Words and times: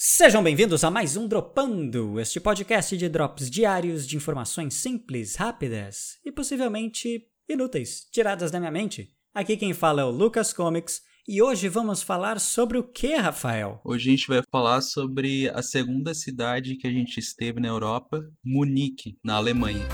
Sejam 0.00 0.44
bem-vindos 0.44 0.84
a 0.84 0.92
mais 0.92 1.16
um 1.16 1.26
Dropando, 1.26 2.20
este 2.20 2.38
podcast 2.38 2.96
de 2.96 3.08
drops 3.08 3.50
diários 3.50 4.06
de 4.06 4.16
informações 4.16 4.74
simples, 4.74 5.34
rápidas 5.34 6.20
e 6.24 6.30
possivelmente 6.30 7.26
inúteis, 7.48 8.06
tiradas 8.12 8.52
da 8.52 8.60
minha 8.60 8.70
mente. 8.70 9.10
Aqui 9.34 9.56
quem 9.56 9.74
fala 9.74 10.02
é 10.02 10.04
o 10.04 10.10
Lucas 10.10 10.52
Comics 10.52 11.02
e 11.26 11.42
hoje 11.42 11.68
vamos 11.68 12.00
falar 12.00 12.38
sobre 12.38 12.78
o 12.78 12.84
que, 12.84 13.16
Rafael? 13.16 13.80
Hoje 13.84 14.08
a 14.08 14.10
gente 14.12 14.28
vai 14.28 14.40
falar 14.52 14.82
sobre 14.82 15.50
a 15.50 15.62
segunda 15.62 16.14
cidade 16.14 16.76
que 16.76 16.86
a 16.86 16.92
gente 16.92 17.18
esteve 17.18 17.58
na 17.58 17.66
Europa, 17.66 18.22
Munique, 18.44 19.18
na 19.24 19.34
Alemanha. 19.34 19.84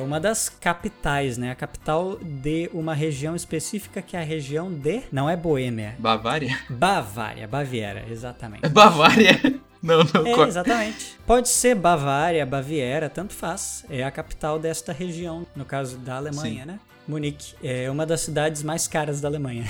É 0.00 0.02
uma 0.02 0.18
das 0.18 0.48
capitais, 0.48 1.36
né? 1.36 1.50
A 1.50 1.54
capital 1.54 2.16
de 2.22 2.70
uma 2.72 2.94
região 2.94 3.36
específica 3.36 4.00
que 4.00 4.16
é 4.16 4.20
a 4.20 4.24
região 4.24 4.72
de. 4.72 5.02
Não 5.12 5.28
é 5.28 5.36
Boêmia. 5.36 5.94
Bavária? 5.98 6.58
Bavária, 6.70 7.46
Baviera, 7.46 8.06
exatamente. 8.10 8.66
Bavária? 8.70 9.38
Não, 9.82 10.04
não. 10.04 10.26
É, 10.26 10.46
exatamente. 10.46 11.16
Pode 11.26 11.48
ser 11.48 11.74
Bavária, 11.74 12.44
Baviera, 12.44 13.08
tanto 13.08 13.32
faz. 13.32 13.82
É 13.88 14.04
a 14.04 14.10
capital 14.10 14.58
desta 14.58 14.92
região, 14.92 15.46
no 15.56 15.64
caso 15.64 15.96
da 15.96 16.16
Alemanha, 16.16 16.64
Sim. 16.64 16.68
né? 16.68 16.80
Munique 17.10 17.54
é 17.62 17.90
uma 17.90 18.06
das 18.06 18.20
cidades 18.22 18.62
mais 18.62 18.86
caras 18.88 19.20
da 19.20 19.28
Alemanha. 19.28 19.64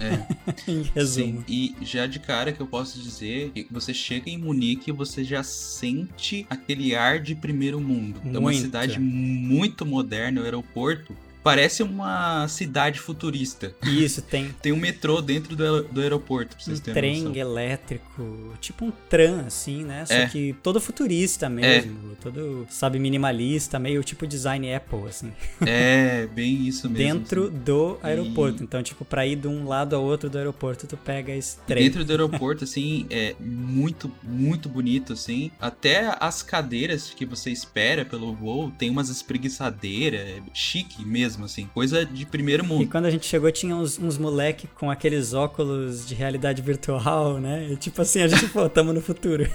É. 0.00 0.52
em 0.70 0.82
resumo. 0.82 1.38
Sim, 1.38 1.44
e 1.48 1.74
já 1.82 2.06
de 2.06 2.18
cara 2.18 2.52
que 2.52 2.60
eu 2.60 2.66
posso 2.66 3.00
dizer 3.00 3.50
que 3.50 3.66
você 3.70 3.92
chega 3.92 4.30
em 4.30 4.38
Munique 4.38 4.90
e 4.90 4.92
você 4.92 5.24
já 5.24 5.42
sente 5.42 6.46
aquele 6.48 6.94
ar 6.94 7.20
de 7.20 7.34
primeiro 7.34 7.80
mundo. 7.80 8.20
Muito. 8.22 8.36
É 8.36 8.38
uma 8.38 8.52
cidade 8.52 9.00
muito 9.00 9.84
moderna, 9.86 10.40
o 10.40 10.44
aeroporto 10.44 11.16
Parece 11.42 11.82
uma 11.82 12.46
cidade 12.46 13.00
futurista. 13.00 13.74
Isso, 13.82 14.22
tem. 14.22 14.54
tem 14.62 14.72
um 14.72 14.76
metrô 14.76 15.20
dentro 15.20 15.56
do, 15.56 15.82
do 15.84 16.00
aeroporto, 16.00 16.56
pra 16.56 16.64
vocês 16.64 16.78
um 16.78 16.82
terem 16.82 17.02
trem 17.02 17.22
noção. 17.24 17.40
elétrico, 17.40 18.54
tipo 18.60 18.84
um 18.84 18.92
tram, 19.08 19.40
assim, 19.46 19.84
né? 19.84 20.06
Só 20.06 20.14
é. 20.14 20.26
que 20.26 20.54
todo 20.62 20.80
futurista 20.80 21.48
mesmo, 21.48 22.12
é. 22.12 22.14
todo, 22.22 22.66
sabe, 22.70 22.98
minimalista, 22.98 23.78
meio 23.78 24.02
tipo 24.04 24.26
design 24.26 24.72
Apple, 24.72 25.08
assim. 25.08 25.32
É, 25.72 26.26
bem 26.26 26.66
isso 26.66 26.88
mesmo. 26.88 27.14
dentro 27.14 27.44
assim. 27.44 27.58
do 27.58 27.98
aeroporto. 28.02 28.62
E... 28.62 28.64
Então, 28.64 28.82
tipo, 28.82 29.04
pra 29.04 29.26
ir 29.26 29.36
de 29.36 29.48
um 29.48 29.66
lado 29.66 29.96
ao 29.96 30.02
outro 30.02 30.28
do 30.28 30.36
aeroporto, 30.36 30.86
tu 30.86 30.96
pega 30.96 31.32
esse 31.32 31.56
trem. 31.60 31.84
dentro 31.84 32.04
do 32.04 32.10
aeroporto, 32.12 32.64
assim, 32.64 33.06
é 33.10 33.34
muito, 33.40 34.10
muito 34.22 34.68
bonito, 34.68 35.12
assim. 35.14 35.50
Até 35.60 36.14
as 36.20 36.42
cadeiras 36.42 37.10
que 37.10 37.24
você 37.24 37.50
espera 37.50 38.04
pelo 38.04 38.34
voo, 38.34 38.70
tem 38.78 38.90
umas 38.90 39.08
espreguiçadeiras, 39.08 40.20
é 40.20 40.42
chique 40.52 41.04
mesmo 41.04 41.31
mesmo, 41.32 41.44
assim, 41.44 41.66
coisa 41.72 42.04
de 42.04 42.26
primeiro 42.26 42.64
mundo. 42.64 42.82
E 42.82 42.86
quando 42.86 43.06
a 43.06 43.10
gente 43.10 43.26
chegou, 43.26 43.50
tinha 43.50 43.74
uns, 43.74 43.98
uns 43.98 44.18
moleque 44.18 44.66
com 44.78 44.90
aqueles 44.90 45.32
óculos 45.32 46.06
de 46.06 46.14
realidade 46.14 46.60
virtual, 46.60 47.38
né? 47.38 47.68
E, 47.70 47.76
tipo 47.76 48.00
assim, 48.02 48.22
a 48.22 48.28
gente, 48.28 48.48
pô, 48.48 48.68
tamo 48.70 48.92
no 48.92 49.00
futuro. 49.00 49.46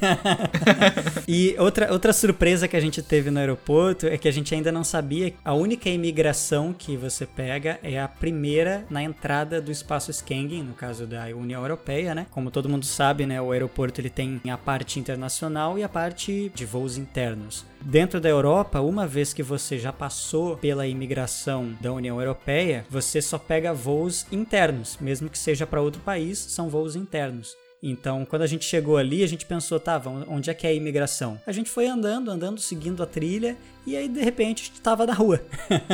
e 1.28 1.56
outra, 1.60 1.92
outra 1.92 2.14
surpresa 2.14 2.68
que 2.68 2.76
a 2.76 2.80
gente 2.80 3.02
teve 3.02 3.30
no 3.30 3.40
aeroporto 3.40 4.08
é 4.08 4.18
que 4.18 4.28
a 4.28 4.32
gente 4.32 4.54
ainda 4.54 4.72
não 4.72 4.84
sabia. 4.84 5.34
A 5.44 5.54
única 5.54 5.90
imigração 5.90 6.74
que 6.74 6.98
você 6.98 7.26
pega 7.26 7.80
é 7.84 8.00
a 8.00 8.08
primeira 8.08 8.86
na 8.90 9.04
entrada 9.04 9.62
do 9.62 9.72
espaço 9.72 10.12
Schengen, 10.14 10.64
no 10.64 10.74
caso 10.74 11.06
da 11.06 11.26
União 11.28 11.62
Europeia, 11.62 12.16
né? 12.16 12.26
Como 12.32 12.52
todo 12.52 12.70
mundo 12.70 12.86
sabe, 12.86 13.26
né? 13.26 13.42
O 13.42 13.52
aeroporto 13.52 14.02
ele 14.02 14.10
tem 14.10 14.42
a 14.50 14.58
parte 14.58 15.00
internacional 15.00 15.78
e 15.78 15.84
a 15.84 15.90
parte 15.90 16.52
de 16.54 16.66
voos 16.66 16.98
internos. 16.98 17.66
Dentro 17.82 18.20
da 18.20 18.28
Europa, 18.28 18.82
uma 18.82 19.08
vez 19.08 19.34
que 19.34 19.44
você 19.44 19.78
já 19.78 19.94
passou 19.94 20.58
pela 20.58 20.88
imigração 20.88 21.76
da 21.80 21.94
União 21.94 22.20
Europeia, 22.20 22.86
você 22.90 23.22
só 23.22 23.38
pega 23.38 23.74
voos 23.74 24.26
internos, 24.32 24.98
mesmo 25.00 25.30
que 25.30 25.38
seja 25.38 25.66
para 25.66 25.82
outro 25.82 26.02
país, 26.02 26.38
são 26.38 26.70
voos 26.70 26.96
internos. 26.96 27.56
Então, 27.82 28.26
quando 28.26 28.42
a 28.42 28.48
gente 28.48 28.66
chegou 28.66 28.98
ali, 28.98 29.24
a 29.24 29.28
gente 29.28 29.46
pensou, 29.46 29.80
tá, 29.80 30.02
onde 30.28 30.50
é 30.50 30.54
que 30.54 30.66
é 30.66 30.72
a 30.72 30.74
imigração? 30.74 31.40
A 31.46 31.52
gente 31.52 31.70
foi 31.70 31.88
andando, 31.88 32.32
andando, 32.32 32.60
seguindo 32.60 33.04
a 33.04 33.06
trilha 33.06 33.56
e 33.88 33.96
aí, 33.96 34.10
de 34.10 34.20
repente, 34.20 34.64
a 34.64 34.66
gente 34.66 34.82
tava 34.82 35.06
na 35.06 35.14
rua. 35.14 35.42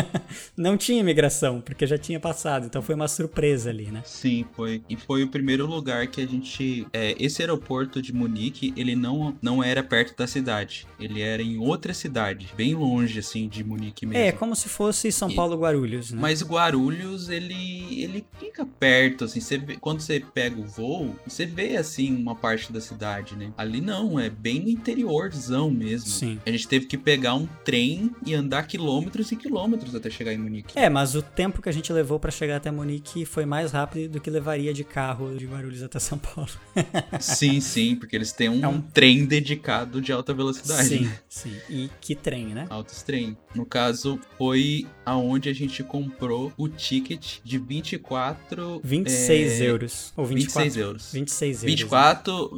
não 0.57 0.75
tinha 0.75 1.00
imigração, 1.00 1.62
porque 1.62 1.85
já 1.85 1.96
tinha 1.96 2.19
passado. 2.19 2.66
Então 2.66 2.81
foi 2.81 2.96
uma 2.96 3.07
surpresa 3.07 3.69
ali, 3.69 3.85
né? 3.91 4.02
Sim, 4.03 4.47
foi. 4.56 4.81
E 4.90 4.97
foi 4.97 5.22
o 5.22 5.28
primeiro 5.28 5.68
lugar 5.68 6.07
que 6.07 6.19
a 6.19 6.25
gente. 6.25 6.88
É, 6.91 7.16
esse 7.19 7.44
aeroporto 7.44 8.02
de 8.02 8.12
Munique, 8.12 8.74
ele 8.75 8.96
não, 8.96 9.38
não 9.40 9.63
era 9.63 9.84
perto 9.84 10.18
da 10.18 10.25
cidade. 10.25 10.88
Ele 11.00 11.22
era 11.22 11.44
em 11.44 11.59
outra 11.59 11.94
cidade, 11.94 12.50
bem 12.57 12.74
longe, 12.74 13.19
assim, 13.19 13.47
de 13.47 13.63
Munique 13.63 14.07
mesmo. 14.07 14.24
É, 14.24 14.31
como 14.31 14.56
se 14.56 14.69
fosse 14.69 15.12
São 15.12 15.31
Paulo 15.31 15.56
Guarulhos, 15.56 16.12
né? 16.12 16.19
Mas 16.19 16.41
Guarulhos, 16.41 17.30
ele, 17.30 18.02
ele 18.02 18.25
fica 18.40 18.66
perto, 18.66 19.25
assim. 19.25 19.40
Você 19.40 19.59
vê, 19.59 19.78
quando 19.78 20.00
você 20.00 20.19
pega 20.19 20.59
o 20.59 20.66
voo, 20.66 21.16
você 21.28 21.46
vê, 21.46 21.78
assim, 21.83 22.16
uma 22.16 22.35
parte 22.35 22.71
da 22.71 22.81
cidade, 22.81 23.35
né? 23.35 23.53
Ali 23.57 23.81
não, 23.81 24.19
é 24.19 24.29
bem 24.29 24.59
no 24.59 24.69
interiorzão 24.69 25.69
mesmo. 25.69 26.09
Sim. 26.09 26.39
A 26.45 26.49
gente 26.49 26.67
teve 26.67 26.85
que 26.85 26.97
pegar 26.97 27.35
um 27.35 27.45
trem 27.63 28.11
e 28.25 28.33
andar 28.33 28.67
quilômetros 28.67 29.31
e 29.31 29.35
quilômetros 29.35 29.94
até 29.94 30.09
chegar 30.09 30.33
em 30.33 30.38
Munique. 30.38 30.77
É, 30.77 30.89
mas 30.89 31.16
o 31.16 31.21
tempo 31.21 31.61
que 31.61 31.69
a 31.69 31.71
gente 31.71 31.91
levou 31.91 32.19
para 32.19 32.31
chegar 32.31 32.57
até 32.57 32.71
Munique 32.71 33.25
foi 33.25 33.45
mais 33.45 33.71
rápido 33.71 34.13
do 34.13 34.21
que 34.21 34.29
levaria 34.29 34.73
de 34.73 34.83
carro 34.83 35.35
de 35.35 35.45
Guarulhos 35.45 35.83
até 35.83 35.99
São 35.99 36.17
Paulo. 36.17 36.49
sim, 37.19 37.59
sim, 37.59 37.95
porque 37.95 38.15
eles 38.15 38.31
têm 38.31 38.50
um, 38.50 38.63
é 38.63 38.67
um, 38.67 38.81
trem 38.81 39.25
dedicado 39.25 40.01
de 40.01 40.11
alta 40.11 40.33
velocidade. 40.33 40.88
Sim, 40.88 41.11
sim. 41.29 41.55
E 41.69 41.89
que 42.01 42.15
trem, 42.15 42.47
né? 42.47 42.65
Altos 42.69 43.03
trem. 43.03 43.38
No 43.56 43.66
caso, 43.66 44.19
foi 44.38 44.88
aonde 45.06 45.50
a 45.50 45.53
gente 45.53 45.84
comprou 45.84 46.52
o 46.58 46.68
ticket 46.68 47.38
de 47.44 47.58
24... 47.58 48.81
26 48.84 49.62
é... 49.62 49.66
euros. 49.66 50.14
Ou 50.18 50.25
24, 50.25 50.64
26 50.64 50.78
euros. 50.78 51.12
26 51.14 51.63
euros. 51.63 51.86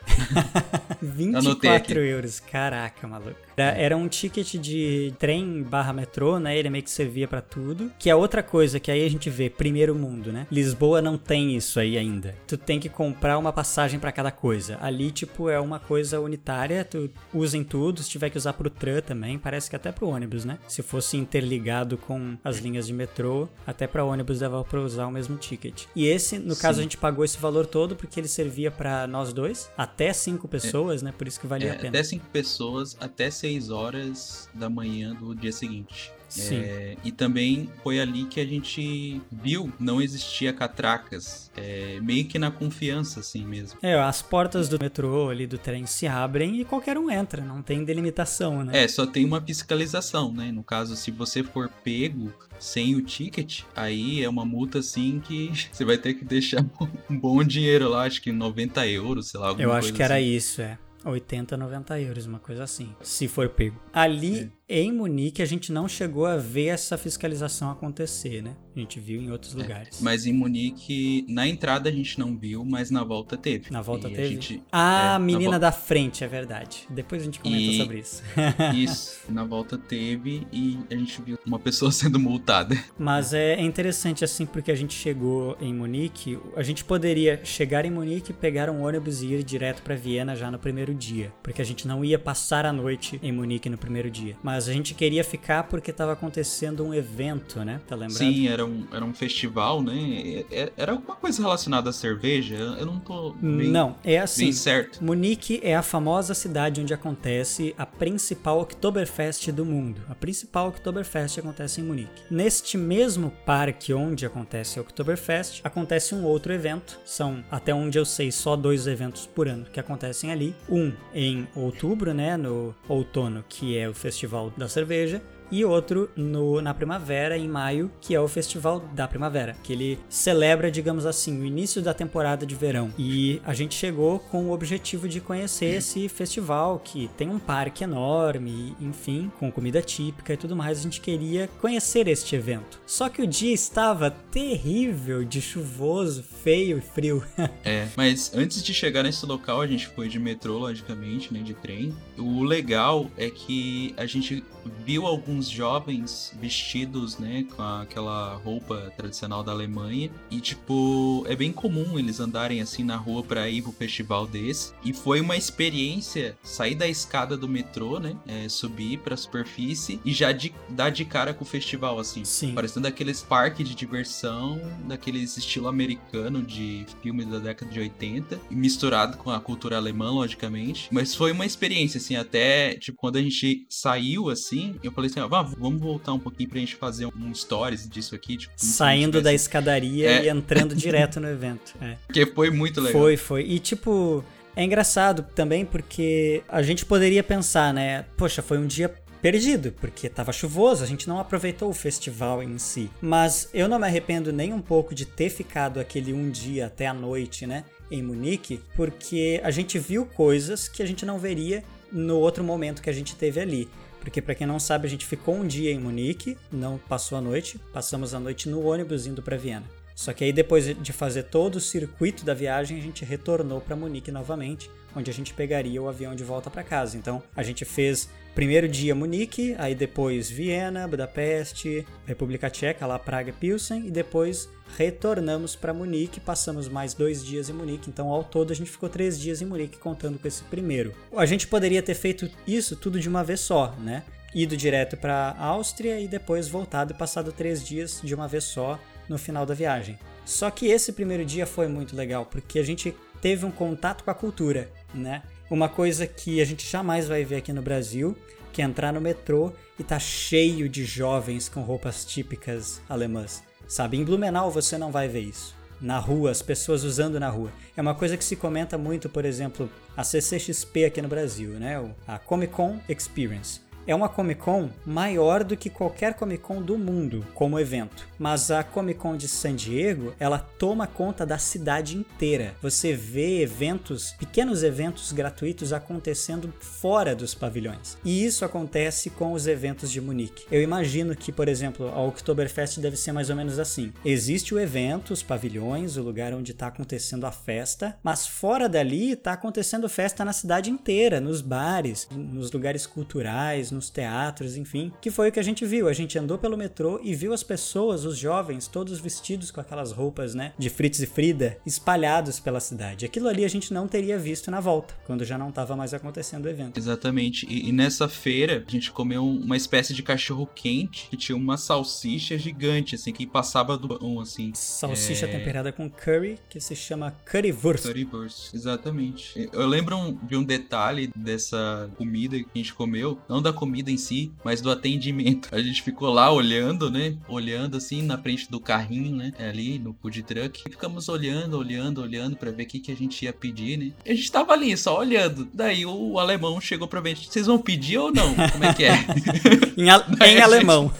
24 1.02 2.00
euros. 2.00 2.40
Caraca, 2.40 3.06
maluco. 3.06 3.45
Era 3.62 3.96
um 3.96 4.08
ticket 4.08 4.54
de 4.54 5.14
trem 5.18 5.62
barra 5.62 5.92
metrô, 5.92 6.38
né? 6.38 6.56
Ele 6.56 6.70
meio 6.70 6.84
que 6.84 6.90
servia 6.90 7.28
para 7.28 7.40
tudo. 7.40 7.90
Que 7.98 8.10
é 8.10 8.14
outra 8.14 8.42
coisa 8.42 8.80
que 8.80 8.90
aí 8.90 9.04
a 9.04 9.10
gente 9.10 9.30
vê, 9.30 9.48
primeiro 9.48 9.94
mundo, 9.94 10.32
né? 10.32 10.46
Lisboa 10.50 11.00
não 11.02 11.16
tem 11.16 11.56
isso 11.56 11.78
aí 11.78 11.96
ainda. 11.96 12.34
Tu 12.46 12.56
tem 12.56 12.78
que 12.78 12.88
comprar 12.88 13.38
uma 13.38 13.52
passagem 13.52 13.98
para 13.98 14.12
cada 14.12 14.30
coisa. 14.30 14.78
Ali, 14.80 15.10
tipo, 15.10 15.48
é 15.48 15.58
uma 15.58 15.78
coisa 15.78 16.20
unitária, 16.20 16.84
tu 16.84 17.10
usa 17.32 17.56
em 17.56 17.64
tudo. 17.64 18.02
Se 18.02 18.10
tiver 18.10 18.30
que 18.30 18.38
usar 18.38 18.52
pro 18.52 18.70
tram 18.70 19.00
também, 19.00 19.38
parece 19.38 19.68
que 19.68 19.76
até 19.76 19.90
pro 19.90 20.08
ônibus, 20.08 20.44
né? 20.44 20.58
Se 20.68 20.82
fosse 20.82 21.16
interligado 21.16 21.96
com 21.96 22.36
as 22.44 22.58
linhas 22.58 22.86
de 22.86 22.92
metrô, 22.92 23.48
até 23.66 23.86
para 23.86 24.04
ônibus 24.04 24.38
dava 24.38 24.62
pra 24.64 24.80
usar 24.80 25.06
o 25.06 25.10
mesmo 25.10 25.36
ticket. 25.36 25.84
E 25.94 26.06
esse, 26.06 26.38
no 26.38 26.54
Sim. 26.54 26.62
caso, 26.62 26.80
a 26.80 26.82
gente 26.82 26.96
pagou 26.96 27.24
esse 27.24 27.38
valor 27.38 27.66
todo 27.66 27.96
porque 27.96 28.20
ele 28.20 28.28
servia 28.28 28.70
para 28.70 29.06
nós 29.06 29.32
dois, 29.32 29.70
até 29.76 30.12
cinco 30.12 30.46
pessoas, 30.46 31.02
é. 31.02 31.06
né? 31.06 31.14
Por 31.16 31.26
isso 31.26 31.40
que 31.40 31.46
valia 31.46 31.70
é, 31.70 31.72
a 31.72 31.76
pena. 31.76 31.88
Até 31.88 32.02
cinco 32.02 32.26
pessoas, 32.32 32.96
até 33.00 33.30
6 33.46 33.70
horas 33.70 34.48
da 34.52 34.68
manhã 34.68 35.14
do 35.14 35.32
dia 35.32 35.52
seguinte. 35.52 36.12
Sim. 36.28 36.56
É, 36.56 36.96
e 37.04 37.12
também 37.12 37.70
foi 37.84 38.00
ali 38.00 38.24
que 38.24 38.40
a 38.40 38.44
gente 38.44 39.22
viu 39.30 39.72
não 39.78 40.02
existia 40.02 40.52
catracas, 40.52 41.52
é, 41.56 42.00
meio 42.02 42.26
que 42.26 42.40
na 42.40 42.50
confiança 42.50 43.20
assim 43.20 43.44
mesmo. 43.44 43.78
É, 43.80 43.94
as 43.94 44.20
portas 44.20 44.68
do 44.68 44.76
metrô 44.80 45.30
ali 45.30 45.46
do 45.46 45.56
trem 45.56 45.86
se 45.86 46.08
abrem 46.08 46.60
e 46.60 46.64
qualquer 46.64 46.98
um 46.98 47.08
entra, 47.08 47.40
não 47.40 47.62
tem 47.62 47.84
delimitação, 47.84 48.64
né? 48.64 48.82
É, 48.82 48.88
só 48.88 49.06
tem 49.06 49.24
uma 49.24 49.40
fiscalização, 49.40 50.32
né? 50.32 50.50
No 50.50 50.64
caso, 50.64 50.96
se 50.96 51.12
você 51.12 51.44
for 51.44 51.70
pego 51.84 52.32
sem 52.58 52.96
o 52.96 53.02
ticket, 53.02 53.62
aí 53.76 54.24
é 54.24 54.28
uma 54.28 54.44
multa 54.44 54.80
assim 54.80 55.22
que 55.24 55.52
você 55.70 55.84
vai 55.84 55.96
ter 55.96 56.14
que 56.14 56.24
deixar 56.24 56.66
um 57.08 57.16
bom 57.16 57.44
dinheiro 57.44 57.88
lá, 57.88 58.02
acho 58.02 58.20
que 58.20 58.32
90 58.32 58.84
euros, 58.88 59.28
sei 59.28 59.38
lá. 59.38 59.54
Eu 59.56 59.72
acho 59.72 59.92
que 59.92 60.02
assim. 60.02 60.12
era 60.12 60.20
isso, 60.20 60.60
é. 60.60 60.76
80, 61.10 61.56
90 61.56 62.00
euros, 62.00 62.26
uma 62.26 62.38
coisa 62.38 62.64
assim, 62.64 62.94
se 63.00 63.28
for 63.28 63.48
pego. 63.48 63.80
Ali 63.92 64.40
é. 64.40 64.48
Em 64.68 64.92
Munique 64.92 65.42
a 65.42 65.46
gente 65.46 65.70
não 65.72 65.88
chegou 65.88 66.26
a 66.26 66.36
ver 66.36 66.66
essa 66.66 66.98
fiscalização 66.98 67.70
acontecer, 67.70 68.42
né? 68.42 68.56
A 68.74 68.78
gente 68.78 68.98
viu 68.98 69.22
em 69.22 69.30
outros 69.30 69.54
é, 69.54 69.58
lugares. 69.58 70.00
Mas 70.00 70.26
em 70.26 70.32
Munique, 70.32 71.24
na 71.28 71.46
entrada 71.46 71.88
a 71.88 71.92
gente 71.92 72.18
não 72.18 72.36
viu, 72.36 72.64
mas 72.64 72.90
na 72.90 73.04
volta 73.04 73.36
teve. 73.36 73.70
Na 73.70 73.80
volta 73.80 74.08
e 74.08 74.12
teve? 74.12 74.22
A 74.22 74.28
gente, 74.28 74.62
ah, 74.72 75.16
é, 75.16 75.18
menina 75.18 75.58
da 75.58 75.70
frente, 75.70 76.24
é 76.24 76.28
verdade. 76.28 76.86
Depois 76.90 77.22
a 77.22 77.24
gente 77.24 77.38
comenta 77.38 77.62
e... 77.62 77.78
sobre 77.78 77.98
isso. 78.00 78.22
isso, 78.74 79.20
na 79.30 79.44
volta 79.44 79.78
teve 79.78 80.46
e 80.52 80.78
a 80.90 80.94
gente 80.94 81.22
viu 81.22 81.38
uma 81.46 81.58
pessoa 81.58 81.90
sendo 81.92 82.18
multada. 82.18 82.76
Mas 82.98 83.32
é 83.32 83.60
interessante 83.60 84.24
assim, 84.24 84.44
porque 84.44 84.72
a 84.72 84.76
gente 84.76 84.94
chegou 84.94 85.56
em 85.60 85.72
Munique, 85.72 86.38
a 86.56 86.62
gente 86.62 86.84
poderia 86.84 87.40
chegar 87.44 87.84
em 87.84 87.90
Munique, 87.90 88.32
pegar 88.32 88.68
um 88.68 88.82
ônibus 88.82 89.22
e 89.22 89.26
ir 89.26 89.44
direto 89.44 89.82
para 89.82 89.94
Viena 89.94 90.34
já 90.34 90.50
no 90.50 90.58
primeiro 90.58 90.92
dia, 90.92 91.32
porque 91.42 91.62
a 91.62 91.64
gente 91.64 91.86
não 91.86 92.04
ia 92.04 92.18
passar 92.18 92.66
a 92.66 92.72
noite 92.72 93.20
em 93.22 93.30
Munique 93.30 93.70
no 93.70 93.78
primeiro 93.78 94.10
dia. 94.10 94.36
Mas 94.42 94.55
mas 94.56 94.70
a 94.70 94.72
gente 94.72 94.94
queria 94.94 95.22
ficar 95.22 95.64
porque 95.64 95.90
estava 95.90 96.12
acontecendo 96.12 96.82
um 96.82 96.94
evento, 96.94 97.62
né? 97.62 97.78
Tá 97.86 97.94
lembrando? 97.94 98.16
Sim, 98.16 98.48
era 98.48 98.64
um, 98.64 98.86
era 98.90 99.04
um 99.04 99.12
festival, 99.12 99.82
né? 99.82 100.44
É, 100.50 100.62
é, 100.62 100.72
era 100.78 100.92
alguma 100.92 101.14
coisa 101.14 101.42
relacionada 101.42 101.90
à 101.90 101.92
cerveja? 101.92 102.54
Eu 102.54 102.86
não 102.86 102.98
tô 102.98 103.34
bem, 103.34 103.68
Não, 103.68 103.96
é 104.02 104.18
assim. 104.18 104.50
certo. 104.52 105.04
Munique 105.04 105.60
é 105.62 105.76
a 105.76 105.82
famosa 105.82 106.32
cidade 106.32 106.80
onde 106.80 106.94
acontece 106.94 107.74
a 107.76 107.84
principal 107.84 108.60
Oktoberfest 108.60 109.52
do 109.52 109.62
mundo. 109.62 110.00
A 110.08 110.14
principal 110.14 110.68
Oktoberfest 110.68 111.38
acontece 111.38 111.82
em 111.82 111.84
Munique. 111.84 112.22
Neste 112.30 112.78
mesmo 112.78 113.30
parque 113.44 113.92
onde 113.92 114.24
acontece 114.24 114.78
a 114.78 114.82
Oktoberfest, 114.82 115.60
acontece 115.64 116.14
um 116.14 116.24
outro 116.24 116.50
evento. 116.50 116.98
São, 117.04 117.44
até 117.50 117.74
onde 117.74 117.98
eu 117.98 118.06
sei, 118.06 118.32
só 118.32 118.56
dois 118.56 118.86
eventos 118.86 119.26
por 119.26 119.48
ano 119.48 119.66
que 119.70 119.78
acontecem 119.78 120.32
ali. 120.32 120.54
Um 120.66 120.94
em 121.14 121.46
outubro, 121.54 122.14
né? 122.14 122.38
No 122.38 122.74
outono, 122.88 123.44
que 123.46 123.76
é 123.76 123.86
o 123.86 123.92
Festival 123.92 124.45
da 124.56 124.68
Cerveja, 124.68 125.22
e 125.50 125.64
outro 125.64 126.10
no, 126.16 126.60
na 126.60 126.74
primavera, 126.74 127.36
em 127.36 127.48
maio, 127.48 127.90
que 128.00 128.14
é 128.14 128.20
o 128.20 128.28
Festival 128.28 128.80
da 128.94 129.06
Primavera, 129.06 129.56
que 129.62 129.72
ele 129.72 129.98
celebra, 130.08 130.70
digamos 130.70 131.06
assim, 131.06 131.40
o 131.40 131.44
início 131.44 131.82
da 131.82 131.94
temporada 131.94 132.46
de 132.46 132.54
verão. 132.54 132.92
E 132.98 133.40
a 133.44 133.54
gente 133.54 133.74
chegou 133.74 134.18
com 134.18 134.46
o 134.46 134.52
objetivo 134.52 135.08
de 135.08 135.20
conhecer 135.20 135.76
esse 135.76 136.08
festival, 136.08 136.80
que 136.82 137.08
tem 137.16 137.28
um 137.28 137.38
parque 137.38 137.84
enorme, 137.84 138.76
enfim, 138.80 139.30
com 139.38 139.50
comida 139.50 139.82
típica 139.82 140.32
e 140.32 140.36
tudo 140.36 140.56
mais. 140.56 140.78
A 140.78 140.82
gente 140.82 141.00
queria 141.00 141.48
conhecer 141.60 142.08
este 142.08 142.36
evento. 142.36 142.80
Só 142.86 143.08
que 143.08 143.22
o 143.22 143.26
dia 143.26 143.52
estava 143.52 144.10
terrível, 144.10 145.24
de 145.24 145.40
chuvoso, 145.40 146.22
feio 146.22 146.78
e 146.78 146.80
frio. 146.80 147.22
é, 147.64 147.88
mas 147.96 148.32
antes 148.34 148.62
de 148.62 148.74
chegar 148.74 149.02
nesse 149.02 149.24
local, 149.26 149.60
a 149.60 149.66
gente 149.66 149.86
foi 149.88 150.08
de 150.08 150.18
metrô, 150.18 150.58
logicamente, 150.58 151.32
né, 151.32 151.40
de 151.40 151.54
trem. 151.54 151.94
O 152.18 152.42
legal 152.42 153.10
é 153.16 153.30
que 153.30 153.94
a 153.96 154.06
gente 154.06 154.44
viu 154.84 155.06
alguns 155.06 155.35
jovens 155.42 156.32
vestidos, 156.40 157.18
né, 157.18 157.44
com 157.54 157.62
aquela 157.62 158.34
roupa 158.36 158.92
tradicional 158.96 159.42
da 159.42 159.52
Alemanha 159.52 160.10
e 160.30 160.40
tipo, 160.40 161.24
é 161.28 161.36
bem 161.36 161.52
comum 161.52 161.98
eles 161.98 162.20
andarem 162.20 162.60
assim 162.60 162.82
na 162.82 162.96
rua 162.96 163.22
para 163.22 163.48
ir 163.48 163.62
pro 163.62 163.72
festival 163.72 164.26
desse. 164.26 164.72
E 164.84 164.92
foi 164.92 165.20
uma 165.20 165.36
experiência 165.36 166.36
sair 166.42 166.74
da 166.74 166.88
escada 166.88 167.36
do 167.36 167.48
metrô, 167.48 167.98
né, 167.98 168.16
é, 168.26 168.48
subir 168.48 168.98
para 168.98 169.14
a 169.14 169.16
superfície 169.16 170.00
e 170.04 170.12
já 170.12 170.32
de, 170.32 170.52
dar 170.68 170.90
de 170.90 171.04
cara 171.04 171.34
com 171.34 171.44
o 171.44 171.46
festival 171.46 171.98
assim, 171.98 172.24
Sim. 172.24 172.54
parecendo 172.54 172.86
aqueles 172.86 173.22
parques 173.22 173.68
de 173.68 173.74
diversão, 173.74 174.60
daqueles 174.86 175.36
estilo 175.36 175.68
americano 175.68 176.42
de 176.42 176.86
filmes 177.02 177.26
da 177.26 177.38
década 177.38 177.70
de 177.70 177.80
80, 177.80 178.40
misturado 178.50 179.16
com 179.18 179.30
a 179.30 179.40
cultura 179.40 179.76
alemã, 179.76 180.10
logicamente. 180.10 180.88
Mas 180.90 181.14
foi 181.14 181.32
uma 181.32 181.44
experiência 181.44 181.98
assim, 181.98 182.16
até 182.16 182.74
tipo 182.76 182.96
quando 182.96 183.16
a 183.16 183.22
gente 183.22 183.66
saiu 183.68 184.30
assim 184.30 184.46
assim, 184.46 184.78
eu 184.82 184.92
falei 184.92 185.10
assim, 185.10 185.20
ó, 185.20 185.25
vamos 185.28 185.80
voltar 185.80 186.12
um 186.12 186.18
pouquinho 186.18 186.48
pra 186.48 186.58
gente 186.58 186.76
fazer 186.76 187.06
um 187.06 187.34
stories 187.34 187.88
disso 187.88 188.14
aqui. 188.14 188.36
Tipo, 188.36 188.52
Saindo 188.56 189.20
da 189.20 189.32
escadaria 189.32 190.10
é. 190.10 190.24
e 190.24 190.28
entrando 190.28 190.74
direto 190.76 191.20
no 191.20 191.28
evento. 191.28 191.74
É. 191.80 191.96
Porque 192.06 192.26
foi 192.26 192.50
muito 192.50 192.80
legal. 192.80 193.00
Foi, 193.00 193.16
foi. 193.16 193.42
E 193.42 193.58
tipo, 193.58 194.24
é 194.54 194.64
engraçado 194.64 195.24
também 195.34 195.64
porque 195.64 196.42
a 196.48 196.62
gente 196.62 196.84
poderia 196.84 197.22
pensar, 197.22 197.74
né? 197.74 198.06
Poxa, 198.16 198.42
foi 198.42 198.58
um 198.58 198.66
dia 198.66 198.94
perdido, 199.20 199.72
porque 199.80 200.06
estava 200.06 200.32
chuvoso, 200.32 200.84
a 200.84 200.86
gente 200.86 201.08
não 201.08 201.18
aproveitou 201.18 201.68
o 201.68 201.74
festival 201.74 202.42
em 202.42 202.58
si. 202.58 202.90
Mas 203.00 203.48
eu 203.52 203.68
não 203.68 203.78
me 203.78 203.84
arrependo 203.84 204.32
nem 204.32 204.52
um 204.52 204.60
pouco 204.60 204.94
de 204.94 205.04
ter 205.04 205.30
ficado 205.30 205.80
aquele 205.80 206.12
um 206.12 206.30
dia 206.30 206.66
até 206.66 206.86
a 206.86 206.94
noite, 206.94 207.46
né? 207.46 207.64
Em 207.90 208.02
Munique, 208.02 208.60
porque 208.74 209.40
a 209.44 209.50
gente 209.50 209.78
viu 209.78 210.06
coisas 210.06 210.68
que 210.68 210.82
a 210.82 210.86
gente 210.86 211.04
não 211.04 211.18
veria 211.18 211.62
no 211.92 212.18
outro 212.18 212.42
momento 212.42 212.82
que 212.82 212.90
a 212.90 212.92
gente 212.92 213.14
teve 213.14 213.40
ali. 213.40 213.68
Porque, 214.06 214.22
para 214.22 214.36
quem 214.36 214.46
não 214.46 214.60
sabe, 214.60 214.86
a 214.86 214.88
gente 214.88 215.04
ficou 215.04 215.34
um 215.34 215.44
dia 215.44 215.72
em 215.72 215.80
Munique, 215.80 216.38
não 216.52 216.78
passou 216.78 217.18
a 217.18 217.20
noite, 217.20 217.58
passamos 217.72 218.14
a 218.14 218.20
noite 218.20 218.48
no 218.48 218.64
ônibus 218.64 219.04
indo 219.04 219.20
para 219.20 219.36
Viena. 219.36 219.66
Só 219.96 220.12
que 220.12 220.22
aí, 220.22 220.32
depois 220.32 220.64
de 220.80 220.92
fazer 220.92 221.24
todo 221.24 221.56
o 221.56 221.60
circuito 221.60 222.24
da 222.24 222.32
viagem, 222.32 222.78
a 222.78 222.80
gente 222.80 223.04
retornou 223.04 223.60
para 223.60 223.74
Munique 223.74 224.12
novamente, 224.12 224.70
onde 224.96 225.10
a 225.10 225.14
gente 225.14 225.34
pegaria 225.34 225.80
o 225.80 225.88
avião 225.88 226.14
de 226.14 226.24
volta 226.24 226.50
para 226.50 226.64
casa. 226.64 226.96
Então, 226.96 227.22
a 227.36 227.42
gente 227.42 227.64
fez 227.64 228.08
primeiro 228.34 228.68
dia 228.68 228.94
Munique, 228.94 229.54
aí 229.58 229.74
depois 229.74 230.28
Viena, 230.28 230.88
Budapeste, 230.88 231.86
República 232.06 232.50
Tcheca, 232.50 232.86
lá 232.86 232.98
Praga, 232.98 233.32
Pilsen, 233.32 233.86
e 233.86 233.90
depois 233.90 234.48
retornamos 234.76 235.54
para 235.54 235.72
Munique, 235.72 236.20
passamos 236.20 236.68
mais 236.68 236.92
dois 236.92 237.24
dias 237.24 237.48
em 237.48 237.52
Munique, 237.52 237.88
então 237.88 238.10
ao 238.10 238.24
todo 238.24 238.52
a 238.52 238.54
gente 238.54 238.70
ficou 238.70 238.88
três 238.88 239.18
dias 239.18 239.40
em 239.40 239.46
Munique 239.46 239.78
contando 239.78 240.18
com 240.18 240.26
esse 240.26 240.42
primeiro. 240.44 240.92
A 241.16 241.24
gente 241.24 241.46
poderia 241.46 241.82
ter 241.82 241.94
feito 241.94 242.28
isso 242.46 242.76
tudo 242.76 242.98
de 242.98 243.08
uma 243.08 243.22
vez 243.22 243.40
só, 243.40 243.74
né? 243.78 244.02
Ido 244.34 244.56
direto 244.56 244.96
para 244.96 245.34
Áustria 245.38 245.98
e 246.00 246.08
depois 246.08 246.48
voltado 246.48 246.92
e 246.92 246.96
passado 246.96 247.32
três 247.32 247.64
dias 247.64 248.00
de 248.02 248.14
uma 248.14 248.28
vez 248.28 248.44
só 248.44 248.78
no 249.08 249.16
final 249.16 249.46
da 249.46 249.54
viagem. 249.54 249.98
Só 250.26 250.50
que 250.50 250.66
esse 250.66 250.92
primeiro 250.92 251.24
dia 251.24 251.46
foi 251.46 251.68
muito 251.68 251.96
legal 251.96 252.26
porque 252.26 252.58
a 252.58 252.64
gente 252.64 252.94
teve 253.22 253.46
um 253.46 253.50
contato 253.50 254.04
com 254.04 254.10
a 254.10 254.14
cultura, 254.14 254.70
né? 254.98 255.22
Uma 255.50 255.68
coisa 255.68 256.06
que 256.06 256.40
a 256.40 256.44
gente 256.44 256.68
jamais 256.68 257.06
vai 257.06 257.24
ver 257.24 257.36
aqui 257.36 257.52
no 257.52 257.62
Brasil, 257.62 258.16
que 258.52 258.62
é 258.62 258.64
entrar 258.64 258.92
no 258.92 259.00
metrô 259.00 259.52
e 259.78 259.84
tá 259.84 259.98
cheio 259.98 260.68
de 260.68 260.84
jovens 260.84 261.48
com 261.48 261.60
roupas 261.60 262.04
típicas 262.04 262.80
alemãs. 262.88 263.42
Sabe, 263.68 263.96
em 263.96 264.04
Blumenau 264.04 264.50
você 264.50 264.78
não 264.78 264.90
vai 264.90 265.08
ver 265.08 265.20
isso. 265.20 265.54
Na 265.80 265.98
rua, 265.98 266.30
as 266.30 266.40
pessoas 266.40 266.84
usando 266.84 267.20
na 267.20 267.28
rua. 267.28 267.52
É 267.76 267.82
uma 267.82 267.94
coisa 267.94 268.16
que 268.16 268.24
se 268.24 268.34
comenta 268.34 268.78
muito, 268.78 269.10
por 269.10 269.26
exemplo, 269.26 269.68
a 269.94 270.02
CCXP 270.02 270.86
aqui 270.86 271.02
no 271.02 271.08
Brasil, 271.08 271.50
né? 271.50 271.76
A 272.06 272.18
Comic 272.18 272.54
Con 272.54 272.80
Experience 272.88 273.65
é 273.86 273.94
uma 273.94 274.08
Comic 274.08 274.40
Con 274.40 274.68
maior 274.84 275.44
do 275.44 275.56
que 275.56 275.70
qualquer 275.70 276.14
Comic 276.14 276.42
Con 276.42 276.60
do 276.60 276.76
mundo 276.76 277.24
como 277.34 277.58
evento. 277.58 278.06
Mas 278.18 278.50
a 278.50 278.64
Comic 278.64 278.98
Con 278.98 279.16
de 279.16 279.28
San 279.28 279.54
Diego, 279.54 280.14
ela 280.18 280.38
toma 280.38 280.86
conta 280.86 281.24
da 281.24 281.38
cidade 281.38 281.96
inteira. 281.96 282.54
Você 282.60 282.92
vê 282.92 283.42
eventos, 283.42 284.12
pequenos 284.18 284.62
eventos 284.62 285.12
gratuitos 285.12 285.72
acontecendo 285.72 286.52
fora 286.60 287.14
dos 287.14 287.34
pavilhões. 287.34 287.96
E 288.04 288.24
isso 288.24 288.44
acontece 288.44 289.10
com 289.10 289.32
os 289.32 289.46
eventos 289.46 289.90
de 289.90 290.00
Munique. 290.00 290.46
Eu 290.50 290.62
imagino 290.62 291.14
que, 291.14 291.30
por 291.30 291.48
exemplo, 291.48 291.88
a 291.88 292.02
Oktoberfest 292.02 292.78
deve 292.78 292.96
ser 292.96 293.12
mais 293.12 293.30
ou 293.30 293.36
menos 293.36 293.58
assim. 293.58 293.92
Existe 294.04 294.54
o 294.54 294.58
evento, 294.58 295.12
os 295.12 295.22
pavilhões, 295.22 295.96
o 295.96 296.02
lugar 296.02 296.34
onde 296.34 296.52
está 296.52 296.68
acontecendo 296.68 297.26
a 297.26 297.32
festa, 297.32 297.96
mas 298.02 298.26
fora 298.26 298.68
dali 298.68 299.12
está 299.12 299.32
acontecendo 299.32 299.88
festa 299.88 300.24
na 300.24 300.32
cidade 300.32 300.70
inteira, 300.70 301.20
nos 301.20 301.40
bares, 301.40 302.08
nos 302.10 302.50
lugares 302.50 302.86
culturais, 302.86 303.70
nos 303.76 303.90
teatros, 303.90 304.56
enfim, 304.56 304.92
que 305.00 305.10
foi 305.10 305.28
o 305.28 305.32
que 305.32 305.38
a 305.38 305.42
gente 305.42 305.64
viu. 305.64 305.88
A 305.88 305.92
gente 305.92 306.18
andou 306.18 306.38
pelo 306.38 306.56
metrô 306.56 306.98
e 307.02 307.14
viu 307.14 307.32
as 307.32 307.42
pessoas, 307.42 308.04
os 308.04 308.18
jovens, 308.18 308.66
todos 308.66 308.98
vestidos 308.98 309.50
com 309.50 309.60
aquelas 309.60 309.92
roupas, 309.92 310.34
né, 310.34 310.52
de 310.58 310.68
Fritz 310.68 311.00
e 311.00 311.06
Frida, 311.06 311.58
espalhados 311.64 312.40
pela 312.40 312.58
cidade. 312.58 313.04
Aquilo 313.04 313.28
ali 313.28 313.44
a 313.44 313.48
gente 313.48 313.72
não 313.72 313.86
teria 313.86 314.18
visto 314.18 314.50
na 314.50 314.60
volta, 314.60 314.94
quando 315.06 315.24
já 315.24 315.38
não 315.38 315.50
estava 315.50 315.76
mais 315.76 315.94
acontecendo 315.94 316.46
o 316.46 316.48
evento. 316.48 316.78
Exatamente. 316.78 317.46
E, 317.48 317.68
e, 317.68 317.72
nessa 317.72 318.08
feira, 318.08 318.64
a 318.66 318.70
gente 318.70 318.90
comeu 318.90 319.24
uma 319.24 319.56
espécie 319.56 319.92
de 319.92 320.02
cachorro 320.02 320.48
quente 320.54 321.08
que 321.10 321.16
tinha 321.16 321.36
uma 321.36 321.56
salsicha 321.56 322.38
gigante, 322.38 322.94
assim, 322.94 323.12
que 323.12 323.26
passava 323.26 323.76
do 323.76 323.88
pão, 323.88 324.20
assim. 324.20 324.52
Salsicha 324.54 325.26
é... 325.26 325.28
temperada 325.28 325.72
com 325.72 325.90
curry, 325.90 326.38
que 326.48 326.60
se 326.60 326.74
chama 326.74 327.14
currywurst. 327.30 327.86
Currywurst, 327.86 328.54
exatamente. 328.54 329.48
Eu 329.52 329.66
lembro 329.66 330.18
de 330.22 330.36
um 330.36 330.42
detalhe 330.42 331.10
dessa 331.14 331.90
comida 331.96 332.38
que 332.38 332.46
a 332.54 332.58
gente 332.58 332.74
comeu, 332.74 333.18
não 333.28 333.42
da 333.42 333.52
comida 333.52 333.65
comida 333.66 333.90
em 333.90 333.96
si, 333.96 334.32
mas 334.44 334.60
do 334.60 334.70
atendimento. 334.70 335.48
A 335.50 335.60
gente 335.60 335.82
ficou 335.82 336.12
lá 336.12 336.30
olhando, 336.30 336.88
né? 336.88 337.16
Olhando 337.28 337.76
assim 337.76 338.00
na 338.00 338.16
frente 338.16 338.48
do 338.48 338.60
carrinho, 338.60 339.16
né? 339.16 339.32
Ali 339.38 339.78
no 339.78 339.92
food 340.00 340.22
truck. 340.22 340.62
E 340.66 340.70
ficamos 340.70 341.08
olhando, 341.08 341.58
olhando, 341.58 342.00
olhando 342.00 342.36
para 342.36 342.52
ver 342.52 342.62
o 342.62 342.66
que, 342.66 342.78
que 342.78 342.92
a 342.92 342.96
gente 342.96 343.24
ia 343.24 343.32
pedir, 343.32 343.76
né? 343.76 343.92
A 344.06 344.14
gente 344.14 344.30
tava 344.30 344.52
ali 344.52 344.76
só 344.76 345.00
olhando. 345.00 345.48
Daí 345.52 345.84
o 345.84 346.18
alemão 346.18 346.60
chegou 346.60 346.86
pra 346.86 347.02
gente: 347.04 347.28
vocês 347.28 347.46
vão 347.46 347.58
pedir 347.58 347.98
ou 347.98 348.12
não? 348.12 348.34
Como 348.52 348.64
é 348.64 348.72
que 348.72 348.84
é? 348.84 348.92
em, 349.76 349.90
a... 349.90 350.06
em 350.24 350.40
alemão. 350.40 350.92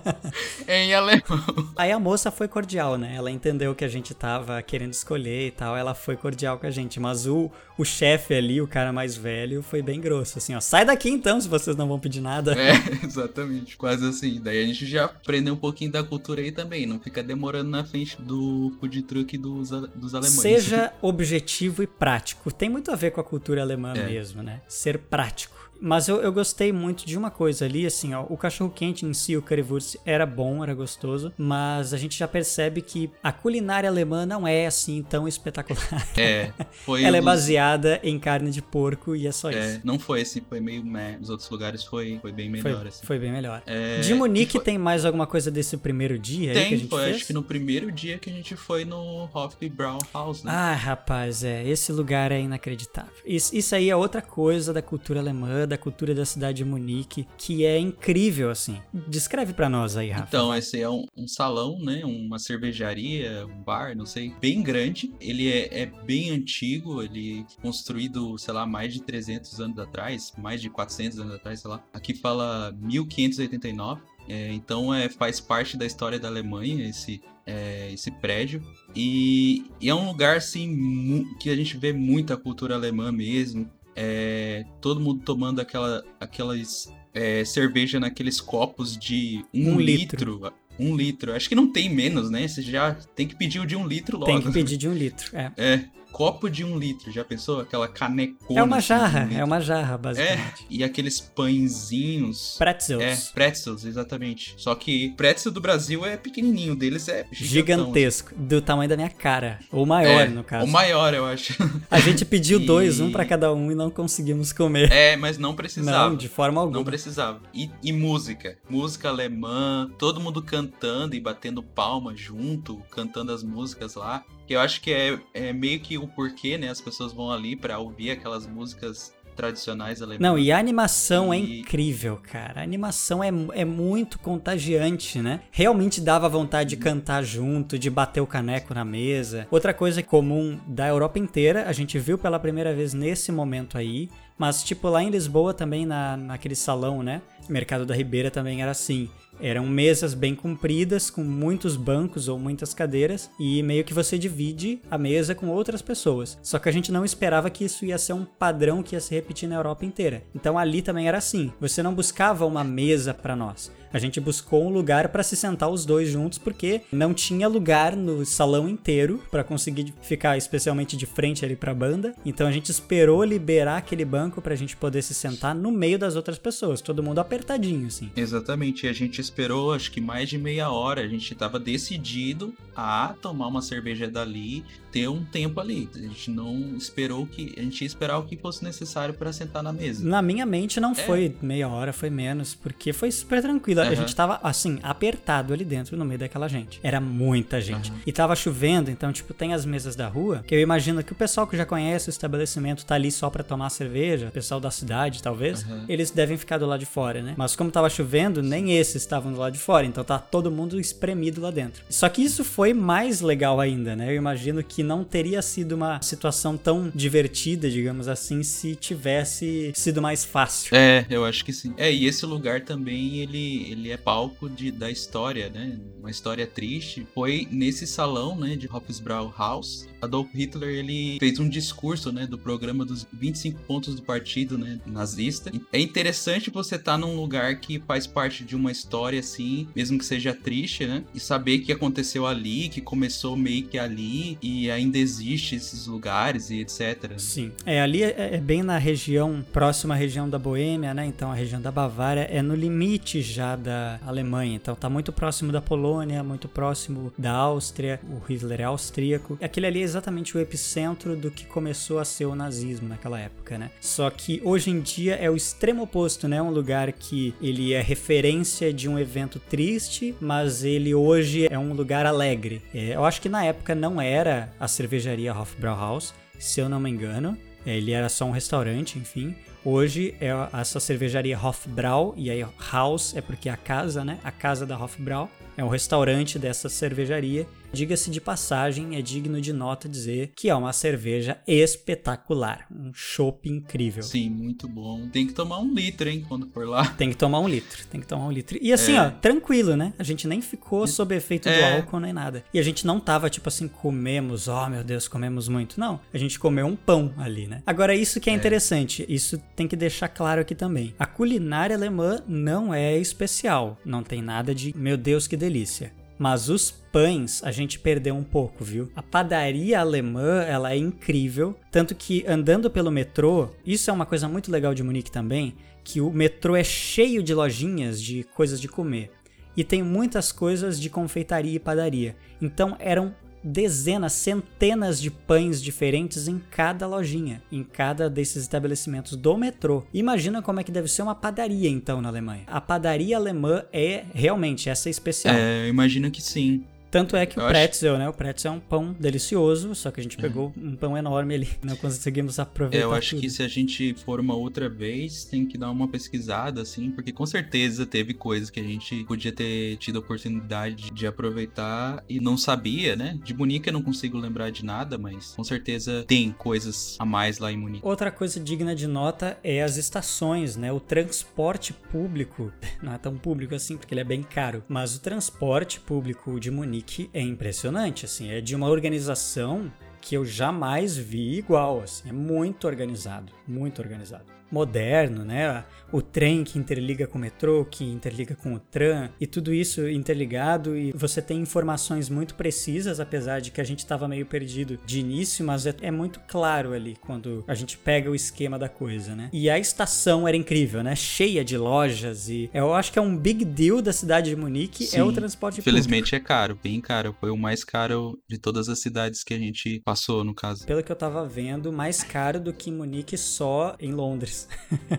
em 0.66 0.94
alemão. 0.94 1.44
Aí 1.76 1.92
a 1.92 1.98
moça 1.98 2.30
foi 2.30 2.48
cordial, 2.48 2.96
né? 2.96 3.14
Ela 3.14 3.30
entendeu 3.30 3.74
que 3.74 3.84
a 3.84 3.88
gente 3.88 4.14
tava 4.14 4.62
querendo 4.62 4.94
escolher 4.94 5.48
e 5.48 5.50
tal. 5.50 5.76
Ela 5.76 5.94
foi 5.94 6.16
cordial 6.16 6.58
com 6.58 6.66
a 6.66 6.70
gente. 6.70 6.98
Mas 6.98 7.26
o, 7.26 7.50
o 7.76 7.84
chefe 7.84 8.32
ali, 8.34 8.62
o 8.62 8.66
cara 8.66 8.92
mais 8.92 9.14
velho, 9.14 9.62
foi 9.62 9.82
bem 9.82 10.00
grosso, 10.00 10.38
assim, 10.38 10.54
ó. 10.54 10.60
Sai 10.60 10.86
daqui 10.86 11.10
então, 11.10 11.40
se 11.40 11.48
vocês 11.48 11.76
não 11.76 11.86
vão 11.86 11.97
pedir 11.98 12.20
nada. 12.20 12.54
É, 12.54 12.72
exatamente. 13.04 13.76
Quase 13.76 14.06
assim. 14.06 14.40
Daí 14.40 14.62
a 14.62 14.66
gente 14.66 14.86
já 14.86 15.06
aprendeu 15.06 15.54
um 15.54 15.56
pouquinho 15.56 15.90
da 15.90 16.02
cultura 16.02 16.40
aí 16.40 16.52
também. 16.52 16.86
Não 16.86 16.98
fica 16.98 17.22
demorando 17.22 17.70
na 17.70 17.84
frente 17.84 18.20
do 18.20 18.76
food 18.80 19.02
truck 19.02 19.36
dos, 19.36 19.70
dos 19.70 20.14
alemães. 20.14 20.40
Seja 20.40 20.92
objetivo 21.02 21.82
e 21.82 21.86
prático. 21.86 22.52
Tem 22.52 22.68
muito 22.68 22.90
a 22.90 22.96
ver 22.96 23.10
com 23.10 23.20
a 23.20 23.24
cultura 23.24 23.62
alemã 23.62 23.92
é. 23.94 24.06
mesmo, 24.06 24.42
né? 24.42 24.60
Ser 24.68 24.98
prático. 24.98 25.57
Mas 25.80 26.08
eu, 26.08 26.20
eu 26.20 26.32
gostei 26.32 26.72
muito 26.72 27.06
de 27.06 27.16
uma 27.16 27.30
coisa 27.30 27.64
ali, 27.64 27.86
assim, 27.86 28.14
ó, 28.14 28.24
o 28.28 28.36
cachorro-quente 28.36 29.06
em 29.06 29.14
si, 29.14 29.36
o 29.36 29.42
currywurst, 29.42 29.96
era 30.04 30.26
bom, 30.26 30.62
era 30.62 30.74
gostoso, 30.74 31.32
mas 31.36 31.94
a 31.94 31.96
gente 31.96 32.18
já 32.18 32.26
percebe 32.26 32.82
que 32.82 33.10
a 33.22 33.32
culinária 33.32 33.88
alemã 33.88 34.26
não 34.26 34.46
é 34.46 34.66
assim 34.66 35.02
tão 35.02 35.28
espetacular. 35.28 36.08
É, 36.16 36.52
foi 36.84 37.02
Ela 37.08 37.16
um 37.16 37.20
é 37.20 37.22
baseada 37.22 38.00
em 38.02 38.18
carne 38.18 38.50
de 38.50 38.60
porco 38.60 39.14
e 39.14 39.26
é 39.26 39.32
só 39.32 39.50
é, 39.50 39.58
isso. 39.58 39.80
Não 39.84 39.98
foi 39.98 40.22
assim, 40.22 40.40
foi 40.48 40.60
meio 40.60 40.84
meh. 40.84 41.16
Nos 41.18 41.30
outros 41.30 41.48
lugares 41.48 41.84
foi, 41.84 42.18
foi 42.20 42.32
bem 42.32 42.50
melhor, 42.50 42.80
foi, 42.80 42.88
assim. 42.88 43.06
Foi 43.06 43.18
bem 43.18 43.30
melhor. 43.30 43.62
É, 43.66 44.00
de 44.00 44.14
Munique 44.14 44.52
foi... 44.52 44.64
tem 44.64 44.78
mais 44.78 45.04
alguma 45.04 45.26
coisa 45.26 45.50
desse 45.50 45.76
primeiro 45.76 46.18
dia 46.18 46.52
tem, 46.52 46.62
aí 46.62 46.68
que 46.68 46.74
a 46.74 46.78
gente 46.78 46.90
foi, 46.90 47.04
fez? 47.04 47.16
acho 47.16 47.26
que 47.26 47.32
no 47.32 47.42
primeiro 47.42 47.92
dia 47.92 48.18
que 48.18 48.30
a 48.30 48.32
gente 48.32 48.56
foi 48.56 48.84
no 48.84 49.28
Brown 49.72 49.98
House, 50.12 50.42
né? 50.42 50.50
Ah, 50.52 50.74
rapaz, 50.74 51.44
é, 51.44 51.66
esse 51.66 51.92
lugar 51.92 52.32
é 52.32 52.40
inacreditável. 52.40 53.12
Isso, 53.24 53.54
isso 53.54 53.74
aí 53.74 53.90
é 53.90 53.96
outra 53.96 54.22
coisa 54.22 54.72
da 54.72 54.82
cultura 54.82 55.20
alemã, 55.20 55.66
da 55.68 55.78
cultura 55.78 56.14
da 56.14 56.24
cidade 56.24 56.58
de 56.58 56.64
Munique, 56.64 57.26
que 57.36 57.64
é 57.64 57.78
incrível, 57.78 58.50
assim. 58.50 58.80
Descreve 59.06 59.52
para 59.52 59.68
nós 59.68 59.96
aí, 59.96 60.10
Rafa. 60.10 60.28
Então, 60.28 60.54
esse 60.54 60.80
é 60.80 60.88
um, 60.88 61.04
um, 61.16 61.28
salão, 61.28 61.78
né? 61.78 62.04
Uma 62.04 62.38
cervejaria, 62.38 63.46
um 63.46 63.62
bar, 63.62 63.96
não 63.96 64.06
sei, 64.06 64.32
bem 64.40 64.62
grande. 64.62 65.12
Ele 65.20 65.50
é, 65.50 65.82
é 65.82 65.86
bem 65.86 66.30
antigo, 66.30 67.02
ele 67.02 67.40
é 67.40 67.62
construído, 67.62 68.36
sei 68.38 68.54
lá, 68.54 68.66
mais 68.66 68.92
de 68.92 69.02
300 69.02 69.60
anos 69.60 69.78
atrás, 69.78 70.32
mais 70.36 70.60
de 70.60 70.70
400 70.70 71.20
anos 71.20 71.34
atrás, 71.34 71.60
sei 71.60 71.70
lá. 71.70 71.84
Aqui 71.92 72.14
fala 72.14 72.74
1589. 72.80 74.00
É, 74.28 74.52
então 74.52 74.92
é, 74.92 75.08
faz 75.08 75.40
parte 75.40 75.76
da 75.76 75.86
história 75.86 76.20
da 76.20 76.28
Alemanha 76.28 76.86
esse, 76.86 77.22
é, 77.46 77.90
esse 77.92 78.10
prédio. 78.10 78.62
E, 78.94 79.64
e, 79.80 79.88
é 79.88 79.94
um 79.94 80.06
lugar 80.06 80.36
assim 80.36 81.26
que 81.40 81.48
a 81.48 81.56
gente 81.56 81.78
vê 81.78 81.92
muita 81.94 82.36
cultura 82.36 82.74
alemã 82.74 83.10
mesmo. 83.10 83.70
É, 84.00 84.64
todo 84.80 85.00
mundo 85.00 85.22
tomando 85.24 85.60
aquela, 85.60 86.04
aquelas 86.20 86.88
é, 87.12 87.44
cerveja 87.44 87.98
naqueles 87.98 88.40
copos 88.40 88.96
de 88.96 89.44
um, 89.52 89.72
um 89.72 89.80
litro. 89.80 90.34
litro. 90.34 90.52
Um 90.78 90.94
litro. 90.94 91.34
Acho 91.34 91.48
que 91.48 91.56
não 91.56 91.72
tem 91.72 91.92
menos, 91.92 92.30
né? 92.30 92.46
Você 92.46 92.62
já 92.62 92.94
tem 93.16 93.26
que 93.26 93.34
pedir 93.34 93.58
o 93.58 93.66
de 93.66 93.74
um 93.74 93.84
litro 93.84 94.16
logo. 94.16 94.30
Tem 94.30 94.40
que 94.40 94.52
pedir 94.52 94.76
de 94.76 94.88
um 94.88 94.94
litro, 94.94 95.36
é. 95.36 95.50
É 95.56 95.84
copo 96.18 96.50
de 96.50 96.64
um 96.64 96.76
litro. 96.76 97.12
Já 97.12 97.24
pensou? 97.24 97.60
Aquela 97.60 97.86
canecona. 97.86 98.58
É 98.58 98.62
uma 98.64 98.78
assim, 98.78 98.88
jarra, 98.88 99.28
um 99.30 99.38
é 99.38 99.44
uma 99.44 99.60
jarra, 99.60 99.96
basicamente. 99.96 100.64
É, 100.64 100.66
e 100.68 100.82
aqueles 100.82 101.20
pãezinhos. 101.20 102.56
Pretzels. 102.58 103.00
É, 103.00 103.32
pretzels, 103.32 103.84
exatamente. 103.84 104.52
Só 104.56 104.74
que 104.74 105.10
pretzel 105.10 105.52
do 105.52 105.60
Brasil 105.60 106.04
é 106.04 106.16
pequenininho, 106.16 106.74
deles 106.74 107.06
é 107.06 107.24
gigantão, 107.30 107.84
gigantesco. 107.84 108.34
Assim. 108.34 108.46
Do 108.48 108.60
tamanho 108.60 108.88
da 108.88 108.96
minha 108.96 109.08
cara. 109.08 109.60
Ou 109.70 109.86
maior, 109.86 110.22
é, 110.22 110.28
no 110.28 110.42
caso. 110.42 110.66
O 110.66 110.68
maior, 110.68 111.14
eu 111.14 111.24
acho. 111.24 111.56
A 111.88 112.00
gente 112.00 112.24
pediu 112.24 112.58
e... 112.62 112.66
dois, 112.66 112.98
um 112.98 113.12
para 113.12 113.24
cada 113.24 113.54
um, 113.54 113.70
e 113.70 113.76
não 113.76 113.88
conseguimos 113.88 114.52
comer. 114.52 114.90
É, 114.90 115.16
mas 115.16 115.38
não 115.38 115.54
precisava. 115.54 116.10
Não, 116.10 116.16
de 116.16 116.28
forma 116.28 116.60
alguma. 116.60 116.78
Não 116.78 116.84
precisava. 116.84 117.40
E, 117.54 117.70
e 117.80 117.92
música. 117.92 118.58
Música 118.68 119.08
alemã, 119.08 119.88
todo 119.96 120.20
mundo 120.20 120.42
cantando 120.42 121.14
e 121.14 121.20
batendo 121.20 121.62
palma 121.62 122.12
junto, 122.16 122.82
cantando 122.90 123.30
as 123.30 123.44
músicas 123.44 123.94
lá. 123.94 124.24
Que 124.48 124.54
eu 124.54 124.60
acho 124.60 124.80
que 124.80 124.90
é, 124.90 125.18
é 125.34 125.52
meio 125.52 125.78
que 125.78 125.98
o 125.98 126.08
porquê, 126.08 126.56
né? 126.56 126.70
As 126.70 126.80
pessoas 126.80 127.12
vão 127.12 127.30
ali 127.30 127.54
para 127.54 127.78
ouvir 127.78 128.10
aquelas 128.10 128.46
músicas 128.46 129.12
tradicionais 129.36 130.00
alemãs. 130.02 130.20
Não, 130.20 130.36
e 130.36 130.50
a 130.50 130.58
animação 130.58 131.32
é 131.32 131.38
e... 131.38 131.58
é 131.58 131.60
incrível, 131.60 132.16
cara. 132.16 132.60
A 132.60 132.62
animação 132.64 133.22
é, 133.22 133.28
é 133.52 133.64
muito 133.66 134.18
contagiante, 134.18 135.20
né? 135.20 135.40
Realmente 135.52 136.00
dava 136.00 136.30
vontade 136.30 136.70
de 136.70 136.76
cantar 136.78 137.22
junto, 137.22 137.78
de 137.78 137.90
bater 137.90 138.22
o 138.22 138.26
caneco 138.26 138.72
na 138.72 138.86
mesa. 138.86 139.46
Outra 139.50 139.74
coisa 139.74 140.02
comum 140.02 140.58
da 140.66 140.88
Europa 140.88 141.18
inteira, 141.18 141.68
a 141.68 141.72
gente 141.72 141.98
viu 141.98 142.16
pela 142.16 142.40
primeira 142.40 142.74
vez 142.74 142.94
nesse 142.94 143.30
momento 143.30 143.76
aí, 143.76 144.08
mas 144.38 144.64
tipo 144.64 144.88
lá 144.88 145.02
em 145.02 145.10
Lisboa 145.10 145.52
também, 145.52 145.84
na, 145.84 146.16
naquele 146.16 146.54
salão, 146.54 147.02
né? 147.02 147.20
Mercado 147.48 147.84
da 147.84 147.94
Ribeira 147.94 148.30
também 148.30 148.62
era 148.62 148.70
assim. 148.70 149.10
Eram 149.40 149.66
mesas 149.66 150.14
bem 150.14 150.34
compridas, 150.34 151.10
com 151.10 151.22
muitos 151.22 151.76
bancos 151.76 152.28
ou 152.28 152.38
muitas 152.38 152.74
cadeiras, 152.74 153.30
e 153.38 153.62
meio 153.62 153.84
que 153.84 153.94
você 153.94 154.18
divide 154.18 154.80
a 154.90 154.98
mesa 154.98 155.34
com 155.34 155.48
outras 155.48 155.80
pessoas. 155.82 156.38
Só 156.42 156.58
que 156.58 156.68
a 156.68 156.72
gente 156.72 156.90
não 156.90 157.04
esperava 157.04 157.50
que 157.50 157.64
isso 157.64 157.84
ia 157.84 157.98
ser 157.98 158.12
um 158.12 158.24
padrão 158.24 158.82
que 158.82 158.94
ia 158.94 159.00
se 159.00 159.14
repetir 159.14 159.48
na 159.48 159.56
Europa 159.56 159.84
inteira. 159.84 160.22
Então 160.34 160.58
ali 160.58 160.82
também 160.82 161.08
era 161.08 161.18
assim. 161.18 161.52
Você 161.60 161.82
não 161.82 161.94
buscava 161.94 162.46
uma 162.46 162.64
mesa 162.64 163.14
para 163.14 163.36
nós. 163.36 163.70
A 163.92 163.98
gente 163.98 164.20
buscou 164.20 164.66
um 164.66 164.70
lugar 164.70 165.08
para 165.08 165.22
se 165.22 165.34
sentar 165.34 165.70
os 165.70 165.84
dois 165.84 166.08
juntos 166.08 166.38
porque 166.38 166.82
não 166.92 167.14
tinha 167.14 167.48
lugar 167.48 167.96
no 167.96 168.24
salão 168.24 168.68
inteiro 168.68 169.22
para 169.30 169.42
conseguir 169.42 169.94
ficar 170.02 170.36
especialmente 170.36 170.96
de 170.96 171.06
frente 171.06 171.44
ali 171.44 171.56
para 171.56 171.72
a 171.72 171.74
banda. 171.74 172.14
Então 172.24 172.46
a 172.46 172.52
gente 172.52 172.70
esperou 172.70 173.24
liberar 173.24 173.78
aquele 173.78 174.04
banco 174.04 174.42
para 174.42 174.52
a 174.52 174.56
gente 174.56 174.76
poder 174.76 175.02
se 175.02 175.14
sentar 175.14 175.54
no 175.54 175.72
meio 175.72 175.98
das 175.98 176.16
outras 176.16 176.38
pessoas, 176.38 176.80
todo 176.80 177.02
mundo 177.02 177.18
apertadinho 177.18 177.86
assim. 177.86 178.10
Exatamente, 178.14 178.86
e 178.86 178.88
a 178.88 178.92
gente 178.92 179.20
esperou 179.20 179.72
acho 179.72 179.90
que 179.90 180.00
mais 180.00 180.28
de 180.28 180.38
meia 180.38 180.70
hora, 180.70 181.00
a 181.00 181.08
gente 181.08 181.32
estava 181.32 181.58
decidido 181.58 182.52
a 182.76 183.14
tomar 183.20 183.48
uma 183.48 183.62
cerveja 183.62 184.06
dali, 184.06 184.64
ter 184.92 185.08
um 185.08 185.24
tempo 185.24 185.60
ali. 185.60 185.88
A 185.94 185.98
gente 185.98 186.30
não 186.30 186.76
esperou 186.76 187.26
que 187.26 187.54
a 187.56 187.62
gente 187.62 187.80
ia 187.82 187.86
esperar 187.86 188.18
o 188.18 188.24
que 188.24 188.36
fosse 188.36 188.62
necessário 188.62 189.14
para 189.14 189.32
sentar 189.32 189.62
na 189.62 189.72
mesa. 189.72 190.06
Na 190.06 190.22
minha 190.22 190.46
mente 190.46 190.78
não 190.78 190.92
é. 190.92 190.94
foi 190.94 191.34
meia 191.42 191.68
hora, 191.68 191.92
foi 191.92 192.10
menos, 192.10 192.54
porque 192.54 192.92
foi 192.92 193.10
super 193.10 193.42
tranquilo 193.42 193.77
Uhum. 193.84 193.90
A 193.90 193.94
gente 193.94 194.14
tava, 194.14 194.40
assim, 194.42 194.78
apertado 194.82 195.52
ali 195.52 195.64
dentro, 195.64 195.96
no 195.96 196.04
meio 196.04 196.18
daquela 196.18 196.48
gente. 196.48 196.80
Era 196.82 197.00
muita 197.00 197.60
gente. 197.60 197.90
Uhum. 197.90 197.98
E 198.06 198.12
tava 198.12 198.34
chovendo, 198.36 198.90
então, 198.90 199.12
tipo, 199.12 199.34
tem 199.34 199.54
as 199.54 199.64
mesas 199.64 199.94
da 199.94 200.08
rua, 200.08 200.42
que 200.46 200.54
eu 200.54 200.60
imagino 200.60 201.02
que 201.02 201.12
o 201.12 201.16
pessoal 201.16 201.46
que 201.46 201.56
já 201.56 201.66
conhece 201.66 202.08
o 202.08 202.10
estabelecimento 202.10 202.84
tá 202.84 202.94
ali 202.94 203.10
só 203.10 203.30
pra 203.30 203.42
tomar 203.42 203.70
cerveja, 203.70 204.28
o 204.28 204.30
pessoal 204.30 204.60
da 204.60 204.70
cidade, 204.70 205.22
talvez, 205.22 205.64
uhum. 205.64 205.84
eles 205.88 206.10
devem 206.10 206.36
ficar 206.36 206.58
do 206.58 206.66
lado 206.66 206.80
de 206.80 206.86
fora, 206.86 207.22
né? 207.22 207.34
Mas 207.36 207.54
como 207.56 207.70
tava 207.70 207.90
chovendo, 207.90 208.42
nem 208.42 208.76
esses 208.76 208.96
estavam 208.96 209.32
do 209.32 209.38
lado 209.38 209.52
de 209.52 209.58
fora, 209.58 209.86
então 209.86 210.04
tá 210.04 210.18
todo 210.18 210.50
mundo 210.50 210.80
espremido 210.80 211.40
lá 211.40 211.50
dentro. 211.50 211.82
Só 211.88 212.08
que 212.08 212.22
isso 212.22 212.44
foi 212.44 212.72
mais 212.72 213.20
legal 213.20 213.60
ainda, 213.60 213.94
né? 213.94 214.10
Eu 214.10 214.16
imagino 214.16 214.62
que 214.62 214.82
não 214.82 215.04
teria 215.04 215.42
sido 215.42 215.72
uma 215.72 216.00
situação 216.02 216.56
tão 216.56 216.90
divertida, 216.94 217.70
digamos 217.70 218.08
assim, 218.08 218.42
se 218.42 218.74
tivesse 218.74 219.72
sido 219.74 220.00
mais 220.00 220.24
fácil. 220.24 220.76
É, 220.76 221.06
eu 221.10 221.24
acho 221.24 221.44
que 221.44 221.52
sim. 221.52 221.74
É, 221.76 221.92
e 221.92 222.06
esse 222.06 222.24
lugar 222.26 222.62
também, 222.62 223.18
ele, 223.18 223.67
ele 223.70 223.90
é 223.90 223.96
palco 223.96 224.48
de, 224.48 224.70
da 224.70 224.90
história, 224.90 225.48
né? 225.48 225.78
Uma 225.98 226.10
história 226.10 226.46
triste. 226.46 227.06
Foi 227.14 227.46
nesse 227.50 227.86
salão, 227.86 228.36
né, 228.36 228.56
de 228.56 228.68
Hofsbrau 228.68 229.34
House, 229.36 229.86
Adolf 230.00 230.28
Hitler 230.34 230.70
ele 230.70 231.18
fez 231.18 231.38
um 231.38 231.48
discurso, 231.48 232.12
né, 232.12 232.26
do 232.26 232.38
programa 232.38 232.84
dos 232.84 233.06
25 233.12 233.60
pontos 233.62 233.94
do 233.94 234.02
partido, 234.02 234.56
né, 234.56 234.80
nazista. 234.86 235.50
É 235.72 235.80
interessante 235.80 236.50
você 236.50 236.76
estar 236.76 236.92
tá 236.92 236.98
num 236.98 237.16
lugar 237.16 237.56
que 237.60 237.80
faz 237.80 238.06
parte 238.06 238.44
de 238.44 238.54
uma 238.54 238.70
história 238.70 239.20
assim, 239.20 239.66
mesmo 239.74 239.98
que 239.98 240.04
seja 240.04 240.34
triste, 240.34 240.86
né, 240.86 241.04
e 241.14 241.20
saber 241.20 241.58
que 241.58 241.72
aconteceu 241.72 242.26
ali, 242.26 242.68
que 242.68 242.80
começou 242.80 243.36
meio 243.36 243.64
que 243.64 243.78
ali 243.78 244.38
e 244.40 244.70
ainda 244.70 244.98
existe 244.98 245.56
esses 245.56 245.86
lugares 245.86 246.50
e 246.50 246.60
etc. 246.60 247.14
Sim, 247.18 247.52
é 247.66 247.80
ali 247.80 248.02
é, 248.02 248.34
é 248.34 248.40
bem 248.40 248.62
na 248.62 248.78
região 248.78 249.44
próxima 249.52 249.94
à 249.94 249.96
região 249.96 250.28
da 250.28 250.38
Boêmia, 250.38 250.94
né? 250.94 251.06
Então 251.06 251.30
a 251.30 251.34
região 251.34 251.60
da 251.60 251.70
Bavária 251.70 252.28
é 252.30 252.40
no 252.42 252.54
limite 252.54 253.20
já 253.20 253.56
da 253.58 254.00
Alemanha, 254.06 254.54
então 254.54 254.74
tá 254.74 254.88
muito 254.88 255.12
próximo 255.12 255.52
da 255.52 255.60
Polônia, 255.60 256.22
muito 256.22 256.48
próximo 256.48 257.12
da 257.18 257.32
Áustria. 257.32 258.00
O 258.10 258.18
Hitler 258.18 258.60
é 258.60 258.64
austríaco. 258.64 259.38
Aquele 259.42 259.66
ali 259.66 259.80
é 259.80 259.82
exatamente 259.82 260.36
o 260.36 260.40
epicentro 260.40 261.16
do 261.16 261.30
que 261.30 261.44
começou 261.44 261.98
a 261.98 262.04
ser 262.04 262.26
o 262.26 262.34
nazismo 262.34 262.88
naquela 262.88 263.18
época, 263.18 263.58
né? 263.58 263.70
Só 263.80 264.08
que 264.10 264.40
hoje 264.44 264.70
em 264.70 264.80
dia 264.80 265.16
é 265.16 265.28
o 265.28 265.36
extremo 265.36 265.82
oposto, 265.82 266.28
né? 266.28 266.40
Um 266.40 266.50
lugar 266.50 266.92
que 266.92 267.34
ele 267.40 267.72
é 267.72 267.80
referência 267.80 268.72
de 268.72 268.88
um 268.88 268.98
evento 268.98 269.38
triste, 269.38 270.14
mas 270.20 270.64
ele 270.64 270.94
hoje 270.94 271.46
é 271.50 271.58
um 271.58 271.72
lugar 271.72 272.06
alegre. 272.06 272.62
É, 272.72 272.94
eu 272.94 273.04
acho 273.04 273.20
que 273.20 273.28
na 273.28 273.44
época 273.44 273.74
não 273.74 274.00
era 274.00 274.52
a 274.58 274.68
cervejaria 274.68 275.34
Hofbrauhaus, 275.34 276.14
se 276.38 276.60
eu 276.60 276.68
não 276.68 276.80
me 276.80 276.90
engano. 276.90 277.36
É, 277.66 277.76
ele 277.76 277.92
era 277.92 278.08
só 278.08 278.24
um 278.24 278.30
restaurante, 278.30 278.98
enfim. 278.98 279.34
Hoje 279.64 280.14
é 280.20 280.28
essa 280.52 280.78
cervejaria 280.78 281.38
Hofbrau, 281.38 282.14
e 282.16 282.30
aí 282.30 282.46
House 282.72 283.16
é 283.16 283.20
porque 283.20 283.48
é 283.48 283.52
a 283.52 283.56
casa, 283.56 284.04
né? 284.04 284.18
A 284.22 284.30
casa 284.30 284.64
da 284.64 284.78
Hofbrau. 284.78 285.28
É 285.56 285.64
um 285.64 285.68
restaurante 285.68 286.38
dessa 286.38 286.68
cervejaria 286.68 287.46
Diga-se 287.72 288.10
de 288.10 288.20
passagem, 288.20 288.96
é 288.96 289.02
digno 289.02 289.40
de 289.40 289.52
nota 289.52 289.88
dizer 289.88 290.32
que 290.34 290.48
é 290.48 290.54
uma 290.54 290.72
cerveja 290.72 291.38
espetacular, 291.46 292.66
um 292.70 292.92
chopp 292.92 293.48
incrível. 293.48 294.02
Sim, 294.02 294.30
muito 294.30 294.68
bom. 294.68 295.08
Tem 295.08 295.26
que 295.26 295.32
tomar 295.32 295.58
um 295.58 295.72
litro, 295.72 296.08
hein, 296.08 296.24
quando 296.28 296.48
for 296.48 296.66
lá. 296.66 296.86
Tem 296.98 297.10
que 297.10 297.16
tomar 297.16 297.40
um 297.40 297.48
litro, 297.48 297.86
tem 297.86 298.00
que 298.00 298.06
tomar 298.06 298.26
um 298.26 298.32
litro. 298.32 298.58
E 298.60 298.72
assim, 298.72 298.94
é. 298.94 299.00
ó, 299.00 299.10
tranquilo, 299.10 299.76
né? 299.76 299.92
A 299.98 300.02
gente 300.02 300.26
nem 300.26 300.40
ficou 300.40 300.86
sob 300.86 301.14
efeito 301.14 301.48
é. 301.48 301.56
do 301.56 301.76
álcool 301.76 302.00
nem 302.00 302.12
nada. 302.12 302.44
E 302.52 302.58
a 302.58 302.62
gente 302.62 302.86
não 302.86 302.98
tava 302.98 303.30
tipo 303.30 303.48
assim, 303.48 303.68
comemos, 303.68 304.48
oh 304.48 304.68
meu 304.68 304.82
Deus, 304.82 305.06
comemos 305.06 305.48
muito. 305.48 305.78
Não, 305.78 306.00
a 306.12 306.18
gente 306.18 306.38
comeu 306.38 306.66
um 306.66 306.76
pão 306.76 307.12
ali, 307.18 307.46
né? 307.46 307.62
Agora, 307.66 307.94
isso 307.94 308.20
que 308.20 308.30
é, 308.30 308.32
é. 308.32 308.36
interessante, 308.36 309.04
isso 309.08 309.38
tem 309.54 309.68
que 309.68 309.76
deixar 309.76 310.08
claro 310.08 310.40
aqui 310.40 310.54
também. 310.54 310.94
A 310.98 311.06
culinária 311.06 311.76
alemã 311.76 312.22
não 312.26 312.72
é 312.72 312.96
especial, 312.96 313.78
não 313.84 314.02
tem 314.02 314.22
nada 314.22 314.54
de, 314.54 314.76
meu 314.76 314.96
Deus, 314.96 315.26
que 315.26 315.36
delícia 315.36 315.92
Mas 316.18 316.48
os 316.48 316.70
pães 316.98 317.44
a 317.44 317.52
gente 317.52 317.78
perdeu 317.78 318.16
um 318.16 318.24
pouco, 318.24 318.64
viu? 318.64 318.90
A 318.96 319.00
padaria 319.00 319.78
alemã, 319.78 320.42
ela 320.42 320.72
é 320.72 320.76
incrível, 320.76 321.54
tanto 321.70 321.94
que 321.94 322.24
andando 322.26 322.68
pelo 322.68 322.90
metrô, 322.90 323.50
isso 323.64 323.88
é 323.88 323.92
uma 323.92 324.04
coisa 324.04 324.28
muito 324.28 324.50
legal 324.50 324.74
de 324.74 324.82
Munique 324.82 325.08
também, 325.08 325.54
que 325.84 326.00
o 326.00 326.10
metrô 326.10 326.56
é 326.56 326.64
cheio 326.64 327.22
de 327.22 327.32
lojinhas 327.32 328.02
de 328.02 328.24
coisas 328.34 328.60
de 328.60 328.66
comer. 328.66 329.12
E 329.56 329.62
tem 329.62 329.80
muitas 329.80 330.32
coisas 330.32 330.80
de 330.80 330.90
confeitaria 330.90 331.54
e 331.54 331.60
padaria. 331.60 332.16
Então 332.42 332.76
eram 332.80 333.14
dezenas, 333.44 334.14
centenas 334.14 335.00
de 335.00 335.08
pães 335.08 335.62
diferentes 335.62 336.26
em 336.26 336.40
cada 336.50 336.84
lojinha, 336.84 337.40
em 337.52 337.62
cada 337.62 338.10
desses 338.10 338.42
estabelecimentos 338.42 339.14
do 339.14 339.38
metrô. 339.38 339.84
Imagina 339.94 340.42
como 340.42 340.58
é 340.58 340.64
que 340.64 340.72
deve 340.72 340.88
ser 340.88 341.02
uma 341.02 341.14
padaria 341.14 341.70
então 341.70 342.00
na 342.00 342.08
Alemanha. 342.08 342.42
A 342.48 342.60
padaria 342.60 343.16
alemã 343.16 343.62
é 343.72 344.04
realmente 344.12 344.68
essa 344.68 344.90
especial. 344.90 345.36
É, 345.36 345.68
imagino 345.68 346.10
que 346.10 346.20
sim. 346.20 346.64
Tanto 346.90 347.16
é 347.16 347.26
que 347.26 347.38
eu 347.38 347.44
o 347.44 347.48
pretzel, 347.48 347.92
acho... 347.92 347.98
né? 347.98 348.08
O 348.08 348.12
pretzel 348.12 348.52
é 348.52 348.54
um 348.54 348.60
pão 348.60 348.96
delicioso, 348.98 349.74
só 349.74 349.90
que 349.90 350.00
a 350.00 350.02
gente 350.02 350.18
é. 350.18 350.22
pegou 350.22 350.52
um 350.56 350.74
pão 350.74 350.96
enorme 350.96 351.34
ali, 351.34 351.48
não 351.62 351.76
conseguimos 351.76 352.38
aproveitar. 352.38 352.82
É, 352.82 352.84
eu 352.84 352.92
acho 352.92 353.10
tudo. 353.10 353.20
que 353.20 353.30
se 353.30 353.42
a 353.42 353.48
gente 353.48 353.94
for 354.04 354.20
uma 354.20 354.34
outra 354.34 354.68
vez, 354.68 355.24
tem 355.24 355.44
que 355.44 355.58
dar 355.58 355.70
uma 355.70 355.86
pesquisada, 355.88 356.62
assim, 356.62 356.90
porque 356.90 357.12
com 357.12 357.26
certeza 357.26 357.84
teve 357.84 358.14
coisas 358.14 358.50
que 358.50 358.60
a 358.60 358.62
gente 358.62 359.04
podia 359.04 359.32
ter 359.32 359.76
tido 359.76 359.96
a 359.96 359.98
oportunidade 360.00 360.90
de 360.90 361.06
aproveitar 361.06 362.02
e 362.08 362.20
não 362.20 362.36
sabia, 362.36 362.96
né? 362.96 363.18
De 363.22 363.34
Munique 363.34 363.68
eu 363.68 363.72
não 363.72 363.82
consigo 363.82 364.16
lembrar 364.18 364.50
de 364.50 364.64
nada, 364.64 364.96
mas 364.96 365.34
com 365.34 365.44
certeza 365.44 366.04
tem 366.06 366.32
coisas 366.32 366.96
a 366.98 367.04
mais 367.04 367.38
lá 367.38 367.52
em 367.52 367.56
Munique. 367.56 367.86
Outra 367.86 368.10
coisa 368.10 368.40
digna 368.40 368.74
de 368.74 368.86
nota 368.86 369.38
é 369.44 369.62
as 369.62 369.76
estações, 369.76 370.56
né? 370.56 370.72
O 370.72 370.80
transporte 370.80 371.72
público, 371.72 372.50
não 372.82 372.94
é 372.94 372.98
tão 372.98 373.16
público 373.16 373.54
assim, 373.54 373.76
porque 373.76 373.92
ele 373.92 374.00
é 374.00 374.04
bem 374.04 374.22
caro, 374.22 374.64
mas 374.68 374.96
o 374.96 375.00
transporte 375.00 375.80
público 375.80 376.40
de 376.40 376.50
Munique 376.50 376.77
Munique 376.78 377.10
é 377.12 377.20
impressionante, 377.20 378.04
assim, 378.04 378.30
é 378.30 378.40
de 378.40 378.54
uma 378.54 378.68
organização 378.68 379.70
que 380.00 380.16
eu 380.16 380.24
jamais 380.24 380.96
vi 380.96 381.36
igual, 381.36 381.80
assim, 381.80 382.08
é 382.08 382.12
muito 382.12 382.68
organizado, 382.68 383.32
muito 383.46 383.82
organizado 383.82 384.37
moderno, 384.50 385.24
né? 385.24 385.64
O 385.90 386.02
trem 386.02 386.44
que 386.44 386.58
interliga 386.58 387.06
com 387.06 387.16
o 387.18 387.20
metrô, 387.20 387.64
que 387.64 387.84
interliga 387.84 388.34
com 388.34 388.54
o 388.54 388.58
tram, 388.58 389.08
e 389.20 389.26
tudo 389.26 389.54
isso 389.54 389.88
interligado, 389.88 390.76
e 390.76 390.92
você 390.92 391.22
tem 391.22 391.40
informações 391.40 392.08
muito 392.08 392.34
precisas, 392.34 393.00
apesar 393.00 393.40
de 393.40 393.50
que 393.50 393.60
a 393.60 393.64
gente 393.64 393.78
estava 393.78 394.06
meio 394.06 394.26
perdido 394.26 394.78
de 394.84 395.00
início, 395.00 395.44
mas 395.44 395.66
é, 395.66 395.74
é, 395.80 395.90
muito 395.90 396.20
claro 396.28 396.72
ali 396.72 396.96
quando 397.00 397.42
a 397.46 397.54
gente 397.54 397.78
pega 397.78 398.10
o 398.10 398.14
esquema 398.14 398.58
da 398.58 398.68
coisa, 398.68 399.14
né? 399.14 399.30
E 399.32 399.48
a 399.48 399.58
estação 399.58 400.28
era 400.28 400.36
incrível, 400.36 400.82
né? 400.82 400.94
Cheia 400.94 401.44
de 401.44 401.56
lojas, 401.56 402.28
e 402.28 402.50
eu 402.52 402.74
acho 402.74 402.92
que 402.92 402.98
é 402.98 403.02
um 403.02 403.16
big 403.16 403.44
deal 403.44 403.80
da 403.80 403.92
cidade 403.92 404.30
de 404.30 404.36
Munique, 404.36 404.84
Sim, 404.84 404.98
é 404.98 405.04
o 405.04 405.12
transporte 405.12 405.60
Infelizmente 405.60 406.14
é 406.14 406.20
caro, 406.20 406.58
bem 406.62 406.80
caro. 406.80 407.14
Foi 407.18 407.30
o 407.30 407.36
mais 407.36 407.64
caro 407.64 408.18
de 408.28 408.38
todas 408.38 408.68
as 408.68 408.80
cidades 408.80 409.24
que 409.24 409.34
a 409.34 409.38
gente 409.38 409.80
passou, 409.84 410.22
no 410.22 410.34
caso. 410.34 410.66
Pelo 410.66 410.82
que 410.82 410.92
eu 410.92 410.96
tava 410.96 411.26
vendo, 411.26 411.72
mais 411.72 412.02
caro 412.02 412.40
do 412.40 412.52
que 412.52 412.70
Munique 412.70 413.16
só 413.16 413.76
em 413.80 413.92
Londres. 413.92 414.37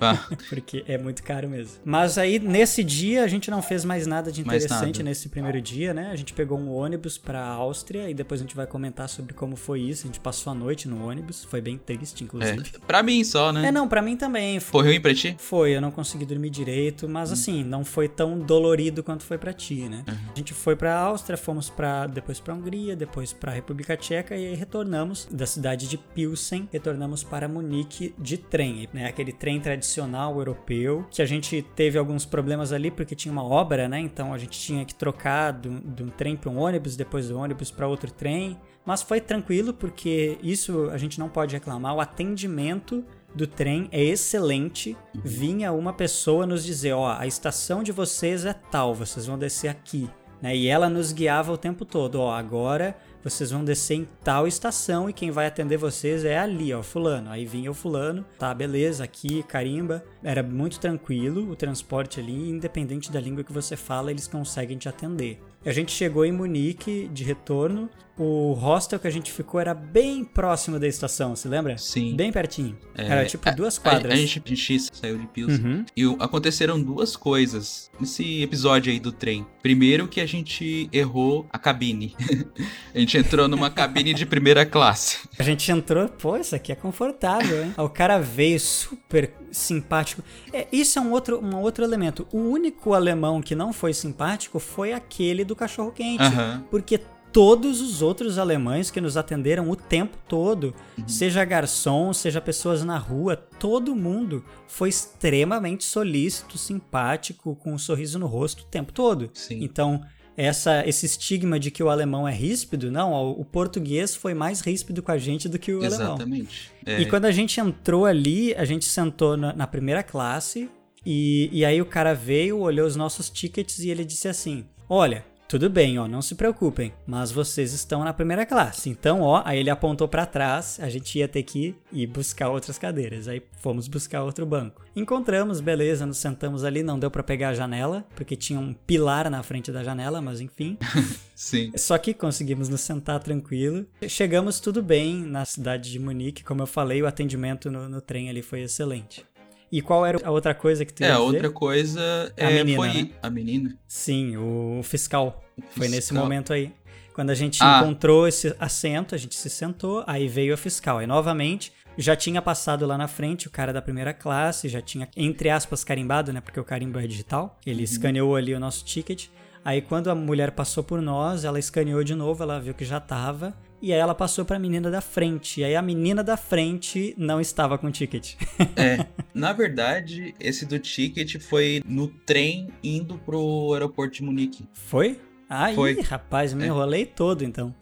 Ah. 0.02 0.18
Porque 0.50 0.84
é 0.88 0.98
muito 0.98 1.24
caro 1.24 1.48
mesmo. 1.48 1.78
Mas 1.86 2.18
aí, 2.18 2.40
nesse 2.40 2.84
dia, 2.84 3.24
a 3.24 3.28
gente 3.28 3.52
não 3.52 3.62
fez 3.62 3.86
mais 3.86 4.08
nada 4.08 4.32
de 4.32 4.42
interessante 4.42 5.00
nada. 5.00 5.10
nesse 5.10 5.30
primeiro 5.30 5.62
dia, 5.62 5.94
né? 5.94 6.10
A 6.12 6.16
gente 6.16 6.34
pegou 6.34 6.58
um 6.58 6.74
ônibus 6.74 7.18
pra 7.18 7.44
Áustria 7.46 8.10
e 8.10 8.14
depois 8.14 8.42
a 8.42 8.44
gente 8.44 8.56
vai 8.56 8.66
comentar 8.66 9.08
sobre 9.10 9.34
como 9.34 9.56
foi 9.56 9.82
isso. 9.82 10.06
A 10.06 10.08
gente 10.08 10.20
passou 10.20 10.52
a 10.52 10.56
noite 10.56 10.88
no 10.88 11.08
ônibus. 11.08 11.44
Foi 11.44 11.62
bem 11.62 11.78
triste, 11.78 12.24
inclusive. 12.24 12.72
É, 12.76 12.80
pra 12.86 13.04
mim 13.04 13.24
só, 13.24 13.52
né? 13.52 13.68
É, 13.68 13.72
não, 13.72 13.88
pra 13.88 14.02
mim 14.02 14.18
também. 14.18 14.60
Foi 14.60 14.84
ruim 14.84 15.00
pra 15.00 15.14
ti? 15.14 15.36
Foi, 15.38 15.76
eu 15.76 15.82
não 15.82 15.92
consegui 15.92 16.26
dormir 16.26 16.50
direito, 16.50 17.08
mas 17.08 17.30
hum. 17.30 17.34
assim, 17.34 17.64
não 17.64 17.86
foi 17.86 18.08
tão 18.08 18.40
dolorido 18.40 19.04
quanto 19.04 19.24
foi 19.24 19.38
pra 19.38 19.54
ti, 19.54 19.88
né? 19.90 20.04
Uhum. 20.08 20.16
A 20.34 20.38
gente 20.38 20.54
foi 20.54 20.76
pra 20.76 20.96
Áustria, 20.96 21.38
fomos 21.38 21.70
pra, 21.70 22.08
depois 22.08 22.40
pra 22.40 22.54
Hungria, 22.54 22.96
depois 22.96 23.34
pra 23.34 23.52
República 23.52 23.96
Tcheca 23.96 24.36
e 24.36 24.48
aí 24.48 24.56
retornamos 24.56 25.28
da 25.32 25.46
cidade 25.46 25.88
de 25.88 25.98
Pilsen, 25.98 26.68
retornamos 26.72 27.24
para 27.24 27.48
Munique 27.48 28.14
de 28.18 28.38
trem, 28.38 28.88
né? 28.94 29.08
Aquele 29.08 29.29
aquele 29.30 29.34
trem 29.34 29.60
tradicional 29.60 30.38
europeu, 30.38 31.06
que 31.10 31.22
a 31.22 31.26
gente 31.26 31.62
teve 31.76 31.98
alguns 31.98 32.26
problemas 32.26 32.74
ali 32.74 32.90
porque 32.90 33.16
tinha 33.16 33.32
uma 33.32 33.44
obra, 33.44 33.88
né? 33.88 34.00
Então 34.00 34.34
a 34.34 34.38
gente 34.38 34.60
tinha 34.60 34.84
que 34.84 34.96
trocar 34.96 35.54
de 35.54 36.04
um 36.04 36.10
trem 36.10 36.36
para 36.36 36.50
um 36.50 36.58
ônibus, 36.58 36.96
depois 36.96 37.30
do 37.30 37.38
ônibus 37.38 37.72
para 37.72 37.88
outro 37.88 38.12
trem. 38.12 38.60
Mas 38.86 39.02
foi 39.02 39.22
tranquilo 39.22 39.74
porque 39.74 40.38
isso 40.42 40.90
a 40.92 40.98
gente 40.98 41.20
não 41.20 41.30
pode 41.30 41.54
reclamar. 41.54 41.96
O 41.96 42.02
atendimento 42.02 43.04
do 43.36 43.46
trem 43.46 43.88
é 43.92 44.02
excelente. 44.04 44.98
Vinha 45.14 45.72
uma 45.72 45.94
pessoa 45.94 46.46
nos 46.46 46.64
dizer: 46.64 46.94
ó, 46.94 47.16
a 47.18 47.28
estação 47.28 47.84
de 47.84 47.92
vocês 47.92 48.46
é 48.46 48.54
tal, 48.54 48.94
vocês 48.94 49.26
vão 49.26 49.38
descer 49.38 49.68
aqui. 49.68 50.10
Né? 50.42 50.56
E 50.56 50.68
ela 50.68 50.90
nos 50.90 51.12
guiava 51.12 51.52
o 51.52 51.58
tempo 51.58 51.86
todo: 51.86 52.20
ó, 52.20 52.32
agora 52.32 52.98
vocês 53.30 53.52
vão 53.52 53.64
descer 53.64 53.96
em 53.96 54.08
tal 54.24 54.48
estação 54.48 55.10
e 55.10 55.14
quem 55.14 55.32
vai 55.32 55.48
atender 55.48 55.78
vocês 55.78 56.26
é 56.26 56.38
ali, 56.38 56.74
ó, 56.74 56.82
fulano. 56.82 57.30
Aí 57.30 57.46
vinha 57.46 57.72
o 57.72 57.74
fulano, 57.74 58.26
tá, 58.38 58.54
beleza, 58.54 59.04
aqui, 59.04 59.44
carimba. 59.44 60.04
Era 60.24 60.44
muito 60.44 60.80
tranquilo 60.80 61.50
o 61.50 61.56
transporte 61.56 62.20
ali, 62.20 62.50
independente 62.50 63.12
da 63.12 63.20
língua 63.20 63.44
que 63.44 63.54
você 63.54 63.76
fala, 63.76 64.12
eles 64.12 64.28
conseguem 64.28 64.78
te 64.78 64.90
atender. 64.90 65.42
A 65.66 65.72
gente 65.74 65.92
chegou 65.92 66.26
em 66.26 66.32
Munique 66.32 67.10
de 67.12 67.24
retorno. 67.24 67.90
O 68.18 68.52
hostel 68.52 69.00
que 69.00 69.08
a 69.08 69.12
gente 69.12 69.32
ficou 69.32 69.62
era 69.62 69.74
bem 69.74 70.26
próximo 70.26 70.78
da 70.78 70.86
estação, 70.86 71.38
se 71.38 71.48
lembra? 71.48 71.78
Sim. 71.78 72.18
Bem 72.18 72.34
pertinho. 72.34 72.78
É, 72.94 73.06
era 73.06 73.26
tipo 73.26 73.50
duas 73.56 73.78
quadras. 73.78 74.12
A, 74.12 74.14
a, 74.14 74.18
gente, 74.18 74.42
a 74.46 74.50
gente 74.50 74.80
saiu 74.92 75.18
de 75.18 75.26
Pilsen 75.28 75.66
uhum. 75.66 75.86
e 75.96 76.04
aconteceram 76.20 76.82
duas 76.82 77.16
coisas 77.16 77.90
nesse 77.98 78.42
episódio 78.42 78.92
aí 78.92 79.00
do 79.00 79.14
trem. 79.14 79.48
Primeiro 79.62 80.06
que 80.06 80.20
a 80.20 80.26
gente 80.26 80.90
errou 80.92 81.46
a 81.50 81.58
cabine. 81.58 82.14
a 82.94 83.00
gente 83.00 83.18
entrou 83.18 83.48
numa 83.48 83.70
cabine 83.70 84.14
de 84.14 84.26
primeira 84.26 84.66
classe. 84.66 85.20
A 85.38 85.44
gente 85.44 85.72
entrou, 85.72 86.10
pô, 86.10 86.36
isso 86.36 86.54
aqui 86.54 86.74
é 86.74 86.76
confortável, 86.76 87.64
hein? 87.64 87.74
o 87.78 87.88
cara 87.88 88.20
veio 88.20 88.60
super 88.60 89.34
simpático. 89.50 90.22
É, 90.52 90.68
isso 90.72 91.00
é 91.00 91.02
um 91.02 91.12
outro, 91.12 91.44
um 91.44 91.56
outro 91.56 91.86
elemento. 91.86 92.28
O 92.34 92.38
único 92.38 92.94
alemão 92.94 93.42
que 93.42 93.56
não 93.56 93.72
foi 93.72 93.94
simpático 93.94 94.60
foi 94.60 94.92
aquele 94.92 95.46
do 95.50 95.56
cachorro 95.56 95.92
quente. 95.92 96.24
Uhum. 96.24 96.62
Porque 96.70 97.00
todos 97.32 97.82
os 97.82 98.02
outros 98.02 98.38
alemães 98.38 98.90
que 98.90 99.02
nos 99.02 99.18
atenderam 99.18 99.70
o 99.70 99.76
tempo 99.76 100.18
todo, 100.28 100.74
uhum. 100.98 101.08
seja 101.08 101.44
garçom, 101.46 102.14
seja 102.14 102.42
pessoas 102.42 102.84
na 102.84 102.98
rua, 102.98 103.36
todo 103.36 103.96
mundo 103.96 104.44
foi 104.68 104.90
extremamente 104.90 105.84
solícito, 105.84 106.58
simpático, 106.58 107.56
com 107.56 107.74
um 107.74 107.78
sorriso 107.78 108.18
no 108.18 108.28
rosto 108.28 108.64
o 108.64 108.68
tempo 108.68 108.92
todo. 108.94 109.30
Sim. 109.34 109.64
Então, 109.64 110.02
essa, 110.36 110.88
esse 110.88 111.06
estigma 111.06 111.60
de 111.60 111.70
que 111.70 111.84
o 111.84 111.90
alemão 111.90 112.28
é 112.28 112.34
ríspido, 112.34 112.90
não, 112.90 113.14
o 113.32 113.44
português 113.44 114.16
foi 114.16 114.34
mais 114.34 114.62
ríspido 114.62 115.04
com 115.04 115.12
a 115.12 115.18
gente 115.18 115.50
do 115.50 115.60
que 115.60 115.74
o 115.74 115.84
Exatamente. 115.84 116.22
alemão. 116.22 116.38
Exatamente. 116.38 116.72
É. 116.86 117.02
E 117.02 117.06
quando 117.06 117.26
a 117.26 117.32
gente 117.32 117.60
entrou 117.60 118.06
ali, 118.06 118.56
a 118.56 118.64
gente 118.64 118.86
sentou 118.86 119.36
na, 119.36 119.54
na 119.54 119.68
primeira 119.68 120.02
classe, 120.02 120.70
e, 121.06 121.50
e 121.52 121.66
aí 121.66 121.82
o 121.82 121.86
cara 121.86 122.14
veio, 122.14 122.60
olhou 122.60 122.86
os 122.86 122.96
nossos 122.96 123.30
tickets 123.30 123.80
e 123.80 123.90
ele 123.90 124.04
disse 124.04 124.28
assim: 124.28 124.66
Olha, 124.88 125.26
tudo 125.50 125.68
bem, 125.68 125.98
ó, 125.98 126.08
não 126.08 126.22
se 126.22 126.36
preocupem, 126.36 126.94
mas 127.08 127.32
vocês 127.32 127.74
estão 127.74 128.04
na 128.04 128.14
primeira 128.14 128.46
classe. 128.46 128.88
Então, 128.88 129.22
ó, 129.22 129.42
aí 129.44 129.58
ele 129.58 129.72
apontou 129.72 130.08
para 130.08 130.24
trás, 130.24 130.80
a 130.80 130.88
gente 130.92 131.18
ia 131.18 131.28
ter 131.28 131.42
que 131.42 131.76
ir 131.92 132.06
buscar 132.06 132.50
outras 132.50 132.78
cadeiras. 132.78 133.28
Aí 133.28 133.42
fomos 133.60 133.88
buscar 133.88 134.22
outro 134.22 134.46
banco. 134.46 134.86
Encontramos, 134.96 135.60
beleza, 135.60 136.06
nos 136.06 136.18
sentamos 136.18 136.64
ali, 136.64 136.84
não 136.84 137.00
deu 137.00 137.10
para 137.10 137.24
pegar 137.24 137.50
a 137.50 137.54
janela, 137.56 138.06
porque 138.16 138.36
tinha 138.36 138.60
um 138.60 138.74
pilar 138.74 139.28
na 139.28 139.42
frente 139.42 139.72
da 139.72 139.84
janela, 139.84 140.22
mas 140.22 140.40
enfim. 140.40 140.78
Sim. 141.34 141.72
Só 141.76 141.98
que 141.98 142.14
conseguimos 142.14 142.70
nos 142.70 142.82
sentar 142.82 143.20
tranquilo. 143.20 143.88
Chegamos 144.08 144.60
tudo 144.60 144.84
bem 144.84 145.24
na 145.24 145.46
cidade 145.46 145.92
de 145.92 145.98
Munique, 145.98 146.44
como 146.44 146.62
eu 146.62 146.68
falei, 146.68 147.02
o 147.02 147.08
atendimento 147.08 147.72
no, 147.72 147.90
no 147.90 148.02
trem 148.02 148.30
ali 148.30 148.44
foi 148.44 148.62
excelente. 148.62 149.26
E 149.72 149.82
qual 149.82 150.06
era 150.06 150.20
a 150.24 150.32
outra 150.32 150.54
coisa 150.54 150.84
que 150.84 150.94
tu 150.94 151.04
É, 151.04 151.12
a 151.12 151.20
outra 151.20 151.50
coisa 151.50 152.34
é, 152.36 152.46
a 152.46 152.50
menina, 152.50 152.76
foi 152.76 152.94
né? 152.94 153.10
a 153.22 153.30
menina. 153.30 153.78
Sim, 153.88 154.38
o 154.38 154.82
fiscal. 154.84 155.44
o 155.58 155.62
fiscal. 155.62 155.78
Foi 155.78 155.88
nesse 155.88 156.14
momento 156.14 156.52
aí. 156.52 156.74
Quando 157.14 157.32
a 157.32 157.36
gente 157.36 157.60
ah. 157.62 157.82
encontrou 157.82 158.28
esse 158.28 158.56
assento, 158.60 159.14
a 159.14 159.18
gente 159.18 159.36
se 159.36 159.50
sentou, 159.50 160.04
aí 160.08 160.28
veio 160.28 160.54
a 160.54 160.58
fiscal. 160.58 161.00
Aí 161.00 161.08
novamente 161.08 161.74
já 161.98 162.16
tinha 162.16 162.42
passado 162.42 162.86
lá 162.86 162.98
na 162.98 163.08
frente 163.08 163.48
o 163.48 163.50
cara 163.50 163.74
da 163.74 163.82
primeira 163.82 164.14
classe, 164.14 164.70
já 164.70 164.82
tinha, 164.82 165.08
entre 165.18 165.50
aspas, 165.50 165.84
carimbado, 165.84 166.32
né? 166.32 166.40
Porque 166.40 166.60
o 166.60 166.64
carimbo 166.64 166.98
é 166.98 167.06
digital. 167.06 167.60
Ele 167.66 167.80
uhum. 167.80 167.84
escaneou 167.84 168.36
ali 168.36 168.54
o 168.54 168.60
nosso 168.60 168.86
ticket. 168.86 169.28
Aí 169.66 169.82
quando 169.82 170.10
a 170.10 170.16
mulher 170.16 170.52
passou 170.52 170.84
por 170.84 171.02
nós, 171.02 171.44
ela 171.44 171.60
escaneou 171.60 172.04
de 172.04 172.16
novo, 172.16 172.42
ela 172.42 172.60
viu 172.60 172.74
que 172.74 172.86
já 172.86 173.00
tava. 173.00 173.54
E 173.82 173.94
aí 173.94 174.00
ela 174.00 174.14
passou 174.14 174.44
para 174.44 174.58
a 174.58 174.60
menina 174.60 174.92
da 174.92 175.02
frente. 175.02 175.62
E 175.62 175.64
aí 175.64 175.76
a 175.76 175.82
menina 175.82 176.24
da 176.24 176.36
frente 176.36 177.14
não 177.18 177.40
estava 177.40 177.78
com 177.78 177.90
ticket. 177.92 178.36
é, 178.76 179.06
na 179.34 179.54
verdade, 179.54 180.34
esse 180.40 180.66
do 180.66 180.78
ticket 180.80 181.40
foi 181.40 181.82
no 181.86 182.08
trem 182.08 182.70
indo 182.84 183.18
pro 183.20 183.74
aeroporto 183.74 184.16
de 184.16 184.24
Munique. 184.24 184.68
Foi? 184.74 185.20
Aí, 185.50 185.74
Foi. 185.74 186.00
rapaz, 186.02 186.54
me 186.54 186.64
é. 186.64 186.68
enrolei 186.68 187.08
todo 187.08 187.44
então. 187.44 187.74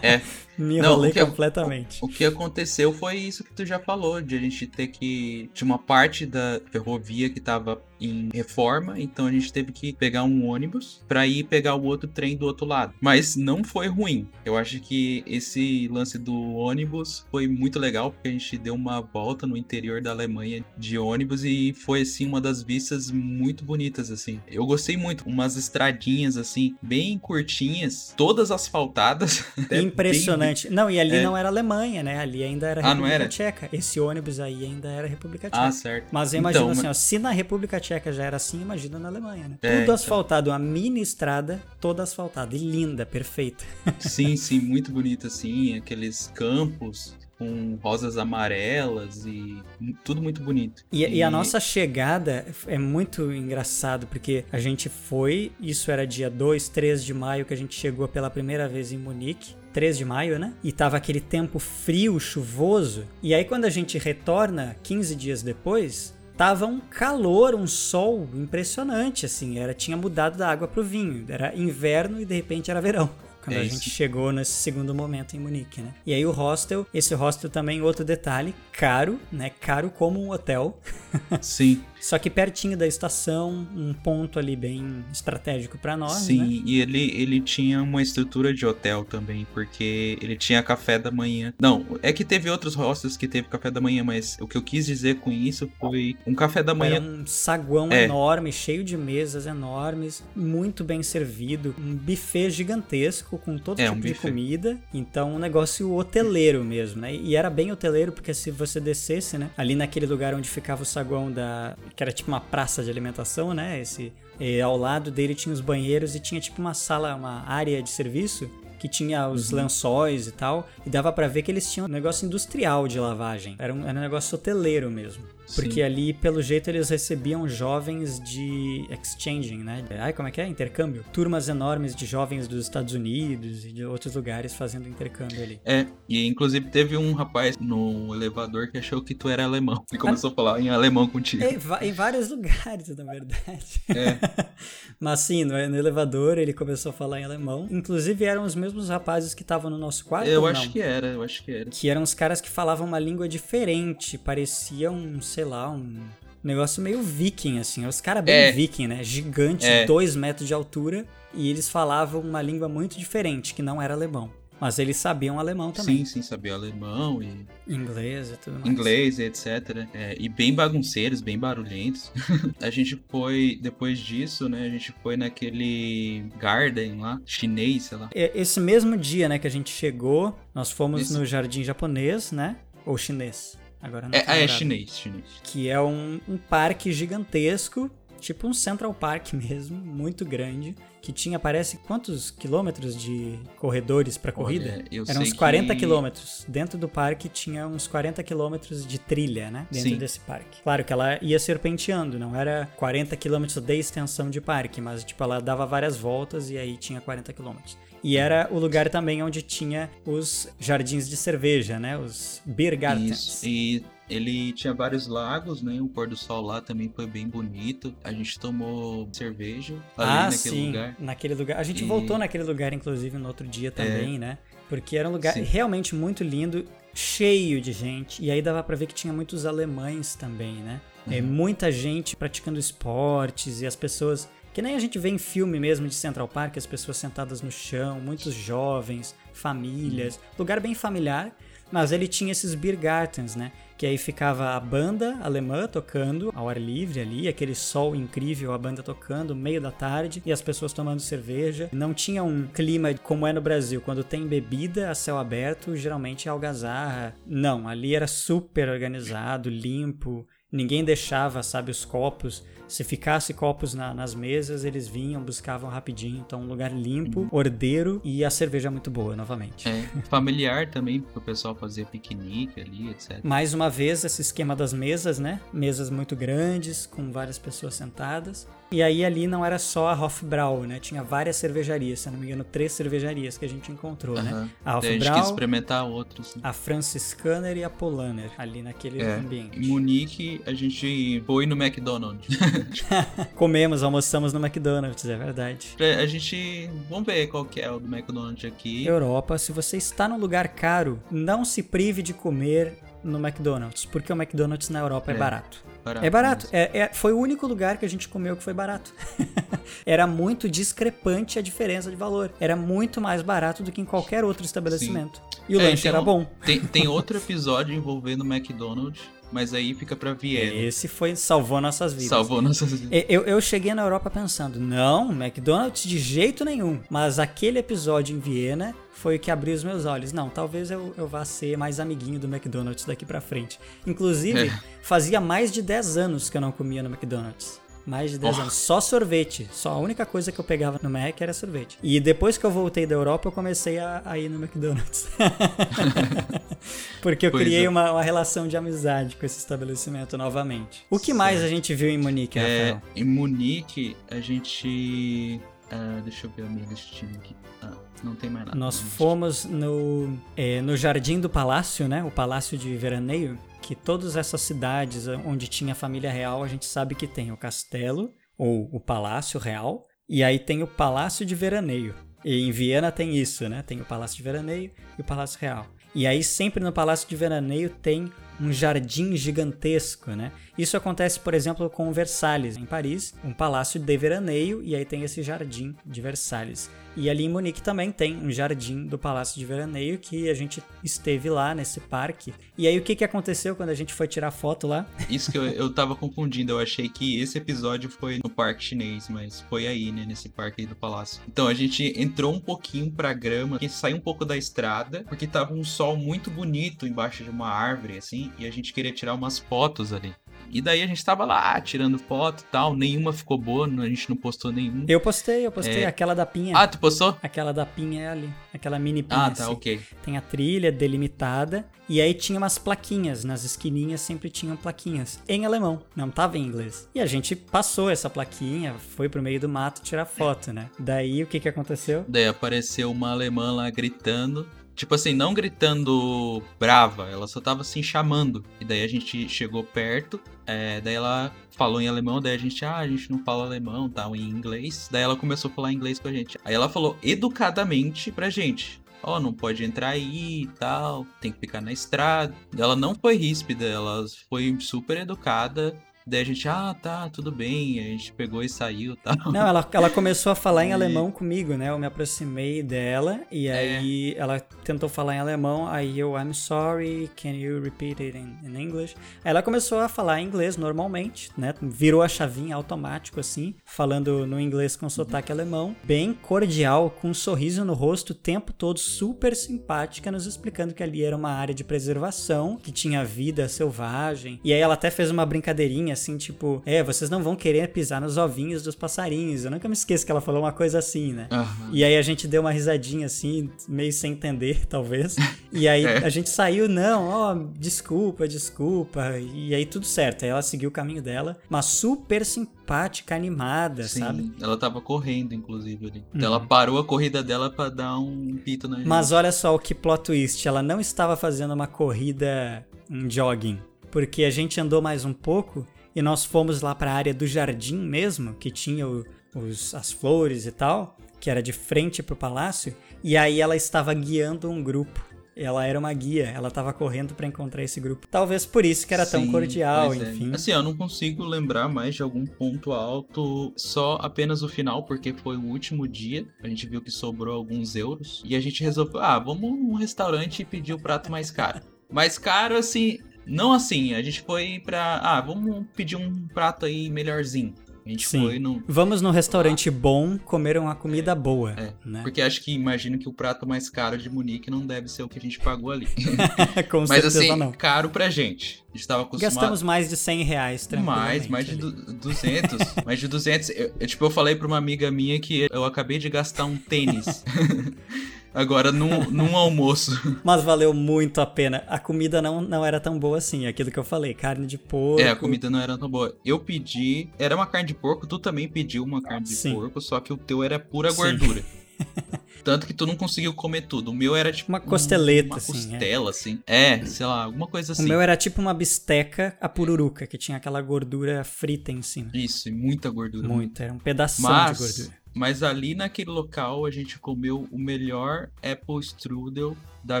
É. 0.02 0.14
é. 0.14 0.22
me 0.58 0.78
enrolei 0.78 0.80
Não, 0.80 1.08
o 1.08 1.12
que, 1.12 1.30
completamente. 1.30 1.98
O, 2.02 2.06
o, 2.06 2.08
que 2.08 2.24
aconteceu 2.24 2.92
foi 2.92 3.16
isso 3.16 3.44
que 3.44 3.52
tu 3.52 3.64
já 3.64 3.78
falou, 3.78 4.20
de 4.20 4.36
a 4.36 4.38
gente 4.38 4.66
ter 4.66 4.88
que. 4.88 5.50
Tinha 5.54 5.66
uma 5.66 5.78
parte 5.78 6.26
da 6.26 6.60
ferrovia 6.70 7.30
que 7.30 7.40
tava 7.40 7.82
em 8.00 8.28
reforma, 8.34 8.98
então 8.98 9.26
a 9.26 9.32
gente 9.32 9.52
teve 9.52 9.70
que 9.70 9.92
pegar 9.92 10.24
um 10.24 10.46
ônibus 10.46 11.00
para 11.06 11.26
ir 11.26 11.44
pegar 11.44 11.76
o 11.76 11.84
outro 11.84 12.08
trem 12.08 12.36
do 12.36 12.46
outro 12.46 12.66
lado. 12.66 12.94
Mas 13.00 13.36
não 13.36 13.62
foi 13.62 13.86
ruim. 13.86 14.28
Eu 14.44 14.56
acho 14.56 14.80
que 14.80 15.22
esse 15.26 15.88
lance 15.88 16.18
do 16.18 16.34
ônibus 16.54 17.24
foi 17.30 17.46
muito 17.46 17.78
legal 17.78 18.10
porque 18.10 18.28
a 18.28 18.32
gente 18.32 18.58
deu 18.58 18.74
uma 18.74 19.00
volta 19.00 19.46
no 19.46 19.56
interior 19.56 20.02
da 20.02 20.10
Alemanha 20.10 20.64
de 20.76 20.98
ônibus 20.98 21.44
e 21.44 21.72
foi 21.72 22.02
assim 22.02 22.26
uma 22.26 22.40
das 22.40 22.62
vistas 22.62 23.10
muito 23.10 23.64
bonitas 23.64 24.10
assim. 24.10 24.40
Eu 24.48 24.66
gostei 24.66 24.96
muito, 24.96 25.24
umas 25.28 25.56
estradinhas 25.56 26.36
assim 26.36 26.74
bem 26.82 27.18
curtinhas, 27.18 28.12
todas 28.16 28.50
asfaltadas. 28.50 29.44
Impressionante. 29.70 30.41
Bem... 30.42 30.54
Não, 30.70 30.90
e 30.90 30.98
ali 30.98 31.16
é. 31.16 31.22
não 31.22 31.36
era 31.36 31.48
Alemanha, 31.48 32.02
né? 32.02 32.18
Ali 32.18 32.42
ainda 32.42 32.68
era 32.68 32.82
República 32.82 33.08
ah, 33.08 33.14
era? 33.14 33.28
Tcheca. 33.28 33.68
Esse 33.72 34.00
ônibus 34.00 34.40
aí 34.40 34.64
ainda 34.64 34.88
era 34.88 35.06
República 35.06 35.48
Tcheca. 35.48 35.66
Ah, 35.66 35.72
certo. 35.72 36.08
Mas 36.10 36.32
eu 36.32 36.38
imagino 36.38 36.64
então, 36.64 36.72
assim, 36.72 36.88
ó, 36.88 36.92
se 36.92 37.18
na 37.18 37.30
República 37.30 37.80
Tcheca 37.80 38.12
já 38.12 38.24
era 38.24 38.36
assim, 38.36 38.60
imagina 38.60 38.98
na 38.98 39.08
Alemanha, 39.08 39.48
né? 39.48 39.58
É, 39.62 39.70
Tudo 39.70 39.82
então. 39.82 39.94
asfaltado, 39.94 40.50
uma 40.50 40.58
mini 40.58 41.00
estrada 41.00 41.60
toda 41.80 42.02
asfaltada 42.02 42.54
e 42.54 42.58
linda, 42.58 43.04
perfeita. 43.04 43.64
Sim, 43.98 44.36
sim, 44.36 44.60
muito 44.60 44.92
bonita 44.92 45.26
assim, 45.26 45.76
aqueles 45.76 46.30
campos 46.34 47.16
com 47.42 47.78
rosas 47.82 48.16
amarelas 48.16 49.26
e 49.26 49.60
tudo 50.04 50.22
muito 50.22 50.42
bonito. 50.42 50.84
E, 50.92 51.04
e... 51.04 51.16
e, 51.16 51.22
a 51.22 51.30
nossa 51.30 51.58
chegada 51.58 52.46
é 52.66 52.78
muito 52.78 53.32
engraçado, 53.32 54.06
porque 54.06 54.44
a 54.52 54.58
gente 54.58 54.88
foi, 54.88 55.50
isso 55.60 55.90
era 55.90 56.06
dia 56.06 56.30
2, 56.30 56.68
3 56.68 57.04
de 57.04 57.12
maio 57.12 57.44
que 57.44 57.52
a 57.52 57.56
gente 57.56 57.74
chegou 57.74 58.06
pela 58.06 58.30
primeira 58.30 58.68
vez 58.68 58.92
em 58.92 58.98
Munique. 58.98 59.54
3 59.72 59.98
de 59.98 60.04
maio, 60.04 60.38
né? 60.38 60.52
E 60.62 60.72
tava 60.72 60.96
aquele 60.96 61.20
tempo 61.20 61.58
frio, 61.58 62.18
chuvoso. 62.20 63.04
E 63.22 63.34
aí 63.34 63.44
quando 63.44 63.64
a 63.64 63.70
gente 63.70 63.98
retorna 63.98 64.76
15 64.82 65.14
dias 65.16 65.42
depois, 65.42 66.14
tava 66.36 66.66
um 66.66 66.80
calor, 66.80 67.54
um 67.54 67.66
sol 67.66 68.28
impressionante, 68.34 69.26
assim. 69.26 69.58
Era 69.58 69.74
tinha 69.74 69.96
mudado 69.96 70.36
da 70.36 70.48
água 70.48 70.68
pro 70.68 70.84
vinho. 70.84 71.24
Era 71.28 71.54
inverno 71.54 72.20
e 72.20 72.24
de 72.24 72.34
repente 72.34 72.70
era 72.70 72.80
verão 72.80 73.10
quando 73.42 73.56
é 73.56 73.60
a 73.60 73.64
gente 73.64 73.90
chegou 73.90 74.32
nesse 74.32 74.52
segundo 74.52 74.94
momento 74.94 75.34
em 75.34 75.40
Munique, 75.40 75.80
né? 75.80 75.92
E 76.06 76.14
aí 76.14 76.24
o 76.24 76.30
hostel, 76.30 76.86
esse 76.94 77.14
hostel 77.14 77.50
também, 77.50 77.82
outro 77.82 78.04
detalhe, 78.04 78.54
caro, 78.70 79.18
né? 79.30 79.50
Caro 79.50 79.90
como 79.90 80.22
um 80.22 80.30
hotel. 80.30 80.78
Sim. 81.42 81.82
Só 82.02 82.18
que 82.18 82.28
pertinho 82.28 82.76
da 82.76 82.84
estação, 82.84 83.64
um 83.76 83.94
ponto 83.94 84.36
ali 84.36 84.56
bem 84.56 85.04
estratégico 85.12 85.78
para 85.78 85.96
nós. 85.96 86.14
Sim, 86.14 86.38
né? 86.38 86.62
e 86.66 86.80
ele, 86.80 87.12
ele 87.14 87.40
tinha 87.40 87.80
uma 87.80 88.02
estrutura 88.02 88.52
de 88.52 88.66
hotel 88.66 89.04
também, 89.04 89.46
porque 89.54 90.18
ele 90.20 90.36
tinha 90.36 90.60
café 90.64 90.98
da 90.98 91.12
manhã. 91.12 91.54
Não, 91.60 91.86
é 92.02 92.12
que 92.12 92.24
teve 92.24 92.50
outros 92.50 92.74
hostels 92.74 93.16
que 93.16 93.28
teve 93.28 93.46
café 93.46 93.70
da 93.70 93.80
manhã, 93.80 94.02
mas 94.02 94.36
o 94.40 94.48
que 94.48 94.56
eu 94.56 94.62
quis 94.62 94.84
dizer 94.84 95.20
com 95.20 95.30
isso 95.30 95.70
foi 95.78 96.16
um 96.26 96.34
café 96.34 96.60
da 96.60 96.74
manhã. 96.74 96.96
Era 96.96 97.04
um 97.04 97.24
saguão 97.24 97.92
é. 97.92 98.02
enorme, 98.02 98.50
cheio 98.50 98.82
de 98.82 98.96
mesas 98.96 99.46
enormes, 99.46 100.24
muito 100.34 100.82
bem 100.82 101.04
servido, 101.04 101.72
um 101.78 101.94
buffet 101.94 102.50
gigantesco 102.50 103.38
com 103.38 103.56
todo 103.56 103.78
é, 103.78 103.84
tipo 103.84 103.96
um 103.96 104.00
de 104.00 104.14
comida. 104.14 104.76
Então, 104.92 105.36
um 105.36 105.38
negócio 105.38 105.94
hoteleiro 105.94 106.64
mesmo, 106.64 107.00
né? 107.00 107.14
E 107.14 107.36
era 107.36 107.48
bem 107.48 107.70
hoteleiro, 107.70 108.10
porque 108.10 108.34
se 108.34 108.50
você 108.50 108.80
descesse, 108.80 109.38
né, 109.38 109.50
ali 109.56 109.76
naquele 109.76 110.06
lugar 110.06 110.34
onde 110.34 110.50
ficava 110.50 110.82
o 110.82 110.84
saguão 110.84 111.30
da 111.30 111.76
que 111.94 112.02
era 112.02 112.12
tipo 112.12 112.30
uma 112.30 112.40
praça 112.40 112.82
de 112.82 112.90
alimentação, 112.90 113.52
né? 113.54 113.80
Esse, 113.80 114.12
e 114.40 114.60
ao 114.60 114.76
lado 114.76 115.10
dele 115.10 115.34
tinha 115.34 115.52
os 115.52 115.60
banheiros 115.60 116.14
e 116.14 116.20
tinha 116.20 116.40
tipo 116.40 116.60
uma 116.60 116.74
sala, 116.74 117.14
uma 117.14 117.44
área 117.46 117.82
de 117.82 117.90
serviço 117.90 118.50
que 118.82 118.88
tinha 118.88 119.28
os 119.28 119.52
uhum. 119.52 119.58
lençóis 119.58 120.26
e 120.26 120.32
tal, 120.32 120.68
e 120.84 120.90
dava 120.90 121.12
para 121.12 121.28
ver 121.28 121.42
que 121.42 121.52
eles 121.52 121.72
tinham 121.72 121.86
um 121.86 121.88
negócio 121.88 122.26
industrial 122.26 122.88
de 122.88 122.98
lavagem. 122.98 123.54
Era 123.56 123.72
um, 123.72 123.86
era 123.86 123.96
um 123.96 124.02
negócio 124.02 124.34
hoteleiro 124.34 124.90
mesmo. 124.90 125.24
Porque 125.54 125.74
Sim. 125.74 125.82
ali, 125.82 126.12
pelo 126.12 126.40
jeito, 126.40 126.68
eles 126.68 126.88
recebiam 126.88 127.48
jovens 127.48 128.20
de 128.20 128.86
exchanging, 128.90 129.62
né? 129.62 129.84
Ai, 129.98 130.12
como 130.12 130.28
é 130.28 130.30
que 130.30 130.40
é? 130.40 130.46
Intercâmbio. 130.46 131.04
Turmas 131.12 131.48
enormes 131.48 131.94
de 131.94 132.06
jovens 132.06 132.48
dos 132.48 132.64
Estados 132.64 132.94
Unidos 132.94 133.64
e 133.64 133.72
de 133.72 133.84
outros 133.84 134.14
lugares 134.14 134.54
fazendo 134.54 134.88
intercâmbio 134.88 135.42
ali. 135.42 135.60
É, 135.64 135.86
e 136.08 136.26
inclusive 136.26 136.68
teve 136.70 136.96
um 136.96 137.12
rapaz 137.12 137.56
no 137.58 138.14
elevador 138.14 138.68
que 138.70 138.78
achou 138.78 139.02
que 139.02 139.14
tu 139.14 139.28
era 139.28 139.44
alemão. 139.44 139.84
E 139.92 139.98
começou 139.98 140.30
ah, 140.30 140.32
a 140.32 140.36
falar 140.36 140.60
em 140.60 140.70
alemão 140.70 141.06
contigo. 141.06 141.42
Em, 141.52 141.88
em 141.88 141.92
vários 141.92 142.30
lugares, 142.30 142.88
na 142.96 143.04
verdade. 143.04 143.82
É. 143.88 144.18
Mas 144.98 145.20
sim, 145.20 145.44
no, 145.44 145.52
no, 145.68 145.76
elevador 145.76 146.38
ele 146.38 146.52
começou 146.52 146.90
a 146.90 146.92
falar 146.92 147.20
em 147.20 147.24
alemão. 147.24 147.66
Inclusive 147.70 148.24
eram 148.24 148.44
os 148.44 148.54
mesmos 148.54 148.88
rapazes 148.88 149.34
que 149.34 149.42
estavam 149.42 149.70
no 149.70 149.78
nosso 149.78 150.04
quarto. 150.04 150.28
Eu 150.28 150.46
acho 150.46 150.70
que 150.70 150.80
era, 150.80 151.08
eu 151.08 151.22
acho 151.22 151.44
que 151.44 151.52
era. 151.52 151.70
Que 151.70 151.88
eram 151.88 152.02
os 152.02 152.14
caras 152.14 152.40
que 152.40 152.48
falavam 152.48 152.86
uma 152.86 152.98
língua 152.98 153.28
diferente, 153.28 154.16
pareciam, 154.16 155.20
sei 155.32 155.44
lá, 155.44 155.70
um 155.70 155.98
negócio 156.42 156.82
meio 156.82 157.02
viking, 157.02 157.58
assim. 157.58 157.86
Os 157.86 158.00
caras 158.00 158.24
bem 158.24 158.34
é. 158.34 158.52
viking, 158.52 158.86
né? 158.86 159.02
Gigante, 159.02 159.66
é. 159.66 159.86
dois 159.86 160.14
metros 160.14 160.46
de 160.46 160.54
altura. 160.54 161.06
E 161.34 161.48
eles 161.48 161.68
falavam 161.68 162.20
uma 162.20 162.42
língua 162.42 162.68
muito 162.68 162.98
diferente, 162.98 163.54
que 163.54 163.62
não 163.62 163.80
era 163.80 163.94
alemão. 163.94 164.30
Mas 164.60 164.78
eles 164.78 164.96
sabiam 164.96 165.40
alemão 165.40 165.72
também. 165.72 165.98
Sim, 165.98 166.04
sim, 166.04 166.22
sabiam 166.22 166.54
alemão 166.54 167.20
e. 167.20 167.44
Inglês 167.66 168.30
e 168.30 168.36
tudo 168.36 168.60
mais. 168.60 168.66
Inglês, 168.66 169.18
etc. 169.18 169.88
É, 169.92 170.14
e 170.16 170.28
bem 170.28 170.54
bagunceiros, 170.54 171.20
bem 171.20 171.36
barulhentos. 171.36 172.12
a 172.62 172.70
gente 172.70 173.02
foi, 173.08 173.58
depois 173.60 173.98
disso, 173.98 174.48
né? 174.48 174.64
A 174.64 174.68
gente 174.68 174.94
foi 175.02 175.16
naquele 175.16 176.26
garden 176.38 177.00
lá, 177.00 177.20
chinês, 177.26 177.84
sei 177.84 177.98
lá. 177.98 178.08
Esse 178.14 178.60
mesmo 178.60 178.96
dia, 178.96 179.28
né, 179.28 179.36
que 179.36 179.48
a 179.48 179.50
gente 179.50 179.70
chegou, 179.70 180.38
nós 180.54 180.70
fomos 180.70 181.02
Esse... 181.02 181.14
no 181.14 181.26
jardim 181.26 181.64
japonês, 181.64 182.30
né? 182.30 182.56
Ou 182.86 182.96
chinês. 182.96 183.58
Agora 183.82 184.08
não 184.08 184.16
é, 184.16 184.24
ah, 184.26 184.36
é 184.36 184.46
chinês, 184.46 184.96
chinês. 184.96 185.24
Que 185.42 185.68
é 185.68 185.80
um, 185.80 186.20
um 186.28 186.38
parque 186.38 186.92
gigantesco, 186.92 187.90
tipo 188.20 188.46
um 188.46 188.54
Central 188.54 188.94
Park 188.94 189.32
mesmo, 189.34 189.76
muito 189.76 190.24
grande, 190.24 190.76
que 191.02 191.12
tinha, 191.12 191.36
parece, 191.36 191.78
quantos 191.78 192.30
quilômetros 192.30 192.96
de 192.96 193.40
corredores 193.56 194.16
para 194.16 194.30
corrida? 194.30 194.84
Olha, 194.88 195.02
Eram 195.08 195.22
uns 195.22 195.32
40 195.32 195.74
que... 195.74 195.80
quilômetros. 195.80 196.44
Dentro 196.46 196.78
do 196.78 196.88
parque 196.88 197.28
tinha 197.28 197.66
uns 197.66 197.88
40 197.88 198.22
quilômetros 198.22 198.86
de 198.86 199.00
trilha, 199.00 199.50
né? 199.50 199.66
Dentro 199.68 199.90
Sim. 199.90 199.96
desse 199.96 200.20
parque. 200.20 200.62
Claro 200.62 200.84
que 200.84 200.92
ela 200.92 201.18
ia 201.20 201.40
serpenteando, 201.40 202.20
não 202.20 202.36
era 202.36 202.68
40 202.76 203.16
quilômetros 203.16 203.60
de 203.60 203.74
extensão 203.74 204.30
de 204.30 204.40
parque, 204.40 204.80
mas, 204.80 205.02
tipo, 205.02 205.22
ela 205.24 205.40
dava 205.40 205.66
várias 205.66 205.96
voltas 205.96 206.50
e 206.50 206.56
aí 206.56 206.76
tinha 206.76 207.00
40 207.00 207.32
quilômetros. 207.32 207.76
E 208.02 208.16
era 208.16 208.48
o 208.50 208.58
lugar 208.58 208.88
também 208.88 209.22
onde 209.22 209.42
tinha 209.42 209.90
os 210.04 210.48
jardins 210.58 211.08
de 211.08 211.16
cerveja, 211.16 211.78
né? 211.78 211.96
Os 211.96 212.42
beer 212.44 212.76
gardens. 212.76 213.10
Isso. 213.10 213.46
E 213.46 213.84
ele 214.10 214.52
tinha 214.52 214.74
vários 214.74 215.06
lagos, 215.06 215.62
né? 215.62 215.80
O 215.80 215.88
pôr 215.88 216.08
do 216.08 216.16
sol 216.16 216.42
lá 216.42 216.60
também 216.60 216.92
foi 216.94 217.06
bem 217.06 217.28
bonito. 217.28 217.94
A 218.02 218.12
gente 218.12 218.38
tomou 218.38 219.08
cerveja 219.12 219.74
ali 219.96 220.10
ah, 220.10 220.24
naquele 220.24 220.36
sim, 220.36 220.66
lugar. 220.66 220.96
Naquele 220.98 221.34
lugar. 221.34 221.58
A 221.58 221.62
gente 221.62 221.84
e... 221.84 221.86
voltou 221.86 222.18
naquele 222.18 222.44
lugar, 222.44 222.72
inclusive, 222.72 223.16
no 223.18 223.28
outro 223.28 223.46
dia 223.46 223.70
também, 223.70 224.16
é... 224.16 224.18
né? 224.18 224.38
Porque 224.68 224.96
era 224.96 225.08
um 225.08 225.12
lugar 225.12 225.34
sim. 225.34 225.42
realmente 225.42 225.94
muito 225.94 226.24
lindo, 226.24 226.64
cheio 226.94 227.60
de 227.60 227.72
gente. 227.72 228.22
E 228.22 228.30
aí 228.30 228.42
dava 228.42 228.62
para 228.62 228.74
ver 228.76 228.86
que 228.86 228.94
tinha 228.94 229.12
muitos 229.12 229.46
alemães 229.46 230.14
também, 230.14 230.54
né? 230.56 230.80
Uhum. 231.06 231.12
É, 231.12 231.20
muita 231.20 231.70
gente 231.70 232.16
praticando 232.16 232.58
esportes 232.58 233.60
e 233.60 233.66
as 233.66 233.76
pessoas 233.76 234.28
que 234.52 234.62
nem 234.62 234.74
a 234.74 234.78
gente 234.78 234.98
vê 234.98 235.08
em 235.08 235.18
filme 235.18 235.58
mesmo 235.58 235.88
de 235.88 235.94
Central 235.94 236.28
Park, 236.28 236.56
as 236.56 236.66
pessoas 236.66 236.96
sentadas 236.96 237.40
no 237.40 237.50
chão, 237.50 238.00
muitos 238.00 238.34
jovens, 238.34 239.14
famílias, 239.32 240.20
lugar 240.38 240.60
bem 240.60 240.74
familiar. 240.74 241.34
Mas 241.70 241.90
ele 241.90 242.06
tinha 242.06 242.32
esses 242.32 242.54
beer 242.54 242.76
gardens, 242.76 243.34
né? 243.34 243.50
Que 243.78 243.86
aí 243.86 243.96
ficava 243.96 244.50
a 244.50 244.60
banda 244.60 245.18
alemã 245.22 245.66
tocando 245.66 246.30
ao 246.34 246.46
ar 246.46 246.60
livre 246.60 247.00
ali, 247.00 247.26
aquele 247.26 247.54
sol 247.54 247.96
incrível, 247.96 248.52
a 248.52 248.58
banda 248.58 248.82
tocando, 248.82 249.34
meio 249.34 249.58
da 249.58 249.70
tarde, 249.70 250.22
e 250.26 250.30
as 250.30 250.42
pessoas 250.42 250.74
tomando 250.74 251.00
cerveja. 251.00 251.70
Não 251.72 251.94
tinha 251.94 252.22
um 252.22 252.46
clima 252.46 252.92
como 252.92 253.26
é 253.26 253.32
no 253.32 253.40
Brasil, 253.40 253.80
quando 253.80 254.04
tem 254.04 254.26
bebida 254.26 254.90
a 254.90 254.94
céu 254.94 255.16
aberto, 255.16 255.74
geralmente 255.74 256.28
é 256.28 256.30
algazarra. 256.30 257.14
Não, 257.26 257.66
ali 257.66 257.94
era 257.94 258.06
super 258.06 258.68
organizado, 258.68 259.48
limpo, 259.48 260.26
ninguém 260.52 260.84
deixava, 260.84 261.42
sabe, 261.42 261.70
os 261.70 261.86
copos 261.86 262.44
se 262.72 262.84
ficasse 262.84 263.34
copos 263.34 263.74
na, 263.74 263.92
nas 263.92 264.14
mesas, 264.14 264.64
eles 264.64 264.88
vinham, 264.88 265.22
buscavam 265.22 265.68
rapidinho. 265.68 266.24
Então, 266.26 266.40
um 266.40 266.46
lugar 266.46 266.72
limpo, 266.72 267.20
uhum. 267.20 267.28
ordeiro 267.30 268.00
e 268.02 268.24
a 268.24 268.30
cerveja 268.30 268.70
muito 268.70 268.90
boa, 268.90 269.14
novamente. 269.14 269.68
É, 269.68 269.86
familiar 270.08 270.70
também, 270.70 271.00
porque 271.00 271.18
o 271.18 271.22
pessoal 271.22 271.54
fazia 271.54 271.84
piquenique 271.84 272.58
ali, 272.58 272.88
etc. 272.88 273.20
Mais 273.22 273.52
uma 273.52 273.68
vez, 273.68 274.04
esse 274.04 274.22
esquema 274.22 274.56
das 274.56 274.72
mesas, 274.72 275.18
né? 275.18 275.38
Mesas 275.52 275.90
muito 275.90 276.16
grandes, 276.16 276.86
com 276.86 277.12
várias 277.12 277.38
pessoas 277.38 277.74
sentadas. 277.74 278.48
E 278.72 278.82
aí 278.82 279.04
ali 279.04 279.26
não 279.26 279.44
era 279.44 279.58
só 279.58 279.88
a 279.88 279.92
Hofbrau, 279.92 280.62
né? 280.62 280.80
Tinha 280.80 281.02
várias 281.02 281.36
cervejarias, 281.36 282.00
se 282.00 282.10
não 282.10 282.18
me 282.18 282.26
engano, 282.26 282.42
três 282.42 282.72
cervejarias 282.72 283.36
que 283.36 283.44
a 283.44 283.48
gente 283.48 283.70
encontrou, 283.70 284.16
uhum. 284.16 284.22
né? 284.22 284.50
A 284.64 284.78
Hofbrau, 284.78 284.94
a 284.94 284.98
gente 284.98 285.12
quis 285.12 285.26
experimentar 285.26 285.84
outros. 285.84 286.34
Né? 286.36 286.40
A 286.42 286.54
Franciscaner 286.54 287.58
e 287.58 287.64
a 287.64 287.68
Polaner, 287.68 288.30
ali 288.38 288.62
naquele 288.62 289.02
é. 289.02 289.16
ambiente. 289.16 289.58
Em 289.58 289.66
Munique, 289.66 290.40
a 290.46 290.54
gente 290.54 291.22
foi 291.26 291.44
no 291.44 291.54
McDonald's. 291.54 292.26
Comemos, 293.34 293.82
almoçamos 293.82 294.32
no 294.32 294.44
McDonald's, 294.44 295.04
é 295.04 295.16
verdade. 295.16 295.68
É, 295.78 295.94
a 295.94 296.06
gente. 296.06 296.70
Vamos 296.88 297.06
ver 297.06 297.26
qual 297.28 297.44
que 297.44 297.60
é 297.60 297.70
o 297.70 297.78
do 297.78 297.86
McDonald's 297.86 298.44
aqui. 298.44 298.86
Europa, 298.86 299.38
se 299.38 299.52
você 299.52 299.76
está 299.76 300.08
num 300.08 300.18
lugar 300.18 300.48
caro, 300.48 301.00
não 301.10 301.44
se 301.44 301.62
prive 301.62 302.02
de 302.02 302.12
comer 302.12 302.78
no 303.02 303.18
McDonald's, 303.18 303.84
porque 303.84 304.12
o 304.12 304.16
McDonald's 304.16 304.68
na 304.68 304.78
Europa 304.78 305.10
é, 305.10 305.14
é 305.14 305.18
barato. 305.18 305.64
barato. 305.84 306.06
É 306.06 306.10
barato. 306.10 306.48
É, 306.52 306.78
é, 306.80 306.90
foi 306.92 307.12
o 307.12 307.18
único 307.18 307.46
lugar 307.46 307.76
que 307.76 307.84
a 307.84 307.88
gente 307.88 308.08
comeu 308.08 308.36
que 308.36 308.42
foi 308.42 308.54
barato. 308.54 308.92
Era 309.84 310.06
muito 310.06 310.48
discrepante 310.48 311.38
a 311.38 311.42
diferença 311.42 311.90
de 311.90 311.96
valor. 311.96 312.32
Era 312.38 312.54
muito 312.54 313.00
mais 313.00 313.22
barato 313.22 313.62
do 313.62 313.72
que 313.72 313.80
em 313.80 313.84
qualquer 313.84 314.24
outro 314.24 314.44
estabelecimento. 314.44 315.16
Sim. 315.16 315.42
E 315.48 315.56
o 315.56 315.60
é, 315.60 315.64
lanche 315.64 315.88
era 315.88 316.00
um, 316.00 316.04
bom. 316.04 316.26
Tem, 316.44 316.60
tem 316.60 316.86
outro 316.88 317.18
episódio 317.18 317.74
envolvendo 317.74 318.22
o 318.22 318.26
McDonald's 318.26 319.02
mas 319.32 319.54
aí 319.54 319.74
fica 319.74 319.96
pra 319.96 320.12
Viena. 320.12 320.54
Esse 320.54 320.86
foi 320.86 321.16
salvou 321.16 321.60
nossas 321.60 321.92
vidas. 321.92 322.08
Salvou 322.08 322.42
nossas 322.42 322.72
vidas. 322.72 323.04
Eu, 323.08 323.22
eu 323.22 323.40
cheguei 323.40 323.74
na 323.74 323.82
Europa 323.82 324.10
pensando, 324.10 324.60
não, 324.60 325.10
McDonald's 325.10 325.84
de 325.84 325.98
jeito 325.98 326.44
nenhum. 326.44 326.80
Mas 326.90 327.18
aquele 327.18 327.58
episódio 327.58 328.14
em 328.14 328.18
Viena 328.18 328.74
foi 328.92 329.16
o 329.16 329.18
que 329.18 329.30
abriu 329.30 329.54
os 329.54 329.64
meus 329.64 329.84
olhos. 329.84 330.12
Não, 330.12 330.28
talvez 330.28 330.70
eu, 330.70 330.94
eu 330.96 331.08
vá 331.08 331.24
ser 331.24 331.56
mais 331.56 331.80
amiguinho 331.80 332.20
do 332.20 332.26
McDonald's 332.26 332.84
daqui 332.84 333.04
pra 333.04 333.20
frente. 333.20 333.58
Inclusive, 333.86 334.48
é. 334.48 334.60
fazia 334.82 335.20
mais 335.20 335.50
de 335.50 335.62
10 335.62 335.96
anos 335.96 336.30
que 336.30 336.36
eu 336.36 336.40
não 336.40 336.52
comia 336.52 336.82
no 336.82 336.90
McDonald's. 336.90 337.61
Mais 337.86 338.12
de 338.12 338.18
10 338.18 338.38
oh. 338.38 338.40
anos. 338.42 338.54
Só 338.54 338.80
sorvete. 338.80 339.48
Só 339.52 339.72
a 339.72 339.78
única 339.78 340.06
coisa 340.06 340.30
que 340.30 340.38
eu 340.38 340.44
pegava 340.44 340.78
no 340.82 340.88
Mac 340.88 341.20
era 341.20 341.32
sorvete. 341.32 341.78
E 341.82 341.98
depois 342.00 342.38
que 342.38 342.44
eu 342.44 342.50
voltei 342.50 342.86
da 342.86 342.94
Europa, 342.94 343.28
eu 343.28 343.32
comecei 343.32 343.78
a, 343.78 344.02
a 344.04 344.18
ir 344.18 344.28
no 344.28 344.42
McDonald's. 344.42 345.08
Porque 347.02 347.26
eu 347.26 347.30
pois 347.30 347.42
criei 347.42 347.64
é. 347.64 347.68
uma, 347.68 347.90
uma, 347.92 348.02
relação 348.02 348.46
de 348.46 348.56
amizade 348.56 349.16
com 349.16 349.26
esse 349.26 349.38
estabelecimento 349.38 350.16
novamente. 350.16 350.84
O 350.88 350.98
que 350.98 351.06
certo. 351.06 351.18
mais 351.18 351.42
a 351.42 351.48
gente 351.48 351.74
viu 351.74 351.88
em 351.88 351.98
Munique, 351.98 352.38
é, 352.38 352.42
Rafael? 352.42 352.82
Em 352.94 353.04
Munique, 353.04 353.96
a 354.10 354.20
gente. 354.20 355.40
Uh, 355.72 356.02
deixa 356.02 356.26
eu 356.26 356.30
ver 356.30 356.44
a 356.44 356.50
minha 356.50 356.66
listinha 356.66 357.12
aqui. 357.16 357.34
Ah, 357.62 357.72
não 358.02 358.14
tem 358.14 358.30
mais 358.30 358.46
nada. 358.46 358.58
Nós 358.58 358.80
fomos 358.80 359.44
no, 359.44 360.18
é, 360.36 360.60
no 360.60 360.76
Jardim 360.76 361.20
do 361.20 361.30
Palácio, 361.30 361.88
né? 361.88 362.02
O 362.04 362.10
Palácio 362.10 362.58
de 362.58 362.76
Veraneio 362.76 363.38
que 363.62 363.76
todas 363.76 364.16
essas 364.16 364.42
cidades 364.42 365.06
onde 365.24 365.46
tinha 365.46 365.74
família 365.74 366.10
real, 366.10 366.42
a 366.42 366.48
gente 366.48 366.66
sabe 366.66 366.94
que 366.94 367.06
tem 367.06 367.30
o 367.30 367.36
castelo 367.36 368.12
ou 368.36 368.68
o 368.72 368.80
palácio 368.80 369.38
real, 369.38 369.86
e 370.08 370.24
aí 370.24 370.38
tem 370.38 370.62
o 370.62 370.66
palácio 370.66 371.24
de 371.24 371.34
veraneio. 371.34 371.94
E 372.24 372.46
em 372.46 372.50
Viena 372.50 372.90
tem 372.90 373.16
isso, 373.16 373.48
né? 373.48 373.62
Tem 373.62 373.80
o 373.80 373.84
palácio 373.84 374.16
de 374.16 374.22
veraneio 374.22 374.70
e 374.98 375.00
o 375.00 375.04
palácio 375.04 375.38
real. 375.40 375.66
E 375.94 376.06
aí 376.06 376.24
sempre 376.24 376.62
no 376.62 376.72
palácio 376.72 377.08
de 377.08 377.14
veraneio 377.14 377.70
tem 377.70 378.12
um 378.40 378.52
jardim 378.52 379.14
gigantesco, 379.16 380.10
né? 380.10 380.32
Isso 380.56 380.76
acontece, 380.76 381.18
por 381.18 381.34
exemplo, 381.34 381.68
com 381.70 381.92
Versalhes, 381.92 382.56
em 382.56 382.64
Paris, 382.64 383.14
um 383.24 383.32
palácio 383.32 383.80
de 383.80 383.96
veraneio, 383.96 384.62
e 384.62 384.74
aí 384.76 384.84
tem 384.84 385.02
esse 385.02 385.22
jardim 385.22 385.74
de 385.84 386.00
Versalhes. 386.00 386.70
E 386.94 387.08
ali 387.08 387.24
em 387.24 387.28
Munique 387.28 387.62
também 387.62 387.90
tem 387.90 388.16
um 388.18 388.30
jardim 388.30 388.84
do 388.84 388.98
Palácio 388.98 389.38
de 389.38 389.46
Veraneio 389.46 389.98
que 389.98 390.28
a 390.28 390.34
gente 390.34 390.62
esteve 390.84 391.30
lá 391.30 391.54
nesse 391.54 391.80
parque. 391.80 392.34
E 392.56 392.66
aí 392.68 392.78
o 392.78 392.82
que, 392.82 392.94
que 392.94 393.02
aconteceu 393.02 393.56
quando 393.56 393.70
a 393.70 393.74
gente 393.74 393.94
foi 393.94 394.06
tirar 394.06 394.30
foto 394.30 394.66
lá? 394.66 394.86
Isso 395.08 395.32
que 395.32 395.38
eu, 395.38 395.44
eu 395.44 395.72
tava 395.72 395.96
confundindo, 395.96 396.52
eu 396.52 396.58
achei 396.58 396.88
que 396.88 397.18
esse 397.18 397.38
episódio 397.38 397.88
foi 397.88 398.20
no 398.22 398.28
parque 398.28 398.62
chinês, 398.62 399.08
mas 399.08 399.40
foi 399.48 399.66
aí, 399.66 399.90
né, 399.90 400.04
nesse 400.06 400.28
parque 400.28 400.60
aí 400.60 400.66
do 400.66 400.76
palácio. 400.76 401.22
Então 401.26 401.48
a 401.48 401.54
gente 401.54 401.94
entrou 401.96 402.34
um 402.34 402.40
pouquinho 402.40 402.90
pra 402.90 403.14
grama, 403.14 403.58
saiu 403.70 403.96
um 403.96 404.00
pouco 404.00 404.24
da 404.24 404.36
estrada, 404.36 405.02
porque 405.08 405.26
tava 405.26 405.54
um 405.54 405.64
sol 405.64 405.96
muito 405.96 406.30
bonito 406.30 406.86
embaixo 406.86 407.24
de 407.24 407.30
uma 407.30 407.48
árvore, 407.48 407.96
assim, 407.96 408.30
e 408.38 408.46
a 408.46 408.50
gente 408.50 408.72
queria 408.72 408.92
tirar 408.92 409.14
umas 409.14 409.38
fotos 409.38 409.94
ali. 409.94 410.14
E 410.52 410.60
daí 410.60 410.82
a 410.82 410.86
gente 410.86 411.02
tava 411.02 411.24
lá 411.24 411.58
tirando 411.62 411.98
foto 411.98 412.42
e 412.42 412.52
tal, 412.52 412.76
nenhuma 412.76 413.10
ficou 413.10 413.38
boa, 413.38 413.66
a 413.66 413.88
gente 413.88 414.10
não 414.10 414.16
postou 414.16 414.52
nenhuma. 414.52 414.84
Eu 414.86 415.00
postei, 415.00 415.46
eu 415.46 415.50
postei 415.50 415.84
é... 415.84 415.86
aquela 415.86 416.14
da 416.14 416.26
pinha. 416.26 416.54
Ah, 416.54 416.68
tu 416.68 416.78
postou? 416.78 417.16
Aquela 417.22 417.52
da 417.52 417.64
pinha 417.64 418.02
é 418.02 418.08
ali, 418.08 418.28
aquela 418.52 418.78
mini 418.78 419.02
pinha. 419.02 419.26
Ah, 419.26 419.30
tá, 419.30 419.44
assim. 419.44 419.52
ok. 419.52 419.80
Tem 420.04 420.18
a 420.18 420.20
trilha 420.20 420.70
delimitada 420.70 421.64
e 421.88 422.02
aí 422.02 422.12
tinha 422.12 422.38
umas 422.38 422.58
plaquinhas, 422.58 423.24
nas 423.24 423.44
esquininhas 423.44 424.02
sempre 424.02 424.28
tinham 424.28 424.54
plaquinhas, 424.54 425.20
em 425.26 425.46
alemão, 425.46 425.80
não 425.96 426.10
tava 426.10 426.36
em 426.36 426.44
inglês. 426.44 426.86
E 426.94 427.00
a 427.00 427.06
gente 427.06 427.34
passou 427.34 427.88
essa 427.88 428.10
plaquinha, 428.10 428.74
foi 428.74 429.08
pro 429.08 429.22
meio 429.22 429.40
do 429.40 429.48
mato 429.48 429.80
tirar 429.80 430.04
foto, 430.04 430.52
né? 430.52 430.68
Daí 430.78 431.22
o 431.22 431.26
que 431.26 431.40
que 431.40 431.48
aconteceu? 431.48 432.04
Daí 432.06 432.26
apareceu 432.26 432.90
uma 432.90 433.10
alemã 433.10 433.52
lá 433.52 433.70
gritando 433.70 434.46
Tipo 434.82 434.96
assim, 434.96 435.14
não 435.14 435.32
gritando 435.32 436.42
brava, 436.58 437.08
ela 437.08 437.28
só 437.28 437.40
tava 437.40 437.60
assim 437.60 437.84
chamando. 437.84 438.44
E 438.60 438.64
daí 438.64 438.82
a 438.82 438.88
gente 438.88 439.28
chegou 439.28 439.62
perto, 439.62 440.20
é, 440.44 440.80
daí 440.80 440.94
ela 440.94 441.32
falou 441.52 441.80
em 441.80 441.86
alemão, 441.86 442.20
daí 442.20 442.34
a 442.34 442.38
gente, 442.38 442.64
ah, 442.64 442.78
a 442.78 442.88
gente 442.88 443.08
não 443.08 443.22
fala 443.22 443.44
alemão, 443.44 443.88
tal, 443.88 444.16
em 444.16 444.28
inglês. 444.28 444.88
Daí 444.90 445.02
ela 445.02 445.14
começou 445.14 445.48
a 445.48 445.54
falar 445.54 445.72
inglês 445.72 446.00
com 446.00 446.08
a 446.08 446.12
gente. 446.12 446.36
Aí 446.44 446.52
ela 446.52 446.68
falou 446.68 446.96
educadamente 447.00 448.10
pra 448.10 448.28
gente. 448.28 448.82
Ó, 449.04 449.18
oh, 449.18 449.20
não 449.20 449.32
pode 449.32 449.64
entrar 449.64 449.90
aí 449.90 450.42
e 450.42 450.46
tal, 450.58 451.06
tem 451.20 451.30
que 451.30 451.38
ficar 451.38 451.60
na 451.60 451.72
estrada. 451.72 452.34
Ela 452.58 452.74
não 452.74 452.92
foi 452.92 453.14
ríspida, 453.14 453.64
ela 453.64 454.04
foi 454.28 454.56
super 454.58 454.96
educada. 454.96 455.78
Daí 456.06 456.20
a 456.20 456.24
gente, 456.24 456.48
ah, 456.48 456.74
tá, 456.80 457.08
tudo 457.08 457.30
bem. 457.30 457.78
A 457.78 457.82
gente 457.82 458.12
pegou 458.12 458.42
e 458.42 458.48
saiu 458.48 458.96
tal. 458.96 459.32
Não, 459.32 459.46
ela, 459.46 459.66
ela 459.72 459.90
começou 459.90 460.32
a 460.32 460.34
falar 460.34 460.64
e... 460.66 460.68
em 460.68 460.72
alemão 460.72 461.10
comigo, 461.10 461.54
né? 461.56 461.70
Eu 461.70 461.78
me 461.78 461.86
aproximei 461.86 462.62
dela 462.62 463.20
e 463.30 463.48
é. 463.48 463.78
aí 463.78 464.14
ela 464.16 464.40
tentou 464.40 464.88
falar 464.88 465.16
em 465.16 465.20
alemão. 465.20 465.66
Aí 465.66 465.98
eu, 465.98 466.18
I'm 466.18 466.34
sorry, 466.34 467.10
can 467.16 467.30
you 467.30 467.60
repeat 467.60 468.02
it 468.02 468.16
in, 468.16 468.36
in 468.44 468.60
English? 468.60 468.94
Aí 469.24 469.30
ela 469.30 469.42
começou 469.42 469.78
a 469.78 469.88
falar 469.88 470.20
em 470.20 470.26
inglês 470.26 470.56
normalmente, 470.56 471.30
né? 471.36 471.54
Virou 471.60 472.02
a 472.02 472.08
chavinha 472.08 472.56
automático, 472.56 473.20
assim, 473.20 473.54
falando 473.64 474.26
no 474.26 474.40
inglês 474.40 474.76
com 474.76 474.88
sotaque 474.88 475.32
alemão. 475.32 475.74
Bem 475.84 476.12
cordial, 476.12 476.90
com 476.90 477.10
um 477.10 477.14
sorriso 477.14 477.64
no 477.64 477.74
rosto 477.74 478.10
o 478.10 478.14
tempo 478.14 478.52
todo, 478.52 478.78
super 478.78 479.34
simpática, 479.34 480.10
nos 480.10 480.26
explicando 480.26 480.74
que 480.74 480.82
ali 480.82 481.02
era 481.02 481.16
uma 481.16 481.30
área 481.30 481.54
de 481.54 481.64
preservação, 481.64 482.56
que 482.56 482.72
tinha 482.72 483.04
vida 483.04 483.48
selvagem. 483.48 484.40
E 484.44 484.52
aí 484.52 484.60
ela 484.60 484.74
até 484.74 484.90
fez 484.90 485.10
uma 485.10 485.24
brincadeirinha 485.24 485.91
assim, 485.92 486.16
tipo, 486.16 486.62
é, 486.64 486.82
vocês 486.82 487.10
não 487.10 487.22
vão 487.22 487.36
querer 487.36 487.68
pisar 487.68 488.00
nos 488.00 488.16
ovinhos 488.16 488.62
dos 488.62 488.74
passarinhos. 488.74 489.44
Eu 489.44 489.50
nunca 489.50 489.68
me 489.68 489.74
esqueço 489.74 490.04
que 490.04 490.10
ela 490.10 490.20
falou 490.20 490.42
uma 490.42 490.52
coisa 490.52 490.78
assim, 490.78 491.12
né? 491.12 491.28
Uhum. 491.30 491.70
E 491.72 491.84
aí 491.84 491.96
a 491.96 492.02
gente 492.02 492.26
deu 492.26 492.40
uma 492.40 492.50
risadinha 492.50 493.06
assim, 493.06 493.50
meio 493.68 493.92
sem 493.92 494.12
entender, 494.12 494.66
talvez. 494.68 495.16
E 495.52 495.68
aí 495.68 495.84
é. 495.84 495.98
a 495.98 496.08
gente 496.08 496.30
saiu, 496.30 496.68
não, 496.68 497.08
ó, 497.08 497.34
oh, 497.34 497.48
desculpa, 497.58 498.26
desculpa. 498.26 499.18
E 499.18 499.54
aí 499.54 499.66
tudo 499.66 499.86
certo. 499.86 500.24
Aí 500.24 500.30
ela 500.30 500.42
seguiu 500.42 500.68
o 500.68 500.72
caminho 500.72 501.02
dela, 501.02 501.36
mas 501.48 501.66
super 501.66 502.24
simpática, 502.24 503.14
animada, 503.14 503.84
Sim, 503.84 504.00
sabe? 504.00 504.32
Ela 504.40 504.56
tava 504.56 504.80
correndo, 504.80 505.34
inclusive, 505.34 505.86
ali. 505.86 506.04
Então 506.14 506.28
ela 506.28 506.40
parou 506.40 506.78
a 506.78 506.84
corrida 506.84 507.22
dela 507.22 507.50
para 507.50 507.68
dar 507.68 507.98
um 507.98 508.36
pito 508.44 508.68
na 508.68 508.78
gente. 508.78 508.88
Mas 508.88 509.12
olha 509.12 509.32
só 509.32 509.54
o 509.54 509.58
que 509.58 509.74
plot 509.74 510.04
twist. 510.04 510.46
Ela 510.46 510.62
não 510.62 510.80
estava 510.80 511.16
fazendo 511.16 511.52
uma 511.52 511.66
corrida, 511.66 512.66
um 512.90 513.08
jogging 513.10 513.58
porque 513.92 514.24
a 514.24 514.30
gente 514.30 514.58
andou 514.58 514.80
mais 514.80 515.04
um 515.04 515.12
pouco 515.12 515.66
e 515.94 516.02
nós 516.02 516.24
fomos 516.24 516.60
lá 516.62 516.74
para 516.74 516.90
a 516.90 516.94
área 516.94 517.14
do 517.14 517.26
jardim 517.26 517.76
mesmo, 517.76 518.34
que 518.34 518.50
tinha 518.50 518.88
o, 518.88 519.04
os, 519.34 519.74
as 519.74 519.92
flores 519.92 520.46
e 520.46 520.52
tal, 520.52 520.96
que 521.20 521.30
era 521.30 521.42
de 521.42 521.52
frente 521.52 522.02
para 522.02 522.14
o 522.14 522.16
palácio, 522.16 522.74
e 523.02 523.16
aí 523.16 523.40
ela 523.40 523.56
estava 523.56 523.92
guiando 523.94 524.50
um 524.50 524.62
grupo. 524.62 525.12
Ela 525.34 525.64
era 525.64 525.78
uma 525.78 525.92
guia, 525.94 526.26
ela 526.26 526.48
estava 526.48 526.74
correndo 526.74 527.14
para 527.14 527.26
encontrar 527.26 527.62
esse 527.62 527.80
grupo. 527.80 528.06
Talvez 528.06 528.44
por 528.44 528.66
isso 528.66 528.86
que 528.86 528.92
era 528.92 529.06
Sim, 529.06 529.12
tão 529.12 529.30
cordial, 529.32 529.94
é. 529.94 529.96
enfim. 529.96 530.30
É. 530.30 530.34
Assim, 530.34 530.50
eu 530.50 530.62
não 530.62 530.76
consigo 530.76 531.24
lembrar 531.24 531.68
mais 531.68 531.94
de 531.94 532.02
algum 532.02 532.26
ponto 532.26 532.72
alto, 532.72 533.50
só 533.56 533.98
apenas 534.02 534.42
o 534.42 534.48
final, 534.48 534.84
porque 534.84 535.14
foi 535.14 535.38
o 535.38 535.44
último 535.44 535.88
dia. 535.88 536.26
A 536.42 536.48
gente 536.48 536.66
viu 536.66 536.82
que 536.82 536.90
sobrou 536.90 537.34
alguns 537.34 537.74
euros 537.74 538.22
e 538.26 538.36
a 538.36 538.40
gente 538.40 538.62
resolveu, 538.62 539.00
ah, 539.00 539.18
vamos 539.18 539.42
num 539.42 539.74
restaurante 539.74 540.42
e 540.42 540.44
pedir 540.44 540.74
o 540.74 540.78
prato 540.78 541.10
mais 541.10 541.30
caro. 541.30 541.60
Mais 541.92 542.16
caro, 542.16 542.56
assim, 542.56 543.00
não 543.26 543.52
assim, 543.52 543.94
a 543.94 544.02
gente 544.02 544.22
foi 544.22 544.60
pra. 544.64 544.98
Ah, 545.02 545.20
vamos 545.20 545.64
pedir 545.74 545.96
um 545.96 546.26
prato 546.28 546.66
aí 546.66 546.88
melhorzinho. 546.88 547.54
A 547.84 547.88
gente 547.88 548.06
Sim. 548.08 548.20
foi 548.20 548.38
no. 548.38 548.62
Vamos 548.68 549.02
num 549.02 549.10
restaurante 549.10 549.68
bom 549.68 550.16
comer 550.16 550.56
uma 550.56 550.74
comida 550.74 551.14
boa. 551.16 551.52
É, 551.52 551.72
né? 551.84 552.02
Porque 552.02 552.22
acho 552.22 552.40
que 552.40 552.52
imagino 552.52 552.96
que 552.96 553.08
o 553.08 553.12
prato 553.12 553.44
mais 553.44 553.68
caro 553.68 553.98
de 553.98 554.08
Munique 554.08 554.50
não 554.50 554.64
deve 554.64 554.88
ser 554.88 555.02
o 555.02 555.08
que 555.08 555.18
a 555.18 555.22
gente 555.22 555.40
pagou 555.40 555.72
ali. 555.72 555.88
Com 556.70 556.84
Mas 556.88 557.04
assim, 557.04 557.34
não. 557.34 557.50
caro 557.50 557.90
pra 557.90 558.08
gente. 558.08 558.62
A 558.72 558.76
gente 558.76 558.86
tava 558.86 559.02
acostumado. 559.02 559.34
Gastamos 559.34 559.62
mais 559.62 559.90
de 559.90 559.96
100 559.96 560.22
reais, 560.22 560.68
Mais, 560.80 561.26
mais 561.26 561.44
de 561.44 561.56
200. 561.56 562.58
mais 562.86 563.00
de 563.00 563.08
200. 563.08 563.50
Eu, 563.50 563.74
eu, 563.80 563.86
tipo, 563.86 564.04
eu 564.04 564.10
falei 564.10 564.36
pra 564.36 564.46
uma 564.46 564.58
amiga 564.58 564.88
minha 564.90 565.18
que 565.18 565.48
eu 565.50 565.64
acabei 565.64 565.98
de 565.98 566.08
gastar 566.08 566.44
um 566.44 566.56
tênis. 566.56 567.24
Agora 568.34 568.72
num, 568.72 569.10
num 569.10 569.36
almoço. 569.36 569.92
Mas 570.24 570.42
valeu 570.42 570.72
muito 570.72 571.20
a 571.20 571.26
pena. 571.26 571.64
A 571.68 571.78
comida 571.78 572.22
não, 572.22 572.40
não 572.40 572.64
era 572.64 572.80
tão 572.80 572.98
boa 572.98 573.18
assim, 573.18 573.46
aquilo 573.46 573.70
que 573.70 573.78
eu 573.78 573.84
falei, 573.84 574.14
carne 574.14 574.46
de 574.46 574.56
porco. 574.56 575.00
É, 575.00 575.10
a 575.10 575.16
comida 575.16 575.50
não 575.50 575.60
era 575.60 575.76
tão 575.76 575.88
boa. 575.88 576.16
Eu 576.24 576.38
pedi, 576.38 577.08
era 577.18 577.36
uma 577.36 577.46
carne 577.46 577.68
de 577.68 577.74
porco, 577.74 578.06
tu 578.06 578.18
também 578.18 578.48
pediu 578.48 578.82
uma 578.82 579.02
carne 579.02 579.26
de 579.26 579.34
Sim. 579.34 579.54
porco, 579.54 579.80
só 579.80 580.00
que 580.00 580.12
o 580.12 580.16
teu 580.16 580.42
era 580.42 580.58
pura 580.58 580.90
Sim. 580.90 580.96
gordura. 580.96 581.44
Tanto 582.42 582.66
que 582.66 582.74
tu 582.74 582.86
não 582.86 582.96
conseguiu 582.96 583.32
comer 583.32 583.62
tudo. 583.62 583.92
O 583.92 583.94
meu 583.94 584.16
era 584.16 584.32
tipo. 584.32 584.50
Uma 584.50 584.60
costeleta, 584.60 585.28
uma 585.28 585.36
assim. 585.36 585.52
costela, 585.52 586.08
é. 586.08 586.10
assim. 586.10 586.42
É, 586.46 586.84
sei 586.84 587.06
lá, 587.06 587.24
alguma 587.24 587.46
coisa 587.46 587.72
assim. 587.72 587.84
O 587.84 587.88
meu 587.88 588.00
era 588.00 588.16
tipo 588.16 588.40
uma 588.40 588.52
bisteca 588.52 589.36
a 589.40 589.48
pururuca, 589.48 590.06
que 590.06 590.18
tinha 590.18 590.38
aquela 590.38 590.60
gordura 590.60 591.22
frita 591.22 591.70
em 591.70 591.82
cima. 591.82 592.10
Isso, 592.12 592.48
e 592.48 592.52
muita 592.52 592.90
gordura. 592.90 593.28
Muita, 593.28 593.64
era 593.64 593.72
um 593.72 593.78
pedaço 593.78 594.20
de 594.20 594.28
gordura. 594.28 595.01
Mas 595.14 595.42
ali 595.42 595.74
naquele 595.74 596.10
local 596.10 596.64
a 596.64 596.70
gente 596.70 596.98
comeu 596.98 597.46
o 597.50 597.58
melhor 597.58 598.30
Apple 598.42 598.80
Strudel 598.80 599.56
da 599.84 600.00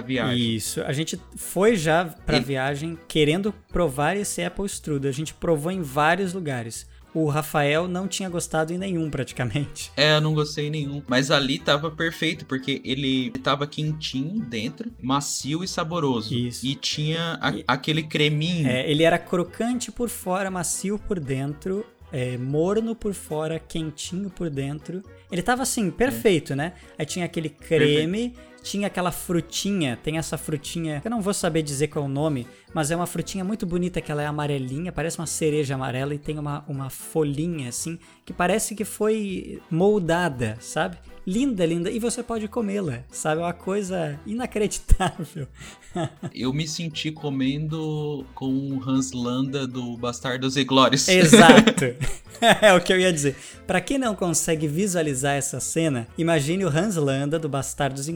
viagem. 0.00 0.54
Isso, 0.54 0.80
a 0.82 0.92
gente 0.92 1.20
foi 1.36 1.76
já 1.76 2.04
pra 2.04 2.38
e... 2.38 2.40
viagem 2.40 2.98
querendo 3.08 3.52
provar 3.72 4.16
esse 4.16 4.42
Apple 4.42 4.66
Strudel. 4.66 5.10
A 5.10 5.14
gente 5.14 5.34
provou 5.34 5.72
em 5.72 5.82
vários 5.82 6.32
lugares 6.32 6.86
o 7.14 7.28
Rafael 7.28 7.86
não 7.86 8.08
tinha 8.08 8.28
gostado 8.28 8.72
em 8.72 8.78
nenhum, 8.78 9.10
praticamente. 9.10 9.92
É, 9.96 10.16
eu 10.16 10.20
não 10.20 10.34
gostei 10.34 10.68
em 10.68 10.70
nenhum. 10.70 11.02
Mas 11.06 11.30
ali 11.30 11.58
tava 11.58 11.90
perfeito, 11.90 12.46
porque 12.46 12.80
ele 12.84 13.30
tava 13.42 13.66
quentinho 13.66 14.40
dentro, 14.40 14.90
macio 15.00 15.62
e 15.62 15.68
saboroso. 15.68 16.34
Isso. 16.34 16.66
E 16.66 16.74
tinha 16.74 17.38
a, 17.40 17.50
e... 17.50 17.64
aquele 17.66 18.02
creminho. 18.02 18.66
É, 18.66 18.90
ele 18.90 19.02
era 19.02 19.18
crocante 19.18 19.92
por 19.92 20.08
fora, 20.08 20.50
macio 20.50 20.98
por 20.98 21.20
dentro. 21.20 21.84
É, 22.12 22.36
morno 22.36 22.94
por 22.94 23.14
fora, 23.14 23.58
quentinho 23.58 24.28
por 24.28 24.50
dentro. 24.50 25.02
Ele 25.30 25.42
tava 25.42 25.62
assim, 25.62 25.90
perfeito, 25.90 26.54
né? 26.54 26.74
Aí 26.98 27.06
tinha 27.06 27.24
aquele 27.24 27.48
creme, 27.48 28.30
perfeito 28.30 28.51
tinha 28.62 28.86
aquela 28.86 29.10
frutinha, 29.10 29.98
tem 30.02 30.18
essa 30.18 30.38
frutinha, 30.38 31.02
eu 31.04 31.10
não 31.10 31.20
vou 31.20 31.34
saber 31.34 31.62
dizer 31.62 31.88
qual 31.88 32.04
é 32.04 32.08
o 32.08 32.10
nome, 32.10 32.46
mas 32.72 32.90
é 32.90 32.96
uma 32.96 33.06
frutinha 33.06 33.44
muito 33.44 33.66
bonita 33.66 34.00
que 34.00 34.10
ela 34.10 34.22
é 34.22 34.26
amarelinha, 34.26 34.92
parece 34.92 35.18
uma 35.18 35.26
cereja 35.26 35.74
amarela 35.74 36.14
e 36.14 36.18
tem 36.18 36.38
uma, 36.38 36.64
uma 36.68 36.88
folhinha 36.88 37.68
assim, 37.68 37.98
que 38.24 38.32
parece 38.32 38.74
que 38.74 38.84
foi 38.84 39.60
moldada, 39.70 40.56
sabe? 40.60 40.96
Linda, 41.26 41.64
linda, 41.64 41.90
e 41.90 41.98
você 41.98 42.22
pode 42.22 42.48
comê-la, 42.48 43.04
sabe? 43.10 43.40
É 43.40 43.44
uma 43.44 43.52
coisa 43.52 44.18
inacreditável. 44.26 45.46
eu 46.34 46.52
me 46.52 46.66
senti 46.66 47.12
comendo 47.12 48.26
com 48.34 48.80
Hans 48.84 49.12
Landa 49.12 49.66
do 49.66 49.96
Bastardos 49.96 50.56
e 50.56 50.64
Glórias. 50.64 51.06
Exato. 51.08 51.84
é 52.60 52.72
o 52.72 52.80
que 52.80 52.92
eu 52.92 52.98
ia 52.98 53.12
dizer. 53.12 53.36
Para 53.66 53.80
quem 53.80 53.98
não 53.98 54.14
consegue 54.14 54.66
visualizar 54.66 55.36
essa 55.36 55.60
cena, 55.60 56.08
imagine 56.18 56.64
o 56.64 56.68
Hans 56.68 56.96
Landa 56.96 57.38
do 57.38 57.48
Bastardos 57.48 58.08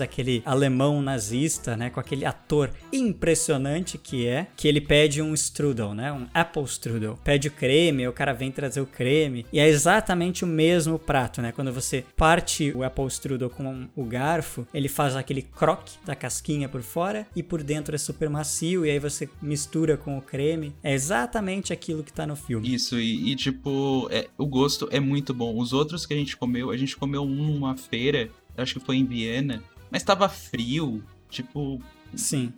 Aquele 0.00 0.42
alemão 0.44 1.02
nazista, 1.02 1.76
né, 1.76 1.90
com 1.90 2.00
aquele 2.00 2.24
ator 2.24 2.70
impressionante 2.92 3.98
que 3.98 4.26
é, 4.26 4.46
que 4.56 4.68
ele 4.68 4.80
pede 4.80 5.20
um 5.22 5.34
strudel, 5.34 5.94
né, 5.94 6.12
um 6.12 6.26
apple 6.32 6.64
strudel. 6.64 7.18
Pede 7.22 7.48
o 7.48 7.50
creme, 7.50 8.06
o 8.08 8.12
cara 8.12 8.32
vem 8.32 8.50
trazer 8.50 8.80
o 8.80 8.86
creme, 8.86 9.46
e 9.52 9.58
é 9.58 9.68
exatamente 9.68 10.44
o 10.44 10.46
mesmo 10.46 10.98
prato, 10.98 11.42
né? 11.42 11.52
Quando 11.52 11.72
você 11.72 12.04
parte 12.16 12.72
o 12.74 12.82
apple 12.82 13.06
strudel 13.06 13.50
com 13.50 13.88
o 13.94 14.04
garfo, 14.04 14.66
ele 14.72 14.88
faz 14.88 15.16
aquele 15.16 15.42
croque 15.42 15.92
da 16.04 16.14
casquinha 16.14 16.68
por 16.68 16.82
fora 16.82 17.26
e 17.34 17.42
por 17.42 17.62
dentro 17.62 17.94
é 17.94 17.98
super 17.98 18.28
macio 18.28 18.86
e 18.86 18.90
aí 18.90 18.98
você 18.98 19.28
mistura 19.40 19.96
com 19.96 20.16
o 20.16 20.22
creme. 20.22 20.74
É 20.82 20.92
exatamente 20.92 21.72
aquilo 21.72 22.02
que 22.02 22.12
tá 22.12 22.26
no 22.26 22.36
filme. 22.36 22.74
Isso, 22.74 22.98
e, 22.98 23.32
e 23.32 23.36
tipo 23.36 24.08
é, 24.10 24.28
o 24.38 24.46
gosto 24.46 24.88
é 24.90 25.00
muito 25.00 25.34
bom. 25.34 25.58
Os 25.58 25.72
outros 25.72 26.06
que 26.06 26.14
a 26.14 26.16
gente 26.16 26.36
comeu, 26.36 26.70
a 26.70 26.76
gente 26.76 26.96
comeu 26.96 27.22
um 27.22 27.52
numa 27.52 27.76
feira, 27.76 28.30
acho 28.56 28.74
que 28.74 28.84
foi 28.84 28.96
em 28.96 29.04
Viena, 29.04 29.62
mas 29.92 30.02
tava 30.02 30.26
frio, 30.26 31.04
tipo. 31.28 31.78
Sim. 32.14 32.50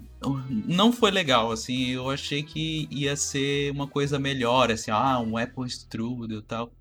Não 0.48 0.92
foi 0.92 1.10
legal, 1.10 1.50
assim. 1.50 1.88
Eu 1.88 2.08
achei 2.08 2.44
que 2.44 2.86
ia 2.90 3.16
ser 3.16 3.72
uma 3.72 3.88
coisa 3.88 4.20
melhor, 4.20 4.70
assim, 4.70 4.92
ah, 4.92 5.18
um 5.18 5.36
Apple 5.36 5.66
Strudel 5.66 6.38
e 6.38 6.42
tal. 6.42 6.72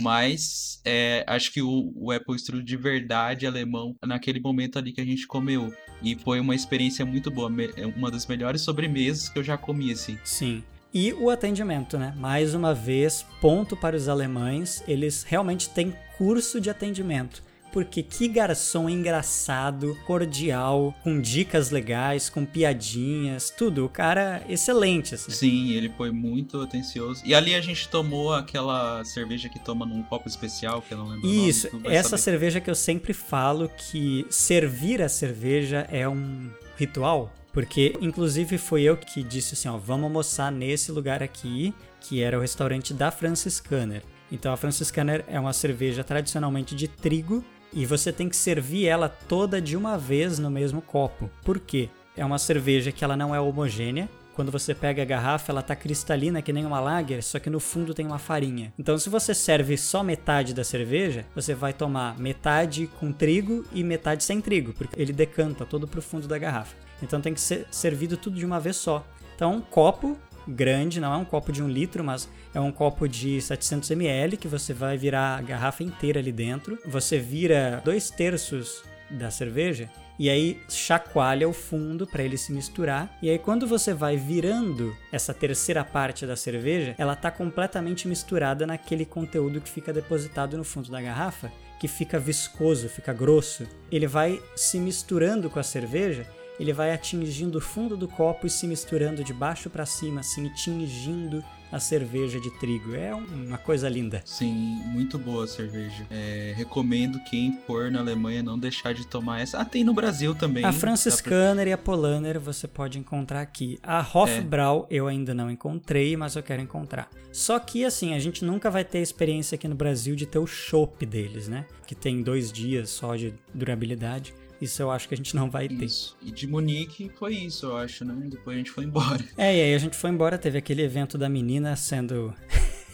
Mas 0.00 0.80
é, 0.84 1.24
acho 1.26 1.52
que 1.52 1.60
o, 1.60 1.92
o 1.96 2.12
Apple 2.12 2.36
Strudel 2.36 2.64
de 2.64 2.76
verdade 2.76 3.46
alemão, 3.46 3.96
naquele 4.04 4.38
momento 4.38 4.78
ali 4.78 4.92
que 4.92 5.00
a 5.00 5.04
gente 5.04 5.26
comeu. 5.26 5.74
E 6.00 6.14
foi 6.14 6.38
uma 6.38 6.54
experiência 6.54 7.04
muito 7.04 7.28
boa. 7.28 7.50
É 7.76 7.84
uma 7.84 8.10
das 8.10 8.26
melhores 8.26 8.60
sobremesas 8.60 9.28
que 9.28 9.38
eu 9.38 9.44
já 9.44 9.58
comi, 9.58 9.90
assim. 9.90 10.16
Sim. 10.24 10.62
E 10.94 11.12
o 11.14 11.30
atendimento, 11.30 11.98
né? 11.98 12.14
Mais 12.16 12.54
uma 12.54 12.72
vez, 12.72 13.26
ponto 13.40 13.76
para 13.76 13.96
os 13.96 14.08
alemães, 14.08 14.84
eles 14.86 15.24
realmente 15.24 15.68
têm 15.68 15.94
curso 16.16 16.60
de 16.60 16.70
atendimento. 16.70 17.42
Porque 17.76 18.02
que 18.02 18.26
garçom 18.26 18.88
engraçado, 18.88 19.94
cordial, 20.06 20.94
com 21.04 21.20
dicas 21.20 21.70
legais, 21.70 22.30
com 22.30 22.42
piadinhas, 22.42 23.50
tudo. 23.50 23.84
O 23.84 23.88
cara 23.90 24.42
é 24.48 24.54
excelente, 24.54 25.14
assim. 25.14 25.30
Sim, 25.30 25.72
ele 25.72 25.92
foi 25.94 26.10
muito 26.10 26.58
atencioso. 26.62 27.20
E 27.22 27.34
ali 27.34 27.54
a 27.54 27.60
gente 27.60 27.86
tomou 27.90 28.32
aquela 28.32 29.04
cerveja 29.04 29.50
que 29.50 29.58
toma 29.58 29.84
num 29.84 30.02
copo 30.02 30.26
especial, 30.26 30.80
que 30.80 30.94
eu 30.94 30.96
não 30.96 31.08
lembro 31.08 31.28
Isso, 31.28 31.68
nome, 31.70 31.88
essa 31.88 32.08
saber. 32.16 32.22
cerveja 32.22 32.60
que 32.62 32.70
eu 32.70 32.74
sempre 32.74 33.12
falo 33.12 33.70
que 33.76 34.24
servir 34.30 35.02
a 35.02 35.08
cerveja 35.10 35.86
é 35.90 36.08
um 36.08 36.48
ritual 36.78 37.30
porque, 37.52 37.94
inclusive, 38.00 38.56
foi 38.56 38.82
eu 38.82 38.96
que 38.96 39.22
disse 39.22 39.52
assim: 39.52 39.68
ó, 39.68 39.76
vamos 39.76 40.04
almoçar 40.04 40.50
nesse 40.52 40.92
lugar 40.92 41.22
aqui, 41.22 41.74
que 42.00 42.22
era 42.22 42.38
o 42.38 42.40
restaurante 42.40 42.94
da 42.94 43.10
Franciscaner. 43.10 44.02
Então, 44.30 44.52
a 44.52 44.56
Franciscaner 44.56 45.24
é 45.28 45.38
uma 45.38 45.52
cerveja 45.52 46.02
tradicionalmente 46.02 46.74
de 46.74 46.88
trigo 46.88 47.44
e 47.72 47.86
você 47.86 48.12
tem 48.12 48.28
que 48.28 48.36
servir 48.36 48.86
ela 48.86 49.08
toda 49.08 49.60
de 49.60 49.76
uma 49.76 49.98
vez 49.98 50.38
no 50.38 50.50
mesmo 50.50 50.80
copo. 50.80 51.30
Por 51.44 51.58
quê? 51.58 51.88
É 52.16 52.24
uma 52.24 52.38
cerveja 52.38 52.92
que 52.92 53.04
ela 53.04 53.16
não 53.16 53.34
é 53.34 53.40
homogênea, 53.40 54.08
quando 54.36 54.52
você 54.52 54.74
pega 54.74 55.00
a 55.00 55.06
garrafa, 55.06 55.50
ela 55.50 55.62
tá 55.62 55.74
cristalina 55.74 56.42
que 56.42 56.52
nem 56.52 56.66
uma 56.66 56.78
lager, 56.78 57.22
só 57.22 57.38
que 57.38 57.48
no 57.48 57.58
fundo 57.58 57.94
tem 57.94 58.04
uma 58.04 58.18
farinha. 58.18 58.70
Então, 58.78 58.98
se 58.98 59.08
você 59.08 59.34
serve 59.34 59.78
só 59.78 60.02
metade 60.02 60.52
da 60.52 60.62
cerveja, 60.62 61.24
você 61.34 61.54
vai 61.54 61.72
tomar 61.72 62.18
metade 62.18 62.86
com 63.00 63.10
trigo 63.10 63.64
e 63.72 63.82
metade 63.82 64.22
sem 64.22 64.42
trigo, 64.42 64.74
porque 64.74 65.00
ele 65.00 65.14
decanta 65.14 65.64
todo 65.64 65.88
pro 65.88 66.02
fundo 66.02 66.28
da 66.28 66.36
garrafa. 66.36 66.76
Então 67.02 67.18
tem 67.18 67.32
que 67.32 67.40
ser 67.40 67.66
servido 67.70 68.18
tudo 68.18 68.36
de 68.36 68.44
uma 68.44 68.60
vez 68.60 68.76
só. 68.76 69.02
Então, 69.34 69.54
um 69.54 69.60
copo 69.62 70.18
grande, 70.46 71.00
não 71.00 71.12
é 71.12 71.16
um 71.16 71.24
copo 71.24 71.52
de 71.52 71.62
um 71.62 71.68
litro, 71.68 72.04
mas 72.04 72.28
é 72.54 72.60
um 72.60 72.72
copo 72.72 73.08
de 73.08 73.40
700 73.40 73.90
ml 73.90 74.36
que 74.36 74.48
você 74.48 74.72
vai 74.72 74.96
virar 74.96 75.38
a 75.38 75.42
garrafa 75.42 75.82
inteira 75.82 76.20
ali 76.20 76.32
dentro. 76.32 76.78
Você 76.86 77.18
vira 77.18 77.80
dois 77.84 78.10
terços 78.10 78.82
da 79.10 79.30
cerveja 79.30 79.88
e 80.18 80.30
aí 80.30 80.60
chacoalha 80.68 81.48
o 81.48 81.52
fundo 81.52 82.06
para 82.06 82.22
ele 82.22 82.38
se 82.38 82.52
misturar. 82.52 83.16
E 83.22 83.30
aí 83.30 83.38
quando 83.38 83.66
você 83.66 83.92
vai 83.92 84.16
virando 84.16 84.96
essa 85.12 85.34
terceira 85.34 85.84
parte 85.84 86.26
da 86.26 86.36
cerveja, 86.36 86.94
ela 86.98 87.14
tá 87.14 87.30
completamente 87.30 88.08
misturada 88.08 88.66
naquele 88.66 89.04
conteúdo 89.04 89.60
que 89.60 89.68
fica 89.68 89.92
depositado 89.92 90.56
no 90.56 90.64
fundo 90.64 90.90
da 90.90 91.00
garrafa, 91.00 91.52
que 91.78 91.88
fica 91.88 92.18
viscoso, 92.18 92.88
fica 92.88 93.12
grosso. 93.12 93.66
Ele 93.90 94.06
vai 94.06 94.40
se 94.54 94.78
misturando 94.78 95.50
com 95.50 95.58
a 95.58 95.62
cerveja 95.62 96.26
ele 96.58 96.72
vai 96.72 96.92
atingindo 96.92 97.58
o 97.58 97.60
fundo 97.60 97.96
do 97.96 98.08
copo 98.08 98.46
e 98.46 98.50
se 98.50 98.66
misturando 98.66 99.22
de 99.22 99.32
baixo 99.32 99.68
para 99.68 99.86
cima, 99.86 100.20
assim, 100.20 100.48
tingindo 100.50 101.44
a 101.70 101.80
cerveja 101.80 102.40
de 102.40 102.50
trigo. 102.58 102.94
É 102.94 103.14
uma 103.14 103.58
coisa 103.58 103.88
linda. 103.88 104.22
Sim, 104.24 104.80
muito 104.86 105.18
boa 105.18 105.44
a 105.44 105.46
cerveja. 105.46 106.06
É, 106.10 106.54
recomendo 106.56 107.18
quem 107.24 107.58
for 107.66 107.90
na 107.90 108.00
Alemanha 108.00 108.42
não 108.42 108.58
deixar 108.58 108.94
de 108.94 109.06
tomar 109.06 109.40
essa. 109.40 109.58
Ah, 109.58 109.64
tem 109.64 109.84
no 109.84 109.92
Brasil 109.92 110.34
também. 110.34 110.64
A 110.64 110.72
Franciscaner 110.72 111.64
pra... 111.64 111.70
e 111.70 111.72
a 111.72 111.78
Polaner 111.78 112.40
você 112.40 112.68
pode 112.68 112.98
encontrar 112.98 113.40
aqui. 113.40 113.78
A 113.82 114.00
Hofbrau 114.00 114.86
é. 114.90 114.96
eu 114.96 115.06
ainda 115.06 115.34
não 115.34 115.50
encontrei, 115.50 116.16
mas 116.16 116.36
eu 116.36 116.42
quero 116.42 116.62
encontrar. 116.62 117.08
Só 117.32 117.58
que 117.58 117.84
assim, 117.84 118.14
a 118.14 118.18
gente 118.18 118.44
nunca 118.44 118.70
vai 118.70 118.84
ter 118.84 119.00
experiência 119.00 119.56
aqui 119.56 119.68
no 119.68 119.74
Brasil 119.74 120.14
de 120.14 120.26
ter 120.26 120.38
o 120.38 120.46
chopp 120.46 121.04
deles, 121.04 121.48
né? 121.48 121.66
Que 121.86 121.94
tem 121.94 122.22
dois 122.22 122.50
dias 122.50 122.90
só 122.90 123.14
de 123.16 123.34
durabilidade. 123.52 124.34
Isso 124.60 124.80
eu 124.82 124.90
acho 124.90 125.08
que 125.08 125.14
a 125.14 125.16
gente 125.16 125.36
não 125.36 125.50
vai 125.50 125.68
ter. 125.68 125.84
Isso. 125.84 126.16
E 126.22 126.30
de 126.30 126.46
Munique 126.46 127.10
foi 127.18 127.34
isso, 127.34 127.66
eu 127.66 127.76
acho, 127.76 128.04
né? 128.04 128.14
Depois 128.26 128.54
a 128.54 128.58
gente 128.58 128.70
foi 128.70 128.84
embora. 128.84 129.24
É, 129.36 129.54
e 129.56 129.60
aí 129.62 129.74
a 129.74 129.78
gente 129.78 129.96
foi 129.96 130.10
embora, 130.10 130.38
teve 130.38 130.58
aquele 130.58 130.82
evento 130.82 131.18
da 131.18 131.28
menina 131.28 131.76
sendo 131.76 132.34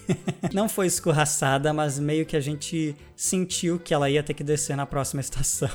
não 0.53 0.69
foi 0.69 0.87
escorraçada, 0.87 1.73
mas 1.73 1.99
meio 1.99 2.27
que 2.27 2.37
a 2.37 2.41
gente 2.41 2.95
sentiu 3.17 3.79
que 3.79 3.95
ela 3.95 4.11
ia 4.11 4.23
ter 4.23 4.35
que 4.35 4.43
descer 4.43 4.77
na 4.77 4.87
próxima 4.87 5.21
estação. 5.21 5.71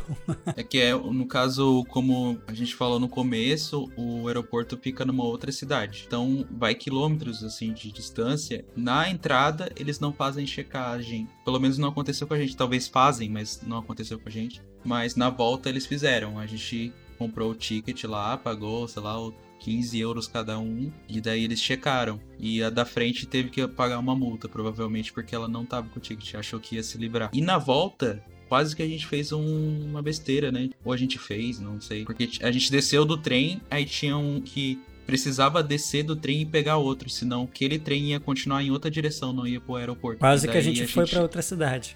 é 0.56 0.64
que 0.64 0.80
é, 0.80 0.94
no 0.94 1.26
caso, 1.26 1.86
como 1.90 2.40
a 2.48 2.54
gente 2.54 2.76
falou 2.76 3.00
no 3.00 3.08
começo, 3.08 3.90
o 3.96 4.28
aeroporto 4.28 4.78
fica 4.78 5.06
numa 5.06 5.24
outra 5.24 5.52
cidade. 5.52 6.06
Então 6.08 6.46
vai 6.52 6.76
quilômetros 6.76 7.44
assim 7.44 7.74
de 7.74 7.92
distância. 7.92 8.66
Na 8.76 9.10
entrada 9.10 9.72
eles 9.76 10.00
não 10.00 10.12
fazem 10.12 10.46
checagem. 10.46 11.28
Pelo 11.46 11.60
menos 11.60 11.78
não 11.78 11.90
aconteceu 11.90 12.28
com 12.28 12.34
a 12.34 12.40
gente. 12.40 12.58
Talvez 12.58 12.88
fazem, 12.88 13.30
mas 13.30 13.62
não 13.66 13.78
aconteceu 13.78 14.20
com 14.20 14.28
a 14.28 14.32
gente. 14.32 14.62
Mas 14.84 15.16
na 15.16 15.30
volta 15.30 15.70
eles 15.70 15.86
fizeram. 15.86 16.38
A 16.40 16.46
gente 16.46 16.94
comprou 17.18 17.52
o 17.52 17.56
ticket 17.56 18.04
lá, 18.04 18.38
pagou, 18.38 18.88
sei 18.88 19.02
lá, 19.02 19.18
15 19.60 20.00
euros 20.00 20.28
cada 20.28 20.60
um, 20.60 20.92
e 21.08 21.20
daí 21.22 21.44
eles 21.44 21.62
checaram. 21.62 22.20
E 22.40 22.62
a 22.64 22.70
da 22.70 22.86
frente 22.86 23.26
teve 23.26 23.50
que 23.50 23.68
pagar 23.68 24.00
uma 24.00 24.16
multa, 24.16 24.48
provavelmente, 24.48 25.12
porque 25.12 25.36
ela 25.36 25.48
não 25.48 25.66
tava 25.66 25.90
com 25.90 26.00
o 26.00 26.02
ticket, 26.02 26.36
achou 26.36 26.60
que 26.60 26.76
ia 26.76 26.84
se 26.84 26.98
livrar. 26.98 27.30
E 27.34 27.42
na 27.42 27.58
volta, 27.58 28.24
quase 28.48 28.76
que 28.76 28.82
a 28.82 28.88
gente 28.88 29.06
fez 29.06 29.32
um, 29.32 29.86
uma 29.86 30.02
besteira, 30.02 30.52
né? 30.52 30.70
Ou 30.84 30.94
a 30.94 30.98
gente 30.98 31.18
fez, 31.18 31.60
não 31.60 31.80
sei. 31.80 32.06
Porque 32.06 32.30
a 32.42 32.52
gente 32.52 32.72
desceu 32.72 33.06
do 33.06 33.18
trem, 33.18 33.62
aí 33.70 33.86
tinha 33.86 34.18
um 34.18 34.42
que 34.42 34.80
precisava 35.08 35.64
descer 35.64 36.04
do 36.04 36.18
trem 36.18 36.42
e 36.42 36.46
pegar 36.46 36.76
outro, 36.76 37.10
senão 37.10 37.44
aquele 37.44 37.80
trem 37.80 38.12
ia 38.12 38.20
continuar 38.20 38.62
em 38.62 38.70
outra 38.70 38.92
direção, 38.92 39.32
não 39.32 39.48
ia 39.48 39.62
pro 39.62 39.78
aeroporto. 39.78 40.20
Quase 40.20 40.46
que 40.48 40.58
a 40.58 40.62
gente 40.62 40.84
a 40.84 40.88
foi 40.88 41.06
gente... 41.06 41.14
para 41.14 41.24
outra 41.24 41.42
cidade. 41.42 41.96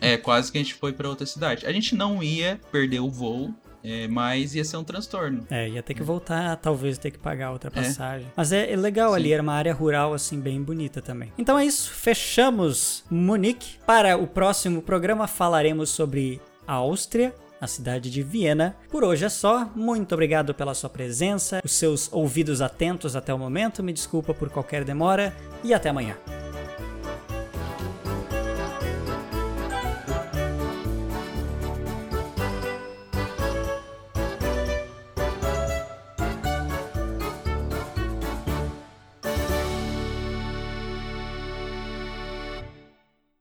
é, 0.00 0.16
quase 0.16 0.50
que 0.50 0.56
a 0.56 0.62
gente 0.62 0.72
foi 0.72 0.94
para 0.94 1.06
outra 1.06 1.26
cidade. 1.26 1.66
A 1.66 1.72
gente 1.72 1.94
não 1.94 2.22
ia 2.22 2.58
perder 2.72 3.00
o 3.00 3.10
voo, 3.10 3.54
É, 3.82 4.06
mas 4.08 4.54
ia 4.54 4.64
ser 4.64 4.76
um 4.76 4.84
transtorno. 4.84 5.46
É, 5.50 5.68
ia 5.68 5.82
ter 5.82 5.94
que 5.94 6.02
voltar, 6.02 6.56
talvez 6.56 6.98
ter 6.98 7.10
que 7.10 7.18
pagar 7.18 7.52
outra 7.52 7.70
é. 7.74 7.82
passagem. 7.82 8.26
É. 8.26 8.32
Mas 8.36 8.52
é, 8.52 8.72
é 8.72 8.76
legal 8.76 9.10
Sim. 9.10 9.16
ali, 9.16 9.32
era 9.32 9.42
uma 9.42 9.54
área 9.54 9.72
rural, 9.72 10.12
assim, 10.12 10.38
bem 10.38 10.62
bonita 10.62 11.00
também. 11.00 11.32
Então 11.38 11.58
é 11.58 11.64
isso, 11.64 11.92
fechamos 11.92 13.04
Munique. 13.10 13.78
Para 13.86 14.16
o 14.16 14.26
próximo 14.26 14.82
programa 14.82 15.26
falaremos 15.26 15.90
sobre 15.90 16.40
a 16.66 16.74
Áustria, 16.74 17.34
a 17.60 17.66
cidade 17.66 18.10
de 18.10 18.22
Viena. 18.22 18.76
Por 18.90 19.04
hoje 19.04 19.24
é 19.24 19.28
só. 19.28 19.70
Muito 19.74 20.12
obrigado 20.12 20.54
pela 20.54 20.74
sua 20.74 20.88
presença, 20.88 21.60
os 21.64 21.72
seus 21.72 22.10
ouvidos 22.12 22.62
atentos 22.62 23.14
até 23.14 23.34
o 23.34 23.38
momento. 23.38 23.82
Me 23.82 23.92
desculpa 23.92 24.32
por 24.32 24.48
qualquer 24.48 24.84
demora 24.84 25.34
e 25.62 25.74
até 25.74 25.90
amanhã. 25.90 26.16